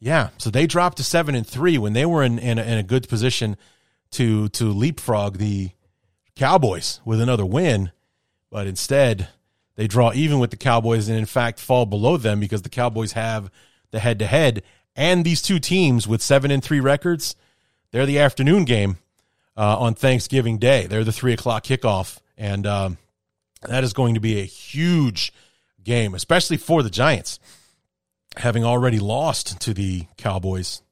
yeah, 0.00 0.30
so 0.38 0.50
they 0.50 0.66
dropped 0.66 0.96
to 0.96 1.04
seven 1.04 1.34
and 1.34 1.46
three 1.46 1.78
when 1.78 1.92
they 1.92 2.06
were 2.06 2.22
in 2.22 2.38
in 2.38 2.58
a, 2.58 2.62
in 2.62 2.78
a 2.78 2.82
good 2.82 3.08
position 3.08 3.56
to 4.12 4.48
to 4.50 4.72
leapfrog 4.72 5.36
the 5.38 5.70
Cowboys 6.34 7.00
with 7.04 7.20
another 7.20 7.44
win, 7.44 7.92
but 8.50 8.66
instead 8.66 9.28
they 9.76 9.86
draw 9.86 10.12
even 10.14 10.38
with 10.38 10.50
the 10.50 10.56
Cowboys 10.56 11.08
and 11.08 11.18
in 11.18 11.26
fact 11.26 11.58
fall 11.60 11.86
below 11.86 12.16
them 12.16 12.40
because 12.40 12.62
the 12.62 12.68
Cowboys 12.68 13.12
have 13.12 13.50
the 13.90 13.98
head 13.98 14.18
to 14.18 14.26
head 14.26 14.62
and 14.94 15.24
these 15.24 15.40
two 15.40 15.58
teams 15.58 16.06
with 16.06 16.22
seven 16.22 16.50
and 16.50 16.62
three 16.62 16.80
records, 16.80 17.34
they're 17.90 18.06
the 18.06 18.18
afternoon 18.18 18.64
game 18.64 18.98
uh, 19.56 19.78
on 19.78 19.94
Thanksgiving 19.94 20.58
Day. 20.58 20.86
They're 20.86 21.04
the 21.04 21.12
three 21.12 21.32
o'clock 21.32 21.64
kickoff, 21.64 22.18
and 22.36 22.66
um, 22.66 22.98
that 23.62 23.84
is 23.84 23.92
going 23.92 24.14
to 24.14 24.20
be 24.20 24.40
a 24.40 24.44
huge 24.44 25.32
game, 25.82 26.14
especially 26.14 26.58
for 26.58 26.82
the 26.82 26.90
Giants, 26.90 27.38
having 28.36 28.64
already 28.64 28.98
lost 28.98 29.60
to 29.60 29.72
the 29.72 30.06
Cowboys. 30.16 30.82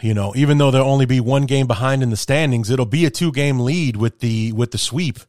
You 0.00 0.14
know, 0.14 0.32
even 0.34 0.58
though 0.58 0.72
there'll 0.72 0.90
only 0.90 1.06
be 1.06 1.20
one 1.20 1.46
game 1.46 1.68
behind 1.68 2.02
in 2.02 2.10
the 2.10 2.16
standings, 2.16 2.70
it'll 2.70 2.86
be 2.86 3.04
a 3.04 3.10
two-game 3.10 3.60
lead 3.60 3.96
with 3.96 4.18
the 4.18 4.50
with 4.50 4.72
the 4.72 4.78
sweep 4.78 5.20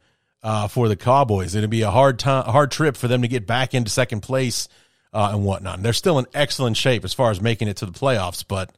uh, 0.43 0.67
for 0.67 0.89
the 0.89 0.95
Cowboys. 0.95 1.55
It'll 1.55 1.69
be 1.69 1.81
a 1.81 1.91
hard 1.91 2.19
time, 2.19 2.45
hard 2.45 2.69
trip 2.69 2.97
for 2.97 3.07
them 3.07 3.21
to 3.21 3.27
get 3.27 3.47
back 3.47 3.73
into 3.73 3.89
second 3.89 4.21
place 4.21 4.67
uh, 5.13 5.29
and 5.31 5.45
whatnot. 5.45 5.77
And 5.77 5.85
they're 5.85 5.93
still 5.93 6.19
in 6.19 6.25
excellent 6.33 6.77
shape 6.77 7.05
as 7.05 7.13
far 7.13 7.31
as 7.31 7.41
making 7.41 7.69
it 7.69 7.77
to 7.77 7.85
the 7.85 7.91
playoffs, 7.91 8.43
but 8.47 8.71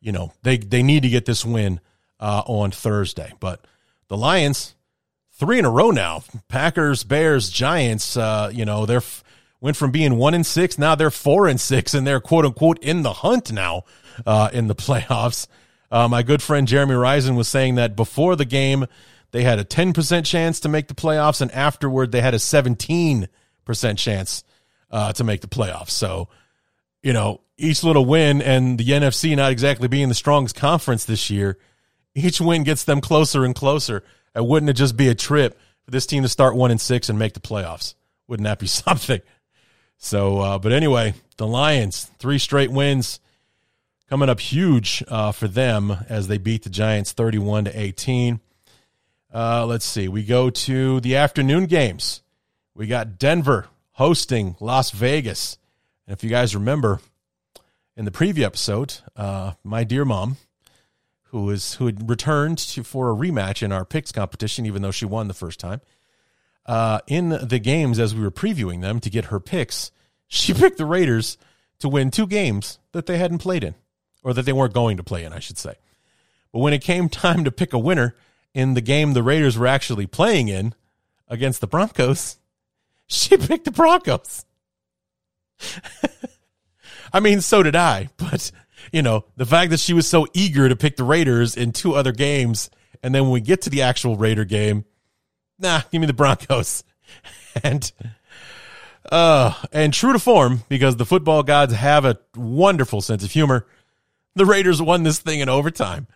you 0.00 0.12
know 0.12 0.32
they 0.42 0.56
they 0.56 0.82
need 0.82 1.02
to 1.02 1.08
get 1.08 1.26
this 1.26 1.44
win 1.44 1.80
uh, 2.20 2.42
on 2.46 2.70
Thursday. 2.70 3.32
But 3.40 3.64
the 4.08 4.16
Lions, 4.16 4.74
three 5.32 5.58
in 5.58 5.64
a 5.64 5.70
row 5.70 5.90
now. 5.90 6.22
Packers, 6.48 7.04
Bears, 7.04 7.50
Giants. 7.50 8.16
Uh, 8.16 8.50
you 8.52 8.64
know 8.64 8.86
they're 8.86 9.02
went 9.60 9.76
from 9.76 9.90
being 9.90 10.16
one 10.16 10.34
and 10.34 10.44
six 10.44 10.76
now 10.76 10.94
they're 10.94 11.10
four 11.10 11.48
and 11.48 11.60
six, 11.60 11.94
and 11.94 12.06
they're 12.06 12.20
quote 12.20 12.44
unquote 12.44 12.78
in 12.82 13.02
the 13.02 13.12
hunt 13.12 13.52
now 13.52 13.84
uh, 14.24 14.50
in 14.52 14.68
the 14.68 14.74
playoffs. 14.76 15.48
Uh, 15.90 16.08
my 16.08 16.22
good 16.22 16.42
friend 16.42 16.66
Jeremy 16.66 16.94
Risen 16.94 17.36
was 17.36 17.48
saying 17.48 17.74
that 17.74 17.96
before 17.96 18.34
the 18.34 18.46
game 18.46 18.86
they 19.32 19.42
had 19.42 19.58
a 19.58 19.64
ten 19.64 19.92
percent 19.92 20.24
chance 20.24 20.60
to 20.60 20.68
make 20.68 20.88
the 20.88 20.94
playoffs, 20.94 21.40
and 21.40 21.50
afterward 21.52 22.12
they 22.12 22.20
had 22.20 22.34
a 22.34 22.38
seventeen 22.38 23.28
percent 23.64 23.98
chance 23.98 24.44
uh, 24.90 25.12
to 25.14 25.24
make 25.24 25.40
the 25.40 25.48
playoffs. 25.48 25.90
So, 25.90 26.28
you 27.02 27.12
know, 27.12 27.40
each 27.56 27.82
little 27.82 28.04
win 28.04 28.42
and 28.42 28.78
the 28.78 28.84
NFC 28.84 29.34
not 29.36 29.52
exactly 29.52 29.88
being 29.88 30.08
the 30.08 30.14
strongest 30.14 30.56
conference 30.56 31.04
this 31.04 31.30
year, 31.30 31.58
each 32.14 32.40
win 32.40 32.62
gets 32.64 32.84
them 32.84 33.00
closer 33.00 33.44
and 33.44 33.54
closer. 33.54 34.04
And 34.34 34.46
wouldn't 34.46 34.70
it 34.70 34.74
just 34.74 34.96
be 34.96 35.08
a 35.08 35.14
trip 35.14 35.58
for 35.84 35.90
this 35.90 36.06
team 36.06 36.22
to 36.22 36.28
start 36.28 36.54
one 36.54 36.70
and 36.70 36.80
six 36.80 37.08
and 37.08 37.18
make 37.18 37.34
the 37.34 37.40
playoffs? 37.40 37.94
Wouldn't 38.28 38.44
that 38.44 38.58
be 38.58 38.66
something? 38.66 39.20
So, 39.98 40.40
uh, 40.40 40.58
but 40.58 40.72
anyway, 40.72 41.14
the 41.36 41.46
Lions, 41.46 42.10
three 42.18 42.38
straight 42.38 42.70
wins 42.70 43.20
coming 44.08 44.28
up 44.28 44.40
huge 44.40 45.02
uh, 45.08 45.32
for 45.32 45.48
them 45.48 45.96
as 46.08 46.28
they 46.28 46.38
beat 46.38 46.64
the 46.64 46.70
Giants 46.70 47.12
31 47.12 47.66
to 47.66 47.78
18. 47.78 48.40
Uh, 49.32 49.64
let's 49.64 49.86
see. 49.86 50.08
We 50.08 50.24
go 50.24 50.50
to 50.50 51.00
the 51.00 51.16
afternoon 51.16 51.64
games. 51.64 52.22
We 52.74 52.86
got 52.86 53.18
Denver 53.18 53.66
hosting 53.92 54.56
Las 54.60 54.90
Vegas. 54.90 55.56
And 56.06 56.12
if 56.12 56.22
you 56.22 56.28
guys 56.28 56.54
remember, 56.54 57.00
in 57.96 58.04
the 58.04 58.10
preview 58.10 58.42
episode, 58.42 58.94
uh, 59.16 59.52
my 59.64 59.84
dear 59.84 60.04
mom, 60.04 60.36
who 61.30 61.48
is 61.48 61.74
who 61.74 61.86
had 61.86 62.10
returned 62.10 62.58
to, 62.58 62.84
for 62.84 63.10
a 63.10 63.14
rematch 63.14 63.62
in 63.62 63.72
our 63.72 63.86
picks 63.86 64.12
competition, 64.12 64.66
even 64.66 64.82
though 64.82 64.90
she 64.90 65.06
won 65.06 65.28
the 65.28 65.34
first 65.34 65.58
time, 65.58 65.80
uh, 66.66 67.00
in 67.06 67.30
the 67.30 67.58
games 67.58 67.98
as 67.98 68.14
we 68.14 68.22
were 68.22 68.30
previewing 68.30 68.82
them 68.82 69.00
to 69.00 69.08
get 69.08 69.26
her 69.26 69.40
picks, 69.40 69.90
she 70.28 70.52
picked 70.54 70.76
the 70.76 70.84
Raiders 70.84 71.38
to 71.78 71.88
win 71.88 72.10
two 72.10 72.26
games 72.26 72.78
that 72.92 73.06
they 73.06 73.16
hadn't 73.16 73.38
played 73.38 73.64
in, 73.64 73.74
or 74.22 74.34
that 74.34 74.42
they 74.42 74.52
weren't 74.52 74.74
going 74.74 74.98
to 74.98 75.02
play 75.02 75.24
in, 75.24 75.32
I 75.32 75.38
should 75.38 75.58
say. 75.58 75.76
But 76.52 76.58
when 76.58 76.74
it 76.74 76.82
came 76.82 77.08
time 77.08 77.44
to 77.44 77.50
pick 77.50 77.72
a 77.72 77.78
winner 77.78 78.14
in 78.54 78.74
the 78.74 78.80
game 78.80 79.12
the 79.12 79.22
Raiders 79.22 79.58
were 79.58 79.66
actually 79.66 80.06
playing 80.06 80.48
in 80.48 80.74
against 81.28 81.60
the 81.60 81.66
Broncos, 81.66 82.38
she 83.06 83.36
picked 83.36 83.64
the 83.64 83.70
Broncos. 83.70 84.44
I 87.12 87.20
mean, 87.20 87.40
so 87.40 87.62
did 87.62 87.76
I, 87.76 88.08
but 88.16 88.50
you 88.92 89.02
know, 89.02 89.24
the 89.36 89.46
fact 89.46 89.70
that 89.70 89.80
she 89.80 89.92
was 89.92 90.08
so 90.08 90.26
eager 90.32 90.68
to 90.68 90.76
pick 90.76 90.96
the 90.96 91.04
Raiders 91.04 91.56
in 91.56 91.72
two 91.72 91.94
other 91.94 92.12
games, 92.12 92.70
and 93.02 93.14
then 93.14 93.24
when 93.24 93.32
we 93.32 93.40
get 93.40 93.62
to 93.62 93.70
the 93.70 93.82
actual 93.82 94.16
Raider 94.16 94.44
game, 94.44 94.84
nah, 95.58 95.82
give 95.90 96.00
me 96.00 96.06
the 96.06 96.12
Broncos. 96.12 96.84
and 97.62 97.92
uh 99.10 99.52
and 99.72 99.92
true 99.92 100.12
to 100.12 100.18
form, 100.18 100.62
because 100.68 100.96
the 100.96 101.04
football 101.04 101.42
gods 101.42 101.74
have 101.74 102.04
a 102.04 102.18
wonderful 102.34 103.00
sense 103.00 103.22
of 103.22 103.30
humor, 103.30 103.66
the 104.34 104.46
Raiders 104.46 104.80
won 104.80 105.02
this 105.02 105.18
thing 105.18 105.40
in 105.40 105.48
overtime. 105.48 106.06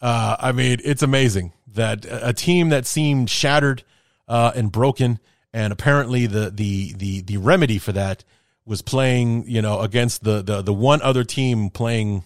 Uh, 0.00 0.36
I 0.38 0.52
mean, 0.52 0.78
it's 0.84 1.02
amazing 1.02 1.52
that 1.66 2.06
a 2.08 2.32
team 2.32 2.70
that 2.70 2.86
seemed 2.86 3.30
shattered 3.30 3.84
uh, 4.28 4.52
and 4.54 4.70
broken 4.72 5.20
and 5.56 5.72
apparently 5.72 6.26
the 6.26 6.50
the 6.50 6.92
the 6.92 7.22
the 7.22 7.38
remedy 7.38 7.78
for 7.78 7.92
that 7.92 8.24
was 8.66 8.82
playing 8.82 9.48
you 9.48 9.62
know 9.62 9.80
against 9.80 10.22
the 10.22 10.42
the 10.42 10.60
the 10.60 10.74
one 10.74 11.00
other 11.00 11.24
team 11.24 11.70
playing 11.70 12.24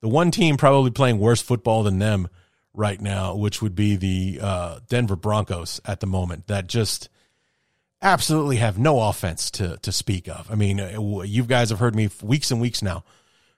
the 0.00 0.08
one 0.08 0.30
team 0.30 0.56
probably 0.56 0.90
playing 0.90 1.18
worse 1.18 1.42
football 1.42 1.82
than 1.82 1.98
them 1.98 2.28
right 2.72 3.00
now 3.00 3.34
which 3.34 3.60
would 3.60 3.74
be 3.74 3.96
the 3.96 4.38
uh, 4.40 4.78
Denver 4.88 5.16
Broncos 5.16 5.80
at 5.84 5.98
the 5.98 6.06
moment 6.06 6.46
that 6.46 6.68
just 6.68 7.08
absolutely 8.00 8.56
have 8.56 8.78
no 8.78 9.00
offense 9.00 9.50
to 9.50 9.76
to 9.78 9.90
speak 9.90 10.28
of. 10.28 10.48
I 10.50 10.54
mean 10.54 10.78
uh, 10.78 11.22
you 11.22 11.42
guys 11.44 11.70
have 11.70 11.80
heard 11.80 11.96
me 11.96 12.08
weeks 12.22 12.52
and 12.52 12.60
weeks 12.60 12.82
now 12.82 13.02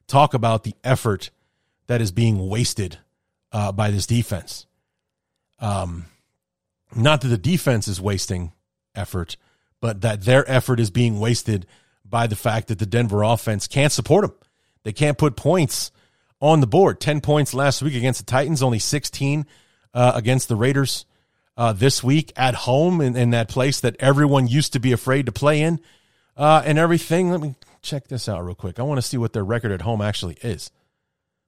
talk 0.07 0.33
about 0.33 0.65
the 0.65 0.75
effort 0.83 1.31
that 1.87 2.01
is 2.01 2.13
being 2.13 2.49
wasted 2.49 2.99
uh, 3.53 3.71
by 3.73 3.91
this 3.91 4.07
defense 4.07 4.67
um 5.61 6.07
not 6.95 7.21
that 7.23 7.29
the 7.29 7.39
defense 7.39 7.89
is 7.89 8.01
wasting 8.01 8.53
effort, 8.95 9.37
but 9.81 10.03
that 10.03 10.23
their 10.23 10.49
effort 10.51 10.81
is 10.81 10.91
being 10.91 11.21
wasted 11.21 11.67
by 12.05 12.27
the 12.27 12.37
fact 12.37 12.69
that 12.69 12.79
the 12.79 12.87
Denver 12.87 13.23
offense 13.23 13.67
can't 13.67 13.93
support 13.93 14.27
them. 14.27 14.35
They 14.83 14.93
can't 14.93 15.19
put 15.19 15.37
points 15.37 15.91
on 16.41 16.61
the 16.61 16.67
board. 16.67 17.01
10 17.01 17.21
points 17.21 17.55
last 17.55 17.83
week 17.83 17.95
against 17.95 18.21
the 18.21 18.27
Titans, 18.27 18.63
only 18.63 18.79
16 18.79 19.47
uh, 19.95 20.13
against 20.15 20.49
the 20.49 20.57
Raiders 20.57 21.07
uh, 21.57 21.73
this 21.73 22.03
week 22.03 22.33
at 22.37 22.55
home 22.55 23.01
in, 23.01 23.17
in, 23.17 23.31
that 23.31 23.49
place 23.49 23.81
that 23.81 23.97
everyone 24.01 24.49
used 24.49 24.73
to 24.73 24.81
be 24.81 24.93
afraid 24.93 25.27
to 25.27 25.33
play 25.33 25.61
in 25.63 25.81
uh, 26.37 26.63
and 26.65 26.79
everything. 26.79 27.31
Let 27.31 27.41
me 27.41 27.55
check 27.83 28.09
this 28.09 28.29
out 28.29 28.45
real 28.45 28.55
quick. 28.55 28.79
I 28.79 28.83
want 28.83 28.99
to 28.99 29.07
see 29.07 29.19
what 29.19 29.33
their 29.33 29.45
record 29.45 29.71
at 29.71 29.83
home 29.83 30.01
actually 30.01 30.37
is. 30.43 30.71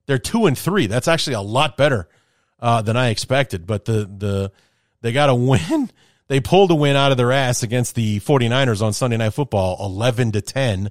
They're 0.06 0.18
two 0.18 0.46
and 0.46 0.56
three. 0.56 0.86
That's 0.86 1.08
actually 1.08 1.34
a 1.34 1.40
lot 1.40 1.76
better 1.76 2.08
uh, 2.60 2.82
than 2.82 2.96
I 2.96 3.08
expected. 3.08 3.66
But 3.66 3.84
the 3.84 4.04
the 4.04 4.52
they 5.00 5.12
got 5.12 5.28
a 5.30 5.34
win 5.34 5.90
they 6.28 6.40
pulled 6.40 6.70
a 6.70 6.74
win 6.74 6.96
out 6.96 7.10
of 7.10 7.16
their 7.16 7.32
ass 7.32 7.62
against 7.62 7.94
the 7.94 8.20
49ers 8.20 8.82
on 8.82 8.92
Sunday 8.92 9.16
Night 9.16 9.34
Football, 9.34 9.76
11 9.80 10.32
to 10.32 10.40
10. 10.40 10.90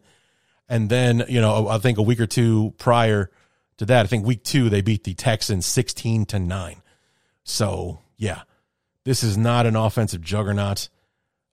And 0.69 0.89
then, 0.89 1.25
you 1.27 1.41
know, 1.41 1.67
I 1.67 1.79
think 1.79 1.97
a 1.97 2.03
week 2.03 2.19
or 2.19 2.27
two 2.27 2.73
prior 2.77 3.31
to 3.77 3.85
that, 3.85 4.05
I 4.05 4.07
think 4.07 4.25
week 4.25 4.43
two, 4.43 4.69
they 4.69 4.81
beat 4.81 5.03
the 5.03 5.13
Texans 5.13 5.65
16 5.65 6.25
to 6.27 6.39
9. 6.39 6.81
So, 7.43 7.99
yeah, 8.17 8.43
this 9.03 9.23
is 9.23 9.37
not 9.37 9.65
an 9.65 9.75
offensive 9.75 10.21
juggernaut 10.21 10.89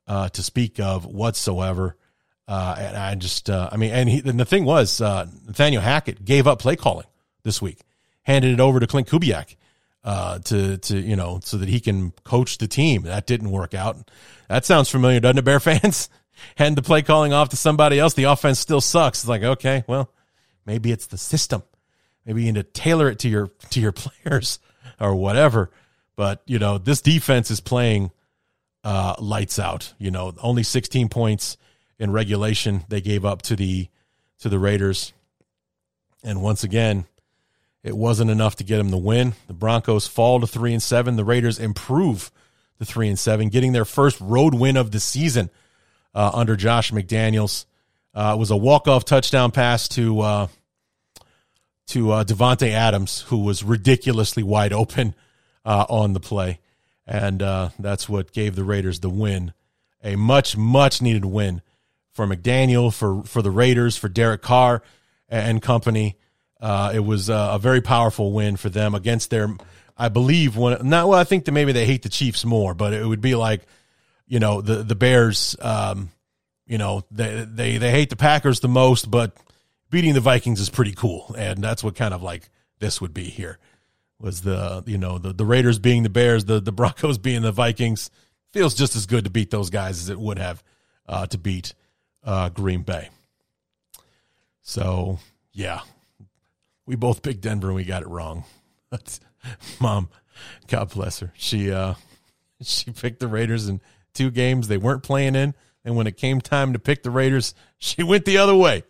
uh, 0.06 0.28
to 0.28 0.42
speak 0.42 0.78
of 0.78 1.06
whatsoever. 1.06 1.96
Uh, 2.46 2.76
and 2.78 2.96
I 2.96 3.14
just, 3.14 3.48
uh, 3.48 3.70
I 3.72 3.76
mean, 3.76 3.92
and, 3.92 4.08
he, 4.08 4.22
and 4.28 4.38
the 4.38 4.44
thing 4.44 4.64
was, 4.64 5.00
uh, 5.00 5.26
Nathaniel 5.46 5.82
Hackett 5.82 6.24
gave 6.24 6.46
up 6.46 6.58
play 6.61 6.76
calling 6.76 7.06
this 7.43 7.61
week, 7.62 7.80
handed 8.22 8.53
it 8.53 8.61
over 8.61 8.80
to 8.80 8.86
Klint 8.86 9.09
Kubiak 9.09 9.57
uh, 10.05 10.38
to 10.41 10.78
to 10.78 10.99
you 10.99 11.16
know 11.16 11.41
so 11.43 11.57
that 11.57 11.68
he 11.68 11.80
can 11.80 12.12
coach 12.24 12.59
the 12.59 12.68
team. 12.68 13.03
That 13.03 13.26
didn't 13.26 13.51
work 13.51 13.74
out. 13.74 14.11
That 14.49 14.64
sounds 14.64 14.88
familiar, 14.88 15.20
doesn't 15.20 15.38
it, 15.38 15.45
Bear 15.45 15.61
fans? 15.61 16.09
Hand 16.57 16.76
the 16.76 16.82
play 16.82 17.03
calling 17.03 17.32
off 17.32 17.51
to 17.51 17.57
somebody 17.57 17.99
else. 17.99 18.14
The 18.14 18.24
offense 18.24 18.59
still 18.59 18.80
sucks. 18.80 19.20
It's 19.20 19.28
like 19.28 19.43
okay, 19.43 19.84
well, 19.86 20.11
maybe 20.64 20.93
it's 20.93 21.07
the 21.07 21.18
system. 21.18 21.62
Maybe 22.24 22.45
you 22.45 22.53
need 22.53 22.61
to 22.61 22.80
tailor 22.80 23.09
it 23.09 23.18
to 23.20 23.28
your 23.28 23.49
to 23.70 23.80
your 23.80 23.93
players 23.93 24.59
or 24.99 25.14
whatever. 25.14 25.70
But 26.16 26.43
you 26.47 26.59
know 26.59 26.78
this 26.78 27.01
defense 27.01 27.51
is 27.51 27.61
playing 27.61 28.11
uh, 28.84 29.16
lights 29.18 29.59
out. 29.59 29.93
You 29.99 30.11
know 30.11 30.34
only 30.43 30.62
16 30.62 31.09
points 31.09 31.57
in 31.99 32.11
regulation 32.11 32.84
they 32.88 33.03
gave 33.03 33.24
up 33.24 33.43
to 33.43 33.57
the 33.57 33.88
to 34.38 34.49
the 34.49 34.59
Raiders, 34.59 35.12
and 36.24 36.41
once 36.43 36.64
again 36.64 37.05
It 37.83 37.97
wasn't 37.97 38.31
enough 38.31 38.57
to 38.57 38.64
get 38.64 38.76
them 38.78 38.91
the 38.91 38.99
win. 38.99 39.35
The 39.47 39.55
Broncos 39.55 40.07
fall 40.07 40.41
to 40.41 40.47
three 40.47 40.72
and 40.72 40.83
seven. 40.83 41.16
The 41.16 41.24
Raiders 41.24 41.59
improve 41.59 42.31
to 42.78 42.85
three 42.85 43.09
and 43.09 43.18
seven, 43.18 43.49
getting 43.49 43.72
their 43.72 43.85
first 43.85 44.20
road 44.20 44.55
win 44.55 44.76
of 44.76 44.91
the 44.91 45.01
season 45.01 45.51
uh, 46.14 46.31
under 46.35 46.57
Josh 46.57 46.93
McDaniels. 46.93 47.64
Uh, 48.14 48.35
it 48.37 48.39
was 48.39 48.51
a 48.51 48.57
walk 48.57 48.89
off 48.89 49.05
touchdown 49.05 49.51
pass 49.51 49.89
to 49.89 50.20
uh, 50.20 50.47
to 51.89 52.11
uh, 52.12 52.24
Davante 52.24 52.70
Adams, 52.70 53.22
who 53.22 53.39
was 53.39 53.64
ridiculously 53.64 54.43
wide 54.43 54.72
open 54.72 55.14
uh, 55.64 55.87
on 55.89 56.12
the 56.12 56.20
play, 56.20 56.61
and 57.07 57.43
uh, 57.43 57.70
that's 57.78 58.09
what 58.09 58.33
gave 58.33 58.57
the 58.57 58.64
Raiders 58.64 59.01
the 59.01 59.11
win. 59.11 59.53
A 60.03 60.16
much 60.16 60.57
much 60.57 61.01
needed 61.01 61.24
win 61.24 61.62
for 62.12 62.26
McDaniel, 62.26 62.93
for 62.93 63.22
for 63.22 63.43
the 63.43 63.51
Raiders, 63.51 63.97
for 63.97 64.09
Derek 64.09 64.43
Carr 64.43 64.83
and 65.28 65.62
company. 65.62 66.16
Uh, 66.61 66.92
it 66.94 67.00
was 67.00 67.30
uh, 67.30 67.50
a 67.52 67.58
very 67.58 67.80
powerful 67.80 68.32
win 68.32 68.56
for 68.56 68.68
them 68.68 68.94
against 68.94 69.30
their, 69.30 69.48
I 69.96 70.08
believe, 70.08 70.56
one. 70.56 70.88
Not 70.88 71.08
well. 71.08 71.18
I 71.18 71.24
think 71.24 71.46
that 71.46 71.52
maybe 71.52 71.72
they 71.72 71.86
hate 71.86 72.02
the 72.02 72.08
Chiefs 72.08 72.44
more, 72.44 72.74
but 72.74 72.92
it 72.92 73.04
would 73.04 73.20
be 73.22 73.34
like, 73.34 73.62
you 74.26 74.38
know, 74.38 74.61
the 74.61 74.82
the 74.82 74.94
Bears. 74.94 75.56
Um, 75.61 76.11
you 76.66 76.78
know, 76.78 77.04
they 77.11 77.46
they 77.48 77.78
they 77.78 77.90
hate 77.90 78.11
the 78.11 78.16
Packers 78.16 78.61
the 78.61 78.68
most, 78.68 79.11
but 79.11 79.36
beating 79.90 80.14
the 80.14 80.20
Vikings 80.20 80.61
is 80.61 80.70
pretty 80.70 80.92
cool, 80.92 81.34
and 81.36 81.62
that's 81.64 81.82
what 81.82 81.96
kind 81.96 82.14
of 82.14 82.22
like 82.22 82.48
this 82.78 83.00
would 83.00 83.14
be 83.14 83.24
here. 83.24 83.58
Was 84.18 84.42
the 84.42 84.84
you 84.86 84.98
know 84.98 85.18
the 85.18 85.32
the 85.32 85.46
Raiders 85.46 85.78
being 85.78 86.02
the 86.02 86.11
Bears, 86.11 86.44
the 86.44 86.61
the 86.61 86.72
Broncos 86.80 87.18
being 87.18 87.42
the 87.42 87.52
Vikings 87.52 88.11
feels 88.50 88.74
just 88.74 88.96
as 88.96 89.06
good 89.06 89.24
to 89.24 89.30
beat 89.30 89.50
those 89.50 89.70
guys 89.70 90.00
as 90.00 90.08
it 90.08 90.18
would 90.18 90.38
have 90.38 90.62
uh, 91.08 91.26
to 91.26 91.38
beat 91.38 91.74
uh, 92.24 92.50
Green 92.50 92.82
Bay. 92.82 93.08
So 94.62 95.18
yeah, 95.52 95.80
we 96.91 96.97
both 96.97 97.22
picked 97.22 97.41
Denver 97.41 97.68
and 97.68 97.76
we 97.76 97.84
got 97.84 98.03
it 98.03 98.09
wrong. 98.09 98.43
Mom. 99.80 100.09
God 100.66 100.91
bless 100.91 101.20
her. 101.20 101.32
She 101.36 101.70
uh 101.70 101.95
she 102.62 102.91
picked 102.91 103.20
the 103.20 103.28
Raiders 103.28 103.68
in 103.68 103.80
two 104.12 104.32
games 104.32 104.66
they 104.66 104.76
weren't 104.76 105.05
playing 105.05 105.36
in, 105.36 105.55
and 105.84 105.95
when 105.95 106.09
it 106.09 106.16
came 106.16 106.41
time 106.41 106.72
to 106.72 106.80
pick 106.80 107.05
the 107.05 107.11
Raiders, 107.12 107.55
she 107.78 108.03
went 108.03 108.24
the 108.24 108.38
other 108.38 108.57
way. 108.57 108.82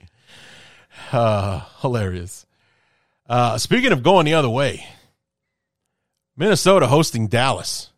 Uh, 1.13 1.61
hilarious. 1.83 2.47
Uh, 3.29 3.59
speaking 3.59 3.93
of 3.93 4.03
going 4.03 4.25
the 4.25 4.33
other 4.33 4.49
way, 4.49 4.87
Minnesota 6.39 6.87
hosting 6.87 7.29
Dallas. 7.29 7.91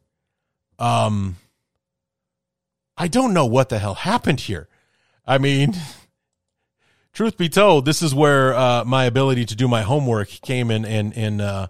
Um, 0.81 1.37
I 2.97 3.07
don't 3.07 3.33
know 3.33 3.47
what 3.47 3.69
the 3.69 3.79
hell 3.79 3.95
happened 3.95 4.41
here. 4.41 4.69
I 5.25 5.39
mean, 5.39 5.75
truth 7.13 7.37
be 7.37 7.49
told, 7.49 7.85
this 7.85 8.03
is 8.03 8.15
where 8.15 8.55
uh, 8.55 8.85
my 8.85 9.05
ability 9.05 9.45
to 9.47 9.57
do 9.57 9.69
my 9.69 9.83
homework 9.83 10.29
came 10.29 10.71
in 10.71 10.85
in 10.85 11.41
uh, 11.41 11.69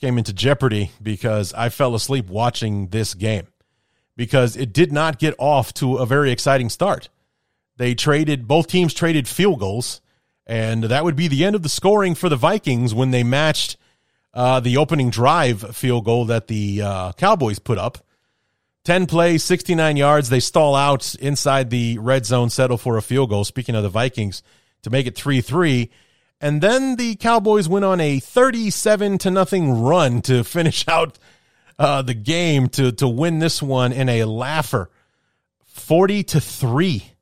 came 0.00 0.18
into 0.18 0.32
jeopardy 0.32 0.90
because 1.02 1.52
I 1.52 1.68
fell 1.68 1.94
asleep 1.94 2.28
watching 2.28 2.88
this 2.88 3.14
game 3.14 3.48
because 4.16 4.56
it 4.56 4.72
did 4.72 4.92
not 4.92 5.18
get 5.18 5.34
off 5.38 5.72
to 5.74 5.96
a 5.96 6.06
very 6.06 6.30
exciting 6.30 6.68
start. 6.68 7.08
They 7.76 7.94
traded 7.94 8.48
both 8.48 8.66
teams 8.66 8.92
traded 8.92 9.28
field 9.28 9.60
goals, 9.60 10.00
and 10.46 10.84
that 10.84 11.04
would 11.04 11.16
be 11.16 11.28
the 11.28 11.44
end 11.44 11.56
of 11.56 11.62
the 11.62 11.68
scoring 11.68 12.14
for 12.14 12.28
the 12.28 12.36
Vikings 12.36 12.94
when 12.94 13.10
they 13.10 13.22
matched 13.22 13.76
uh, 14.34 14.60
the 14.60 14.76
opening 14.76 15.10
drive 15.10 15.76
field 15.76 16.04
goal 16.04 16.24
that 16.26 16.46
the 16.46 16.82
uh, 16.82 17.12
Cowboys 17.12 17.58
put 17.58 17.78
up. 17.78 17.98
10 18.90 19.06
plays, 19.06 19.44
69 19.44 19.96
yards. 19.96 20.30
They 20.30 20.40
stall 20.40 20.74
out 20.74 21.14
inside 21.14 21.70
the 21.70 21.96
red 21.98 22.26
zone, 22.26 22.50
settle 22.50 22.76
for 22.76 22.96
a 22.96 23.02
field 23.02 23.30
goal. 23.30 23.44
Speaking 23.44 23.76
of 23.76 23.84
the 23.84 23.88
Vikings, 23.88 24.42
to 24.82 24.90
make 24.90 25.06
it 25.06 25.14
3 25.14 25.40
3. 25.40 25.88
And 26.40 26.60
then 26.60 26.96
the 26.96 27.14
Cowboys 27.14 27.68
went 27.68 27.84
on 27.84 28.00
a 28.00 28.18
37 28.18 29.18
to 29.18 29.30
nothing 29.30 29.80
run 29.80 30.22
to 30.22 30.42
finish 30.56 30.88
out 30.88 31.20
uh, 31.78 32.02
the 32.02 32.14
game 32.14 32.68
to, 32.70 32.90
to 32.90 33.06
win 33.06 33.38
this 33.38 33.62
one 33.62 33.92
in 33.92 34.08
a 34.08 34.24
laugher 34.24 34.90
40 35.66 36.24
to 36.24 36.40
3. 36.40 37.12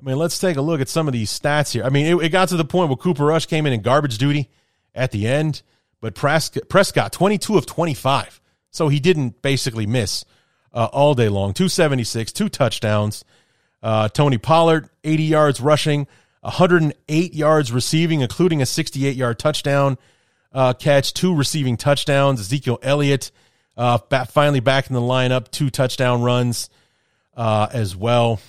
I 0.00 0.02
mean, 0.02 0.18
let's 0.18 0.40
take 0.40 0.56
a 0.56 0.60
look 0.60 0.80
at 0.80 0.88
some 0.88 1.06
of 1.06 1.12
these 1.12 1.30
stats 1.30 1.70
here. 1.70 1.84
I 1.84 1.88
mean, 1.88 2.06
it, 2.06 2.20
it 2.20 2.28
got 2.30 2.48
to 2.48 2.56
the 2.56 2.64
point 2.64 2.88
where 2.88 2.96
Cooper 2.96 3.26
Rush 3.26 3.46
came 3.46 3.64
in 3.64 3.72
in 3.72 3.80
garbage 3.80 4.18
duty 4.18 4.50
at 4.92 5.12
the 5.12 5.28
end, 5.28 5.62
but 6.00 6.16
Prescott, 6.16 6.68
Prescott 6.68 7.12
22 7.12 7.58
of 7.58 7.64
25. 7.64 8.40
So 8.72 8.88
he 8.88 8.98
didn't 8.98 9.40
basically 9.40 9.86
miss 9.86 10.24
uh, 10.74 10.88
all 10.92 11.14
day 11.14 11.28
long. 11.28 11.54
276, 11.54 12.32
two 12.32 12.48
touchdowns. 12.50 13.24
Uh, 13.82 14.08
Tony 14.08 14.38
Pollard, 14.38 14.90
80 15.04 15.22
yards 15.22 15.60
rushing, 15.60 16.06
108 16.40 17.34
yards 17.34 17.72
receiving, 17.72 18.20
including 18.20 18.60
a 18.60 18.66
68 18.66 19.16
yard 19.16 19.38
touchdown 19.38 19.96
uh, 20.52 20.72
catch, 20.72 21.14
two 21.14 21.34
receiving 21.34 21.76
touchdowns. 21.76 22.40
Ezekiel 22.40 22.78
Elliott 22.82 23.30
uh, 23.76 23.98
finally 24.26 24.60
back 24.60 24.88
in 24.88 24.94
the 24.94 25.00
lineup, 25.00 25.50
two 25.50 25.70
touchdown 25.70 26.22
runs 26.22 26.70
uh, 27.36 27.68
as 27.72 27.96
well. 27.96 28.40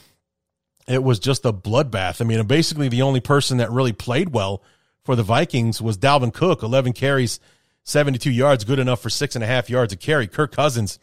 It 0.87 1.03
was 1.03 1.19
just 1.19 1.45
a 1.45 1.53
bloodbath. 1.53 2.21
I 2.21 2.25
mean, 2.25 2.45
basically 2.45 2.89
the 2.89 3.01
only 3.01 3.19
person 3.19 3.57
that 3.57 3.71
really 3.71 3.93
played 3.93 4.33
well 4.33 4.61
for 5.03 5.15
the 5.15 5.23
Vikings 5.23 5.81
was 5.81 5.97
Dalvin 5.97 6.33
Cook, 6.33 6.61
11 6.63 6.93
carries, 6.93 7.39
72 7.83 8.31
yards, 8.31 8.63
good 8.63 8.79
enough 8.79 9.01
for 9.01 9.09
six 9.09 9.35
and 9.35 9.43
a 9.43 9.47
half 9.47 9.69
yards 9.69 9.93
a 9.93 9.97
carry. 9.97 10.27
Kirk 10.27 10.51
Cousins, 10.51 10.99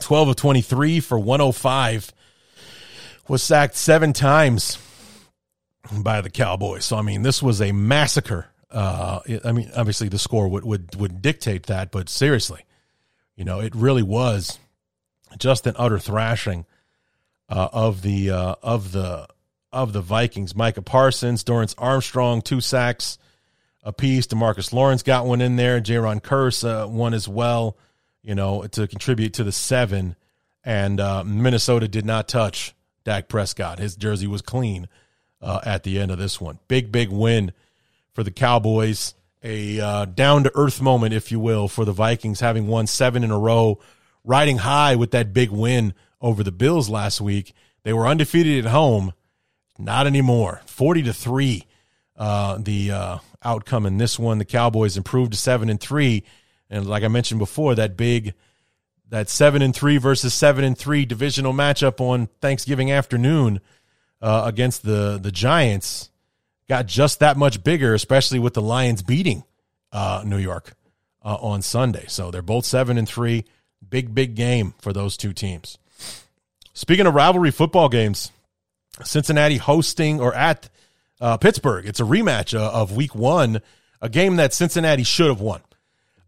12 0.00 0.28
of 0.28 0.36
23 0.36 1.00
for 1.00 1.18
105, 1.18 2.12
was 3.28 3.42
sacked 3.42 3.76
seven 3.76 4.12
times 4.12 4.78
by 5.92 6.20
the 6.20 6.30
Cowboys. 6.30 6.84
So, 6.84 6.96
I 6.96 7.02
mean, 7.02 7.22
this 7.22 7.42
was 7.42 7.60
a 7.60 7.72
massacre. 7.72 8.48
Uh, 8.70 9.20
I 9.44 9.52
mean, 9.52 9.70
obviously 9.76 10.08
the 10.08 10.18
score 10.18 10.48
would, 10.48 10.64
would, 10.64 10.96
would 10.96 11.22
dictate 11.22 11.64
that, 11.66 11.90
but 11.90 12.08
seriously, 12.08 12.64
you 13.36 13.44
know, 13.44 13.60
it 13.60 13.74
really 13.74 14.02
was 14.02 14.58
just 15.38 15.66
an 15.66 15.74
utter 15.78 15.98
thrashing 15.98 16.66
uh, 17.48 17.68
of 17.72 18.02
the 18.02 18.30
uh, 18.30 18.54
of 18.62 18.92
the 18.92 19.26
of 19.72 19.92
the 19.92 20.00
Vikings. 20.00 20.54
Micah 20.54 20.82
Parsons, 20.82 21.44
Dorance 21.44 21.74
Armstrong, 21.78 22.42
two 22.42 22.60
sacks 22.60 23.18
apiece. 23.82 24.26
Demarcus 24.26 24.72
Lawrence 24.72 25.02
got 25.02 25.26
one 25.26 25.40
in 25.40 25.56
there. 25.56 25.80
Jayron 25.80 26.20
Kearse 26.22 26.64
uh, 26.64 26.86
one 26.86 27.14
as 27.14 27.28
well. 27.28 27.76
You 28.24 28.34
know, 28.34 28.62
to 28.62 28.88
contribute 28.88 29.34
to 29.34 29.44
the 29.44 29.52
seven. 29.52 30.16
And 30.64 30.98
uh, 30.98 31.22
Minnesota 31.24 31.86
did 31.86 32.06
not 32.06 32.26
touch 32.26 32.74
Dak 33.04 33.28
Prescott. 33.28 33.78
His 33.78 33.96
jersey 33.96 34.26
was 34.26 34.42
clean 34.42 34.88
uh, 35.42 35.60
at 35.64 35.82
the 35.82 36.00
end 36.00 36.10
of 36.10 36.18
this 36.18 36.40
one. 36.40 36.58
Big 36.68 36.90
big 36.90 37.10
win 37.10 37.52
for 38.12 38.22
the 38.22 38.30
Cowboys. 38.30 39.14
A 39.42 39.78
uh, 39.78 40.04
down 40.06 40.44
to 40.44 40.52
earth 40.54 40.80
moment, 40.80 41.12
if 41.12 41.30
you 41.30 41.38
will, 41.38 41.68
for 41.68 41.84
the 41.84 41.92
Vikings, 41.92 42.40
having 42.40 42.66
won 42.66 42.86
seven 42.86 43.22
in 43.22 43.30
a 43.30 43.38
row, 43.38 43.78
riding 44.24 44.58
high 44.58 44.96
with 44.96 45.10
that 45.10 45.34
big 45.34 45.50
win 45.50 45.92
over 46.20 46.42
the 46.42 46.52
Bills 46.52 46.88
last 46.88 47.20
week. 47.20 47.52
They 47.82 47.92
were 47.92 48.06
undefeated 48.06 48.64
at 48.64 48.70
home. 48.70 49.12
Not 49.78 50.06
anymore. 50.06 50.62
40 50.66 51.02
to 51.04 51.12
3. 51.12 51.66
Uh, 52.16 52.58
the 52.58 52.90
uh, 52.90 53.18
outcome 53.44 53.86
in 53.86 53.98
this 53.98 54.18
one. 54.18 54.38
The 54.38 54.44
Cowboys 54.44 54.96
improved 54.96 55.32
to 55.32 55.38
7 55.38 55.68
and 55.68 55.80
3. 55.80 56.24
And 56.74 56.86
like 56.86 57.04
I 57.04 57.08
mentioned 57.08 57.38
before, 57.38 57.76
that 57.76 57.96
big 57.96 58.34
that 59.08 59.28
7 59.28 59.62
and 59.62 59.74
3 59.74 59.96
versus 59.98 60.34
7 60.34 60.64
and 60.64 60.76
3 60.76 61.04
divisional 61.04 61.52
matchup 61.52 62.00
on 62.00 62.28
Thanksgiving 62.40 62.90
afternoon 62.90 63.60
uh, 64.20 64.42
against 64.44 64.82
the 64.82 65.18
the 65.22 65.30
Giants 65.30 66.10
got 66.68 66.86
just 66.86 67.20
that 67.20 67.36
much 67.36 67.62
bigger, 67.62 67.94
especially 67.94 68.40
with 68.40 68.54
the 68.54 68.62
Lions 68.62 69.02
beating 69.02 69.44
uh, 69.92 70.24
New 70.26 70.38
York 70.38 70.74
uh, 71.24 71.36
on 71.36 71.62
Sunday. 71.62 72.06
So 72.08 72.32
they're 72.32 72.42
both 72.42 72.64
7 72.64 72.98
and 72.98 73.08
3. 73.08 73.44
Big 73.88 74.12
big 74.12 74.34
game 74.34 74.74
for 74.80 74.92
those 74.92 75.16
two 75.16 75.32
teams. 75.32 75.78
Speaking 76.72 77.06
of 77.06 77.14
rivalry 77.14 77.52
football 77.52 77.88
games, 77.88 78.32
Cincinnati 79.04 79.58
hosting 79.58 80.20
or 80.20 80.34
at 80.34 80.68
uh, 81.20 81.36
Pittsburgh. 81.36 81.86
It's 81.86 82.00
a 82.00 82.04
rematch 82.04 82.58
uh, 82.58 82.72
of 82.72 82.96
Week 82.96 83.14
One, 83.14 83.62
a 84.00 84.08
game 84.08 84.36
that 84.36 84.52
Cincinnati 84.52 85.04
should 85.04 85.28
have 85.28 85.40
won. 85.40 85.60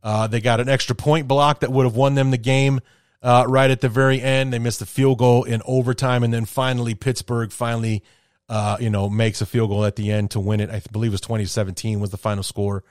Uh, 0.06 0.28
they 0.28 0.40
got 0.40 0.60
an 0.60 0.68
extra 0.68 0.94
point 0.94 1.26
block 1.26 1.60
that 1.60 1.72
would 1.72 1.84
have 1.84 1.96
won 1.96 2.14
them 2.14 2.30
the 2.30 2.38
game 2.38 2.80
uh, 3.22 3.44
right 3.48 3.70
at 3.70 3.80
the 3.80 3.88
very 3.88 4.20
end. 4.20 4.52
They 4.52 4.60
missed 4.60 4.78
the 4.78 4.86
field 4.86 5.18
goal 5.18 5.42
in 5.42 5.62
overtime, 5.64 6.22
and 6.22 6.32
then 6.32 6.44
finally 6.44 6.94
Pittsburgh 6.94 7.50
finally, 7.50 8.04
uh, 8.48 8.76
you 8.78 8.88
know, 8.88 9.10
makes 9.10 9.40
a 9.40 9.46
field 9.46 9.70
goal 9.70 9.84
at 9.84 9.96
the 9.96 10.12
end 10.12 10.30
to 10.30 10.40
win 10.40 10.60
it. 10.60 10.70
I 10.70 10.80
believe 10.92 11.10
it 11.10 11.14
was 11.14 11.20
twenty 11.20 11.44
seventeen 11.46 11.98
was 11.98 12.10
the 12.10 12.18
final 12.18 12.44
score 12.44 12.84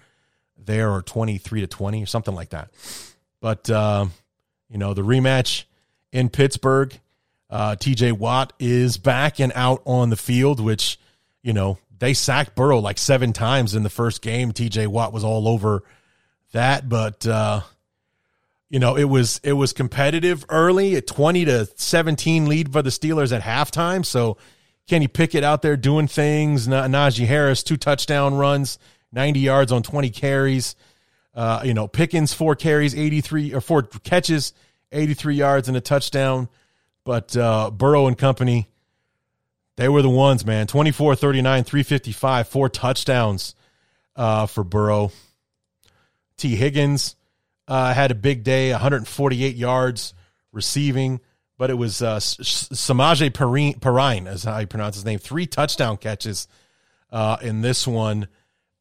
there, 0.58 0.92
or 0.92 1.02
twenty 1.02 1.38
three 1.38 1.62
to 1.62 1.68
twenty 1.68 2.04
or 2.04 2.08
something 2.08 2.36
like 2.36 2.50
that. 2.50 2.72
But 3.40 3.70
uh, 3.70 4.08
you 4.70 4.78
know, 4.78 4.94
the 4.94 5.04
rematch 5.04 5.64
in 6.12 6.28
Pittsburgh 6.28 7.00
uh, 7.50 7.76
TJ 7.76 8.14
Watt 8.14 8.54
is 8.60 8.98
back 8.98 9.40
and 9.40 9.52
out 9.56 9.82
on 9.86 10.10
the 10.10 10.18
field, 10.18 10.60
which, 10.60 11.00
you 11.44 11.54
know, 11.54 11.78
they 11.98 12.14
sacked 12.14 12.56
Burrow 12.56 12.80
like 12.80 12.98
seven 12.98 13.34
times 13.34 13.76
in 13.76 13.84
the 13.84 13.90
first 13.90 14.22
game. 14.22 14.52
TJ 14.52 14.88
Watt 14.88 15.14
was 15.14 15.24
all 15.24 15.48
over 15.48 15.84
that, 16.56 16.90
but, 16.90 17.26
uh, 17.26 17.62
you 18.70 18.80
know, 18.80 18.98
it 18.98 19.06
was 19.06 19.40
it 19.44 19.54
was 19.54 19.72
competitive 19.72 20.46
early, 20.50 20.96
a 20.96 21.02
twenty 21.02 21.46
to 21.46 21.68
seventeen 21.76 22.48
lead 22.48 22.74
for 22.74 22.82
the 22.82 22.90
Steelers 22.90 23.32
at 23.32 23.42
halftime. 23.42 24.06
So 24.06 24.38
Kenny 24.88 25.08
Pickett 25.08 25.44
out 25.44 25.62
there 25.62 25.78
doing 25.78 26.08
things. 26.08 26.68
Najee 26.68 27.26
Harris 27.26 27.64
two 27.64 27.78
touchdown 27.78 28.36
runs, 28.36 28.78
90 29.12 29.40
yards 29.40 29.72
on 29.72 29.84
20 29.84 30.10
carries. 30.10 30.76
Uh, 31.34 31.62
you 31.64 31.74
know, 31.74 31.88
Pickens, 31.88 32.34
four 32.34 32.56
carries, 32.56 32.96
83 32.96 33.54
or 33.54 33.62
four 33.62 33.84
catches, 33.84 34.54
83 34.92 35.36
yards 35.36 35.68
and 35.68 35.76
a 35.76 35.82
touchdown. 35.82 36.50
But 37.04 37.36
uh, 37.36 37.72
Burrow 37.72 38.08
and 38.08 38.18
company, 38.18 38.68
they 39.76 39.90
were 39.90 40.02
the 40.02 40.10
ones, 40.10 40.46
man. 40.46 40.66
24 40.68 41.16
39, 41.16 41.64
355, 41.64 42.48
four 42.48 42.70
touchdowns 42.70 43.54
uh, 44.16 44.46
for 44.46 44.64
Burrow. 44.64 45.12
Tee 46.38 46.56
Higgins 46.56 47.16
uh, 47.68 47.94
had 47.94 48.12
a 48.12 48.16
big 48.16 48.44
day, 48.44 48.72
148 48.72 49.56
yards 49.56 50.14
receiving, 50.52 51.20
but 51.58 51.70
it 51.70 51.76
was 51.76 52.02
uh, 52.02 52.18
Samaje 52.18 53.32
Perine, 53.32 54.28
is 54.28 54.44
how 54.44 54.58
you 54.58 54.68
pronounce 54.68 54.96
his 54.96 55.06
name. 55.06 55.20
Three 55.20 55.48
touchdown 55.48 55.98
catches 55.98 56.48
uh, 57.12 57.38
in 57.42 57.62
this 57.62 57.88
one. 57.88 58.28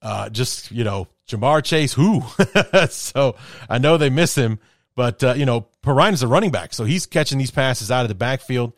Uh, 0.03 0.29
just, 0.29 0.71
you 0.71 0.85
know, 0.85 1.09
Ja'Marr 1.29 1.65
Chase, 1.65 1.95
who? 1.95 2.23
so 2.91 3.37
I 3.69 3.79
know 3.79 3.97
they 3.97 4.11
miss 4.11 4.35
him, 4.35 4.59
but, 4.95 5.23
uh, 5.25 5.35
you 5.35 5.47
know, 5.47 5.69
Perine 5.83 6.13
is 6.13 6.23
a 6.23 6.29
running 6.29 6.51
back. 6.51 6.75
So 6.75 6.85
he's 6.85 7.07
catching 7.07 7.39
these 7.39 7.51
passes 7.51 7.91
out 7.91 8.03
of 8.03 8.09
the 8.09 8.15
backfield 8.15 8.73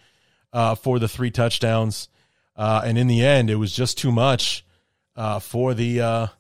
uh, 0.52 0.74
for 0.74 0.98
the 0.98 1.08
three 1.08 1.30
touchdowns. 1.30 2.08
Uh, 2.54 2.82
and 2.84 2.96
in 2.96 3.06
the 3.06 3.24
end, 3.24 3.50
it 3.50 3.56
was 3.56 3.74
just 3.74 3.98
too 3.98 4.12
much 4.12 4.64
for 5.40 5.74
the 5.74 6.30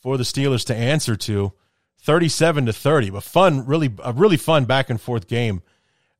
for 0.00 0.16
the 0.16 0.24
Steelers 0.24 0.66
to 0.66 0.74
answer 0.74 1.14
to, 1.14 1.52
thirty-seven 2.02 2.66
to 2.66 2.72
thirty. 2.72 3.10
But 3.10 3.22
fun, 3.22 3.66
really, 3.66 3.90
a 4.02 4.12
really 4.12 4.36
fun 4.36 4.64
back 4.64 4.90
and 4.90 5.00
forth 5.00 5.26
game 5.28 5.62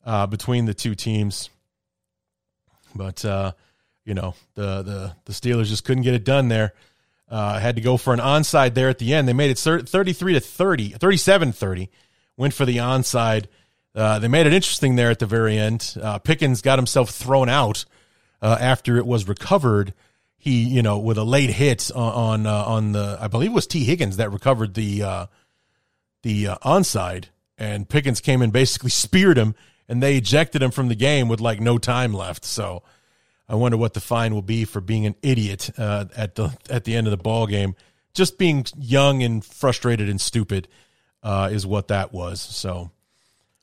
uh, 0.04 0.26
between 0.26 0.66
the 0.66 0.74
two 0.74 0.94
teams. 0.94 1.50
But 2.94 3.24
uh, 3.24 3.52
you 4.04 4.14
know, 4.14 4.34
the 4.54 4.82
the 4.82 5.16
the 5.24 5.32
Steelers 5.32 5.66
just 5.66 5.84
couldn't 5.84 6.02
get 6.02 6.14
it 6.14 6.24
done 6.24 6.48
there. 6.48 6.74
Uh, 7.30 7.58
had 7.58 7.76
to 7.76 7.82
go 7.82 7.96
for 7.96 8.12
an 8.12 8.20
onside 8.20 8.74
there 8.74 8.90
at 8.90 8.98
the 8.98 9.14
end. 9.14 9.26
They 9.26 9.32
made 9.32 9.50
it 9.50 9.58
33 9.58 10.34
to 10.34 10.40
30, 10.40 10.88
37 10.90 11.52
30. 11.52 11.90
Went 12.36 12.52
for 12.52 12.66
the 12.66 12.76
onside. 12.76 13.46
Uh, 13.94 14.18
they 14.18 14.28
made 14.28 14.46
it 14.46 14.52
interesting 14.52 14.96
there 14.96 15.10
at 15.10 15.18
the 15.18 15.26
very 15.26 15.56
end. 15.56 15.96
Uh, 16.00 16.18
Pickens 16.18 16.60
got 16.60 16.78
himself 16.78 17.10
thrown 17.10 17.48
out 17.48 17.86
uh, 18.42 18.58
after 18.60 18.98
it 18.98 19.06
was 19.06 19.28
recovered. 19.28 19.94
He, 20.36 20.62
you 20.62 20.82
know, 20.82 20.98
with 20.98 21.16
a 21.16 21.24
late 21.24 21.50
hit 21.50 21.90
on 21.94 22.12
on, 22.12 22.46
uh, 22.46 22.64
on 22.64 22.92
the, 22.92 23.16
I 23.20 23.28
believe 23.28 23.50
it 23.50 23.54
was 23.54 23.66
Tee 23.66 23.84
Higgins 23.84 24.16
that 24.18 24.30
recovered 24.30 24.74
the 24.74 25.02
uh, 25.02 25.26
the 26.22 26.48
uh, 26.48 26.56
onside, 26.64 27.26
and 27.58 27.88
Pickens 27.88 28.20
came 28.20 28.42
and 28.42 28.52
basically 28.52 28.90
speared 29.04 29.36
him, 29.36 29.54
and 29.88 30.02
they 30.02 30.16
ejected 30.16 30.62
him 30.62 30.70
from 30.70 30.88
the 30.88 30.94
game 30.94 31.28
with 31.28 31.40
like 31.40 31.60
no 31.60 31.78
time 31.78 32.14
left. 32.14 32.44
So 32.44 32.82
I 33.48 33.54
wonder 33.54 33.76
what 33.76 33.94
the 33.94 34.00
fine 34.00 34.34
will 34.34 34.42
be 34.42 34.64
for 34.64 34.80
being 34.80 35.06
an 35.06 35.14
idiot 35.22 35.70
uh, 35.76 36.06
at 36.16 36.36
the 36.36 36.56
at 36.70 36.84
the 36.84 36.96
end 36.96 37.06
of 37.06 37.10
the 37.10 37.16
ball 37.16 37.46
game. 37.46 37.74
Just 38.14 38.38
being 38.38 38.66
young 38.76 39.22
and 39.22 39.44
frustrated 39.44 40.08
and 40.08 40.20
stupid 40.20 40.68
uh, 41.22 41.48
is 41.52 41.66
what 41.66 41.88
that 41.88 42.12
was. 42.12 42.40
So 42.40 42.90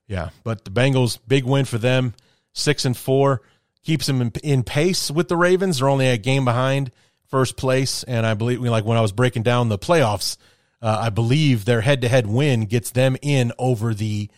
yeah, 0.08 0.30
but 0.44 0.66
the 0.66 0.72
Bengals 0.72 1.20
big 1.28 1.46
win 1.46 1.66
for 1.66 1.78
them, 1.78 2.14
six 2.54 2.86
and 2.86 2.98
four 2.98 3.42
keeps 3.84 4.08
them 4.08 4.22
in, 4.22 4.32
in 4.44 4.64
pace 4.64 5.10
with 5.10 5.28
the 5.28 5.38
Ravens. 5.38 5.80
They're 5.80 5.90
only 5.90 6.08
a 6.08 6.18
game 6.18 6.46
behind 6.46 6.92
first 7.28 7.58
place, 7.58 8.04
and 8.04 8.26
I 8.26 8.34
believe 8.34 8.62
like 8.62 8.86
when 8.86 8.98
I 8.98 9.02
was 9.02 9.12
breaking 9.12 9.44
down 9.44 9.70
the 9.70 9.78
playoffs, 9.78 10.38
uh, 10.82 11.00
I 11.02 11.10
believe 11.10 11.66
their 11.66 11.82
head-to-head 11.82 12.28
win 12.28 12.66
gets 12.66 12.92
them 12.92 13.18
in 13.22 13.52
over 13.58 13.94
the 13.94 14.30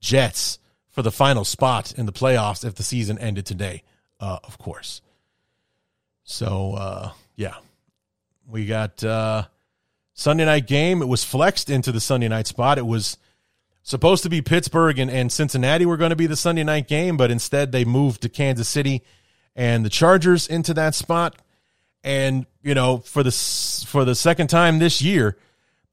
Jets 0.00 0.58
for 0.90 1.02
the 1.02 1.12
final 1.12 1.44
spot 1.44 1.92
in 1.96 2.06
the 2.06 2.12
playoffs 2.12 2.64
if 2.64 2.74
the 2.74 2.82
season 2.82 3.18
ended 3.18 3.46
today, 3.46 3.82
uh, 4.20 4.38
of 4.44 4.58
course. 4.58 5.02
So 6.24 6.74
uh, 6.74 7.10
yeah, 7.36 7.54
we 8.48 8.66
got 8.66 9.02
uh, 9.02 9.44
Sunday 10.14 10.44
night 10.44 10.66
game. 10.66 11.02
It 11.02 11.08
was 11.08 11.24
flexed 11.24 11.70
into 11.70 11.92
the 11.92 12.00
Sunday 12.00 12.28
night 12.28 12.46
spot. 12.46 12.78
It 12.78 12.86
was 12.86 13.16
supposed 13.82 14.22
to 14.22 14.30
be 14.30 14.40
Pittsburgh 14.40 14.98
and, 14.98 15.10
and 15.10 15.30
Cincinnati 15.30 15.86
were 15.86 15.96
going 15.96 16.10
to 16.10 16.16
be 16.16 16.26
the 16.26 16.36
Sunday 16.36 16.64
night 16.64 16.88
game, 16.88 17.16
but 17.16 17.30
instead 17.30 17.72
they 17.72 17.84
moved 17.84 18.22
to 18.22 18.28
Kansas 18.28 18.68
City 18.68 19.02
and 19.54 19.84
the 19.84 19.90
Chargers 19.90 20.46
into 20.46 20.74
that 20.74 20.94
spot. 20.94 21.36
And 22.02 22.46
you 22.62 22.74
know, 22.74 22.98
for 22.98 23.22
the 23.22 23.32
for 23.86 24.04
the 24.04 24.14
second 24.14 24.48
time 24.48 24.78
this 24.78 25.00
year, 25.00 25.38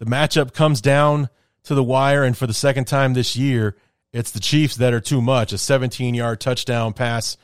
the 0.02 0.08
matchup 0.08 0.52
comes 0.52 0.82
down 0.82 1.30
to 1.62 1.76
the 1.76 1.84
wire, 1.84 2.24
and 2.24 2.36
for 2.36 2.48
the 2.48 2.56
second 2.56 2.86
time 2.86 3.14
this 3.14 3.36
year, 3.36 3.76
it's 4.12 4.32
the 4.32 4.40
Chiefs 4.40 4.78
that 4.78 4.96
are 4.96 5.00
too 5.00 5.22
much. 5.22 5.54
A 5.54 5.60
17 5.60 6.16
yard 6.16 6.42
touchdown 6.42 6.94
pass 6.94 7.38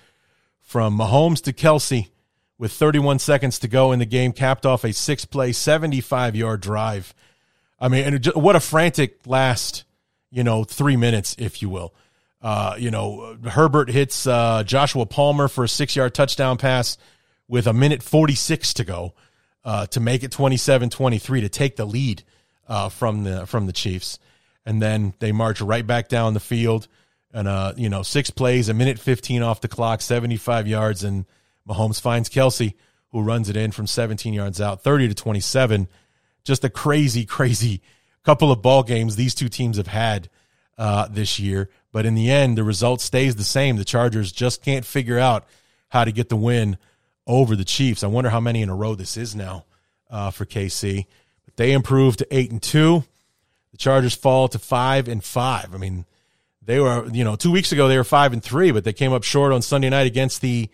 from 0.59 0.97
Mahomes 0.97 1.39
to 1.43 1.53
Kelce 1.53 2.09
with 2.57 2.71
31 2.71 3.19
seconds 3.19 3.59
to 3.59 3.67
go 3.67 3.91
in 3.91 3.99
the 3.99 4.07
game, 4.07 4.33
capped 4.33 4.65
off 4.65 4.83
a 4.83 4.91
six 4.91 5.23
play, 5.23 5.51
75 5.51 6.35
yard 6.35 6.59
drive. 6.61 7.13
I 7.79 7.89
mean, 7.89 8.05
and 8.05 8.25
what 8.33 8.55
a 8.55 8.59
frantic 8.59 9.19
last 9.27 9.83
you 10.31 10.43
know, 10.43 10.63
three 10.63 10.97
minutes, 10.97 11.35
if 11.37 11.61
you 11.61 11.69
will. 11.69 11.93
Uh, 12.41 12.73
you 12.79 12.89
know, 12.89 13.37
Herbert 13.45 13.91
hits 13.91 14.25
uh, 14.25 14.63
Joshua 14.63 15.05
Palmer 15.05 15.47
for 15.47 15.63
a 15.63 15.69
six 15.69 15.95
yard 15.95 16.15
touchdown 16.15 16.57
pass 16.57 16.97
with 17.47 17.67
a 17.67 17.73
minute 17.73 18.01
46 18.01 18.73
to 18.73 18.83
go 18.83 19.13
uh, 19.63 19.85
to 19.85 19.99
make 19.99 20.23
it 20.23 20.31
27 20.31 20.89
23 20.89 21.41
to 21.41 21.49
take 21.49 21.75
the 21.75 21.85
lead 21.85 22.23
uh, 22.67 22.89
from 22.89 23.23
the 23.23 23.45
from 23.45 23.65
the 23.65 23.73
Chiefs. 23.73 24.19
And 24.65 24.81
then 24.81 25.13
they 25.19 25.31
march 25.31 25.61
right 25.61 25.87
back 25.87 26.09
down 26.09 26.33
the 26.33 26.41
field 26.41 26.89
and, 27.33 27.47
uh, 27.47 27.73
you 27.77 27.89
know, 27.89 28.03
six 28.03 28.29
plays, 28.29 28.67
a 28.67 28.73
minute 28.73 28.99
15 28.99 29.41
off 29.41 29.61
the 29.61 29.67
clock, 29.67 30.01
75 30.01 30.67
yards. 30.67 31.03
And 31.03 31.25
Mahomes 31.67 32.01
finds 32.01 32.29
Kelce, 32.29 32.73
who 33.11 33.21
runs 33.21 33.49
it 33.49 33.55
in 33.55 33.71
from 33.71 33.87
17 33.87 34.33
yards 34.33 34.59
out, 34.59 34.83
30 34.83 35.09
to 35.09 35.13
27. 35.13 35.87
Just 36.43 36.63
a 36.63 36.69
crazy, 36.69 37.25
crazy 37.27 37.81
couple 38.23 38.51
of 38.51 38.61
ball 38.61 38.83
games 38.83 39.15
these 39.15 39.33
two 39.33 39.47
teams 39.47 39.77
have 39.77 39.87
had 39.87 40.29
uh, 40.77 41.07
this 41.09 41.39
year. 41.39 41.69
But 41.91 42.05
in 42.05 42.15
the 42.15 42.29
end, 42.29 42.57
the 42.57 42.63
result 42.63 43.01
stays 43.01 43.35
the 43.35 43.43
same. 43.43 43.77
The 43.77 43.85
Chargers 43.85 44.31
just 44.31 44.61
can't 44.61 44.85
figure 44.85 45.17
out 45.17 45.45
how 45.89 46.03
to 46.03 46.11
get 46.11 46.27
the 46.27 46.35
win 46.35 46.77
over 47.25 47.55
the 47.55 47.63
Chiefs. 47.63 48.03
I 48.03 48.07
wonder 48.07 48.29
how 48.29 48.39
many 48.41 48.61
in 48.61 48.69
a 48.69 48.75
row 48.75 48.95
this 48.95 49.15
is 49.15 49.35
now 49.35 49.65
uh, 50.09 50.31
for 50.31 50.45
KC. 50.45 51.05
But 51.47 51.57
they 51.57 51.71
improved 51.71 52.19
to 52.19 52.27
eight 52.29 52.51
and 52.51 52.61
two. 52.61 53.03
The 53.71 53.77
Chargers 53.77 54.13
fall 54.13 54.47
to 54.49 54.59
five 54.59 55.07
and 55.07 55.23
five. 55.23 55.73
I 55.73 55.77
mean, 55.77 56.05
they 56.61 56.79
were, 56.79 57.07
you 57.07 57.23
know, 57.23 57.35
two 57.35 57.51
weeks 57.51 57.71
ago 57.71 57.87
they 57.87 57.97
were 57.97 58.03
five 58.03 58.33
and 58.33 58.43
three, 58.43 58.71
but 58.71 58.83
they 58.83 58.93
came 58.93 59.13
up 59.13 59.23
short 59.23 59.53
on 59.53 59.61
Sunday 59.61 59.89
night 59.89 60.05
against 60.05 60.41
the 60.41 60.69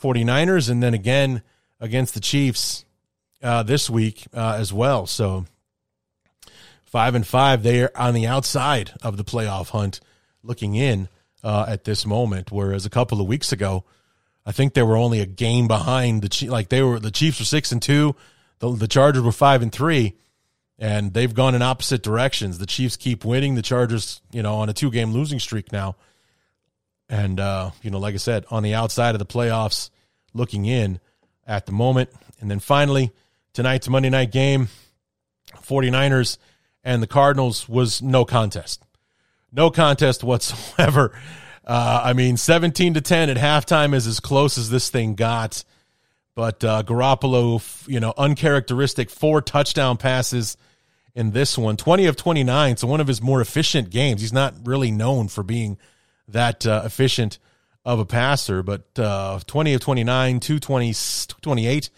49ers 0.00 0.70
and 0.70 0.82
then 0.82 0.94
again 0.94 1.42
against 1.80 2.14
the 2.14 2.20
Chiefs 2.20 2.84
uh, 3.42 3.62
this 3.62 3.90
week 3.90 4.24
uh, 4.32 4.56
as 4.58 4.72
well. 4.72 5.06
So 5.06 5.46
five 6.84 7.14
and 7.14 7.26
five. 7.26 7.62
They 7.62 7.82
are 7.82 7.90
on 7.96 8.14
the 8.14 8.26
outside 8.26 8.92
of 9.02 9.16
the 9.16 9.24
playoff 9.24 9.70
hunt, 9.70 10.00
looking 10.42 10.74
in 10.74 11.08
uh, 11.42 11.64
at 11.66 11.84
this 11.84 12.06
moment. 12.06 12.52
Whereas 12.52 12.86
a 12.86 12.90
couple 12.90 13.20
of 13.20 13.26
weeks 13.26 13.50
ago, 13.50 13.84
I 14.44 14.52
think 14.52 14.74
they 14.74 14.82
were 14.82 14.96
only 14.96 15.20
a 15.20 15.26
game 15.26 15.66
behind 15.68 16.22
the 16.22 16.48
like 16.48 16.68
they 16.68 16.82
were 16.82 17.00
the 17.00 17.10
Chiefs 17.10 17.38
were 17.38 17.44
six 17.44 17.72
and 17.72 17.80
two, 17.80 18.14
the 18.62 18.76
the 18.76 18.88
Chargers 18.88 19.22
were 19.22 19.32
five 19.32 19.60
and 19.60 19.72
three, 19.72 20.16
and 20.78 21.12
they've 21.12 21.34
gone 21.34 21.54
in 21.54 21.62
opposite 21.62 22.02
directions. 22.02 22.58
The 22.58 22.66
Chiefs 22.66 22.96
keep 22.96 23.24
winning, 23.24 23.56
the 23.56 23.62
Chargers, 23.62 24.22
you 24.30 24.42
know, 24.42 24.54
on 24.54 24.68
a 24.68 24.72
two 24.72 24.90
game 24.90 25.12
losing 25.12 25.40
streak 25.40 25.72
now, 25.72 25.96
and 27.08 27.40
uh, 27.40 27.72
you 27.82 27.90
know, 27.90 27.98
like 27.98 28.14
I 28.14 28.18
said, 28.18 28.46
on 28.50 28.62
the 28.62 28.74
outside 28.74 29.14
of 29.14 29.18
the 29.18 29.26
playoffs, 29.26 29.90
looking 30.32 30.64
in 30.64 31.00
at 31.46 31.66
the 31.66 31.72
moment, 31.72 32.10
and 32.40 32.50
then 32.50 32.60
finally 32.60 33.12
tonight's 33.52 33.88
Monday 33.88 34.10
night 34.10 34.30
game, 34.30 34.68
49ers 35.56 36.38
and 36.84 37.02
the 37.02 37.06
Cardinals 37.06 37.68
was 37.68 38.00
no 38.00 38.24
contest. 38.24 38.84
No 39.52 39.70
contest 39.70 40.24
whatsoever. 40.24 41.12
Uh, 41.64 42.00
I 42.04 42.12
mean, 42.12 42.36
17 42.36 42.94
to 42.94 43.00
10 43.00 43.30
at 43.30 43.36
halftime 43.36 43.94
is 43.94 44.06
as 44.06 44.20
close 44.20 44.58
as 44.58 44.70
this 44.70 44.90
thing 44.90 45.14
got. 45.14 45.64
But 46.34 46.64
uh, 46.64 46.82
Garoppolo, 46.82 47.86
you 47.86 48.00
know, 48.00 48.14
uncharacteristic 48.16 49.10
four 49.10 49.42
touchdown 49.42 49.96
passes 49.98 50.56
in 51.14 51.32
this 51.32 51.58
one, 51.58 51.76
20 51.76 52.06
of 52.06 52.16
29. 52.16 52.78
So 52.78 52.86
one 52.86 53.00
of 53.00 53.06
his 53.06 53.20
more 53.20 53.40
efficient 53.40 53.90
games. 53.90 54.22
He's 54.22 54.32
not 54.32 54.54
really 54.64 54.90
known 54.90 55.28
for 55.28 55.42
being 55.42 55.78
that 56.28 56.66
uh, 56.66 56.82
efficient 56.84 57.38
of 57.84 57.98
a 57.98 58.06
passer, 58.06 58.62
but 58.62 58.86
uh, 58.98 59.40
20 59.46 59.74
of 59.74 59.80
29, 59.80 60.40
220, 60.40 60.86
228, 60.92 61.90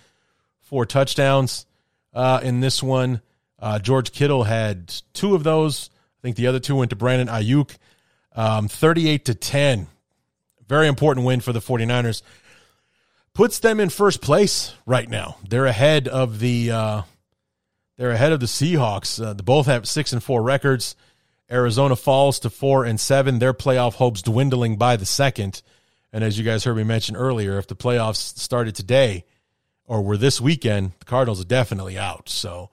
four 0.63 0.87
touchdowns 0.87 1.67
uh, 2.13 2.41
in 2.43 2.61
this 2.61 2.83
one. 2.83 3.21
Uh, 3.59 3.79
George 3.79 4.13
Kittle 4.13 4.45
had 4.45 4.93
two 5.13 5.35
of 5.35 5.45
those. 5.45 5.91
I 6.19 6.23
think 6.23 6.37
the 6.37 6.47
other 6.47 6.61
two 6.61 6.77
went 6.77 6.91
to 6.91 6.97
Brandon 6.97 7.29
Aiyuk. 7.29 7.77
Um, 8.35 8.67
38 8.67 9.27
to 9.27 9.35
10. 9.35 9.87
Very 10.67 10.89
important 10.89 11.27
win 11.27 11.41
for 11.41 11.53
the 11.53 11.61
49ers. 11.61 12.23
Puts 13.35 13.59
them 13.59 13.81
in 13.81 13.89
first 13.89 14.21
place 14.21 14.75
right 14.87 15.09
now. 15.09 15.37
They're 15.49 15.67
ahead 15.67 16.07
of 16.07 16.39
the 16.39 16.71
uh, 16.71 17.03
they're 17.97 18.13
ahead 18.13 18.33
of 18.33 18.41
the 18.41 18.47
Seahawks. 18.47 19.23
Uh, 19.25 19.33
they 19.33 19.43
both 19.43 19.67
have 19.67 19.89
six 19.89 20.13
and 20.13 20.23
four 20.23 20.43
records. 20.43 20.95
Arizona 21.51 21.97
falls 21.97 22.39
to 22.41 22.51
four 22.51 22.85
and 22.85 22.99
seven. 22.99 23.39
Their 23.41 23.53
playoff 23.53 23.95
hopes 23.95 24.23
dwindling 24.23 24.77
by 24.77 24.97
the 24.97 25.05
second. 25.07 25.63
And 26.13 26.23
as 26.23 26.39
you 26.39 26.45
guys 26.45 26.63
heard 26.65 26.77
me 26.77 26.85
mention 26.85 27.17
earlier, 27.17 27.59
if 27.59 27.67
the 27.67 27.77
playoffs 27.77 28.39
started 28.39 28.75
today 28.77 29.25
or 29.85 30.01
were 30.01 30.17
this 30.17 30.41
weekend, 30.41 30.93
the 31.01 31.05
Cardinals 31.05 31.41
are 31.41 31.45
definitely 31.49 31.99
out. 31.99 32.29
So 32.29 32.71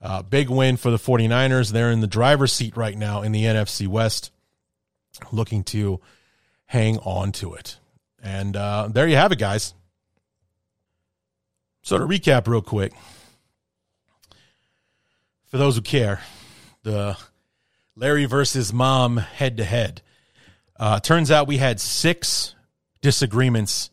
Uh, 0.00 0.22
big 0.22 0.50
win 0.50 0.76
for 0.76 0.90
the 0.90 0.98
49ers. 0.98 1.72
They're 1.72 1.90
in 1.90 2.00
the 2.00 2.06
driver's 2.06 2.52
seat 2.52 2.76
right 2.76 2.96
now 2.96 3.22
in 3.22 3.32
the 3.32 3.44
NFC 3.44 3.88
West, 3.88 4.30
looking 5.32 5.64
to 5.64 6.00
hang 6.66 6.98
on 6.98 7.32
to 7.32 7.54
it. 7.54 7.78
And 8.22 8.54
uh, 8.56 8.88
there 8.92 9.08
you 9.08 9.16
have 9.16 9.32
it, 9.32 9.38
guys. 9.38 9.74
So 11.86 11.96
to 11.98 12.04
recap 12.04 12.48
real 12.48 12.62
quick, 12.62 12.92
for 15.44 15.56
those 15.56 15.76
who 15.76 15.82
care, 15.82 16.20
the 16.82 17.16
Larry 17.94 18.24
versus 18.24 18.72
mom 18.72 19.18
head 19.18 19.58
to 19.58 19.64
head. 19.64 20.02
Turns 21.04 21.30
out 21.30 21.46
we 21.46 21.58
had 21.58 21.78
six 21.78 22.56
disagreements 23.02 23.90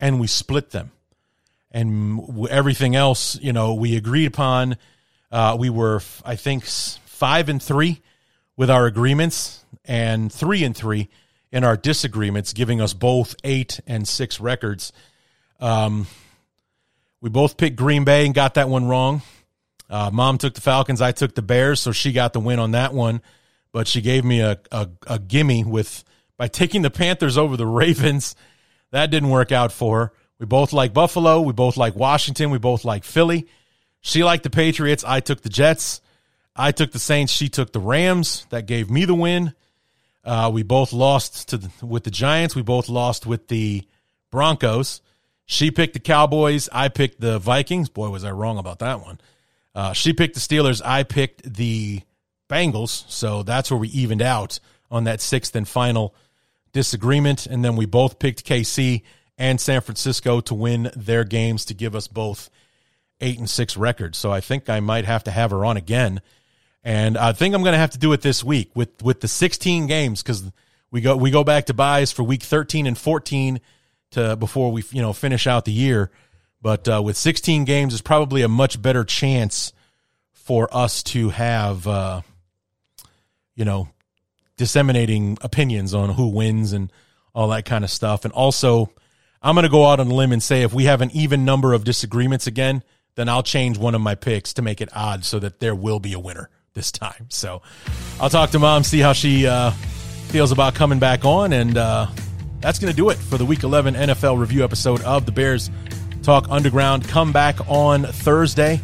and 0.00 0.18
we 0.18 0.26
split 0.26 0.70
them. 0.70 0.90
And 1.70 2.48
everything 2.50 2.96
else, 2.96 3.38
you 3.40 3.52
know, 3.52 3.74
we 3.74 3.96
agreed 3.96 4.26
upon. 4.26 4.76
Uh, 5.30 5.56
we 5.56 5.70
were, 5.70 6.02
I 6.24 6.34
think, 6.34 6.64
five 6.64 7.48
and 7.48 7.62
three 7.62 8.02
with 8.56 8.68
our 8.68 8.86
agreements 8.86 9.64
and 9.84 10.32
three 10.32 10.64
and 10.64 10.76
three 10.76 11.08
in 11.52 11.62
our 11.62 11.76
disagreements, 11.76 12.52
giving 12.52 12.80
us 12.80 12.94
both 12.94 13.36
eight 13.44 13.78
and 13.86 14.08
six 14.08 14.40
records. 14.40 14.92
Um, 15.60 16.08
we 17.22 17.30
both 17.30 17.56
picked 17.56 17.76
Green 17.76 18.04
Bay 18.04 18.26
and 18.26 18.34
got 18.34 18.54
that 18.54 18.68
one 18.68 18.86
wrong. 18.86 19.22
Uh, 19.88 20.10
Mom 20.12 20.36
took 20.36 20.54
the 20.54 20.60
Falcons, 20.60 21.00
I 21.00 21.12
took 21.12 21.34
the 21.34 21.42
Bears, 21.42 21.80
so 21.80 21.92
she 21.92 22.12
got 22.12 22.32
the 22.32 22.40
win 22.40 22.58
on 22.58 22.72
that 22.72 22.92
one. 22.92 23.22
But 23.72 23.88
she 23.88 24.02
gave 24.02 24.24
me 24.24 24.40
a, 24.40 24.58
a, 24.70 24.88
a 25.06 25.18
gimme 25.18 25.64
with 25.64 26.04
by 26.36 26.48
taking 26.48 26.82
the 26.82 26.90
Panthers 26.90 27.38
over 27.38 27.56
the 27.56 27.66
Ravens. 27.82 28.34
That 28.90 29.10
didn't 29.10 29.30
work 29.30 29.52
out 29.52 29.72
for 29.72 29.98
her. 29.98 30.12
We 30.38 30.46
both 30.46 30.72
like 30.72 30.92
Buffalo. 30.92 31.40
We 31.40 31.52
both 31.52 31.76
like 31.76 31.94
Washington. 31.94 32.50
We 32.50 32.58
both 32.58 32.84
like 32.84 33.04
Philly. 33.04 33.46
She 34.00 34.24
liked 34.24 34.42
the 34.42 34.50
Patriots. 34.50 35.04
I 35.04 35.20
took 35.20 35.40
the 35.42 35.48
Jets. 35.48 36.00
I 36.56 36.72
took 36.72 36.90
the 36.90 36.98
Saints. 36.98 37.32
She 37.32 37.48
took 37.48 37.72
the 37.72 37.78
Rams. 37.80 38.46
That 38.50 38.66
gave 38.66 38.90
me 38.90 39.04
the 39.04 39.14
win. 39.14 39.54
Uh, 40.24 40.50
we 40.52 40.64
both 40.64 40.92
lost 40.92 41.50
to 41.50 41.58
the, 41.58 41.86
with 41.86 42.02
the 42.02 42.10
Giants. 42.10 42.56
We 42.56 42.62
both 42.62 42.88
lost 42.88 43.24
with 43.24 43.46
the 43.48 43.86
Broncos. 44.30 45.00
She 45.52 45.70
picked 45.70 45.92
the 45.92 46.00
Cowboys. 46.00 46.70
I 46.72 46.88
picked 46.88 47.20
the 47.20 47.38
Vikings. 47.38 47.90
Boy, 47.90 48.08
was 48.08 48.24
I 48.24 48.30
wrong 48.30 48.56
about 48.56 48.78
that 48.78 49.02
one. 49.02 49.20
Uh, 49.74 49.92
she 49.92 50.14
picked 50.14 50.32
the 50.32 50.40
Steelers. 50.40 50.80
I 50.82 51.02
picked 51.02 51.42
the 51.54 52.00
Bengals. 52.48 53.04
So 53.10 53.42
that's 53.42 53.70
where 53.70 53.78
we 53.78 53.88
evened 53.88 54.22
out 54.22 54.60
on 54.90 55.04
that 55.04 55.20
sixth 55.20 55.54
and 55.54 55.68
final 55.68 56.14
disagreement. 56.72 57.44
And 57.44 57.62
then 57.62 57.76
we 57.76 57.84
both 57.84 58.18
picked 58.18 58.46
KC 58.46 59.02
and 59.36 59.60
San 59.60 59.82
Francisco 59.82 60.40
to 60.40 60.54
win 60.54 60.90
their 60.96 61.22
games 61.22 61.66
to 61.66 61.74
give 61.74 61.94
us 61.94 62.08
both 62.08 62.48
eight 63.20 63.38
and 63.38 63.48
six 63.48 63.76
records. 63.76 64.16
So 64.16 64.32
I 64.32 64.40
think 64.40 64.70
I 64.70 64.80
might 64.80 65.04
have 65.04 65.24
to 65.24 65.30
have 65.30 65.50
her 65.50 65.66
on 65.66 65.76
again. 65.76 66.22
And 66.82 67.18
I 67.18 67.34
think 67.34 67.54
I'm 67.54 67.62
going 67.62 67.74
to 67.74 67.78
have 67.78 67.90
to 67.90 67.98
do 67.98 68.14
it 68.14 68.22
this 68.22 68.42
week 68.42 68.70
with, 68.74 69.02
with 69.02 69.20
the 69.20 69.28
16 69.28 69.86
games 69.86 70.22
because 70.22 70.50
we 70.90 71.02
go 71.02 71.14
we 71.14 71.30
go 71.30 71.44
back 71.44 71.66
to 71.66 71.74
byes 71.74 72.10
for 72.10 72.22
week 72.22 72.42
13 72.42 72.86
and 72.86 72.96
14 72.96 73.60
to 74.12 74.36
before 74.36 74.72
we 74.72 74.82
you 74.90 75.02
know 75.02 75.12
finish 75.12 75.46
out 75.46 75.64
the 75.64 75.72
year. 75.72 76.10
But 76.60 76.88
uh, 76.88 77.02
with 77.02 77.16
16 77.16 77.64
games, 77.64 77.92
it's 77.92 78.02
probably 78.02 78.42
a 78.42 78.48
much 78.48 78.80
better 78.80 79.04
chance 79.04 79.72
for 80.32 80.68
us 80.74 81.02
to 81.04 81.30
have 81.30 81.86
uh, 81.86 82.22
you 83.54 83.64
know 83.64 83.88
disseminating 84.56 85.38
opinions 85.40 85.94
on 85.94 86.10
who 86.10 86.28
wins 86.28 86.72
and 86.72 86.92
all 87.34 87.48
that 87.48 87.64
kind 87.64 87.84
of 87.84 87.90
stuff. 87.90 88.24
And 88.24 88.32
also, 88.32 88.92
I'm 89.42 89.54
going 89.54 89.64
to 89.64 89.70
go 89.70 89.86
out 89.86 89.98
on 89.98 90.06
a 90.08 90.14
limb 90.14 90.32
and 90.32 90.42
say 90.42 90.62
if 90.62 90.72
we 90.72 90.84
have 90.84 91.00
an 91.00 91.10
even 91.12 91.44
number 91.44 91.72
of 91.72 91.84
disagreements 91.84 92.46
again, 92.46 92.82
then 93.14 93.28
I'll 93.28 93.42
change 93.42 93.78
one 93.78 93.94
of 93.94 94.00
my 94.00 94.14
picks 94.14 94.54
to 94.54 94.62
make 94.62 94.80
it 94.80 94.88
odd 94.94 95.24
so 95.24 95.38
that 95.38 95.60
there 95.60 95.74
will 95.74 96.00
be 96.00 96.12
a 96.12 96.18
winner 96.18 96.48
this 96.74 96.92
time. 96.92 97.26
So 97.28 97.62
I'll 98.20 98.30
talk 98.30 98.50
to 98.50 98.58
mom, 98.58 98.84
see 98.84 99.00
how 99.00 99.12
she 99.12 99.46
uh, 99.46 99.70
feels 100.28 100.52
about 100.52 100.74
coming 100.74 100.98
back 100.98 101.24
on. 101.24 101.52
And 101.52 101.76
uh, 101.76 102.06
that's 102.62 102.78
going 102.78 102.90
to 102.90 102.96
do 102.96 103.10
it 103.10 103.18
for 103.18 103.36
the 103.36 103.44
Week 103.44 103.64
11 103.64 103.94
NFL 103.94 104.38
review 104.38 104.62
episode 104.62 105.02
of 105.02 105.26
the 105.26 105.32
Bears 105.32 105.70
Talk 106.22 106.46
Underground. 106.48 107.06
Come 107.08 107.32
back 107.32 107.58
on 107.68 108.04
Thursday. 108.04 108.80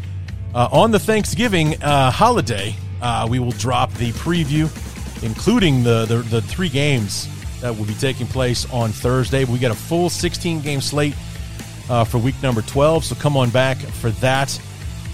Uh, 0.53 0.69
on 0.73 0.91
the 0.91 0.99
Thanksgiving 0.99 1.81
uh, 1.83 2.11
holiday, 2.11 2.75
uh, 3.01 3.27
we 3.31 3.39
will 3.39 3.53
drop 3.53 3.93
the 3.95 4.11
preview, 4.13 4.65
including 5.23 5.85
the, 5.85 6.07
the, 6.07 6.17
the 6.17 6.43
three 6.43 6.69
games 6.69 7.29
that 7.61 7.77
will 7.77 7.85
be 7.85 7.95
taking 7.95 8.27
place 8.27 8.71
on 8.73 8.91
Thursday. 8.91 9.45
We 9.45 9.59
got 9.59 9.71
a 9.71 9.77
full 9.77 10.11
16 10.11 10.61
game 10.61 10.81
slate 10.81 11.15
uh, 11.89 12.05
for 12.05 12.19
week 12.19 12.41
number 12.43 12.63
12, 12.63 13.05
so 13.05 13.15
come 13.15 13.37
on 13.37 13.51
back 13.51 13.79
for 13.79 14.11
that. 14.11 14.61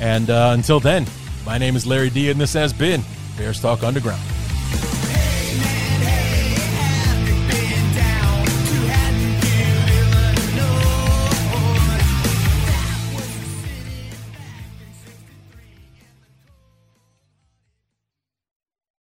And 0.01 0.31
uh, 0.31 0.53
until 0.55 0.81
then, 0.81 1.07
my 1.45 1.59
name 1.59 1.77
is 1.77 1.87
Larry 1.87 2.11
D, 2.11 2.31
and 2.31 2.41
this 2.41 2.55
has 2.55 2.73
been 2.73 3.03
Bears 3.37 3.61
Talk 3.61 3.83
Underground. 3.83 4.23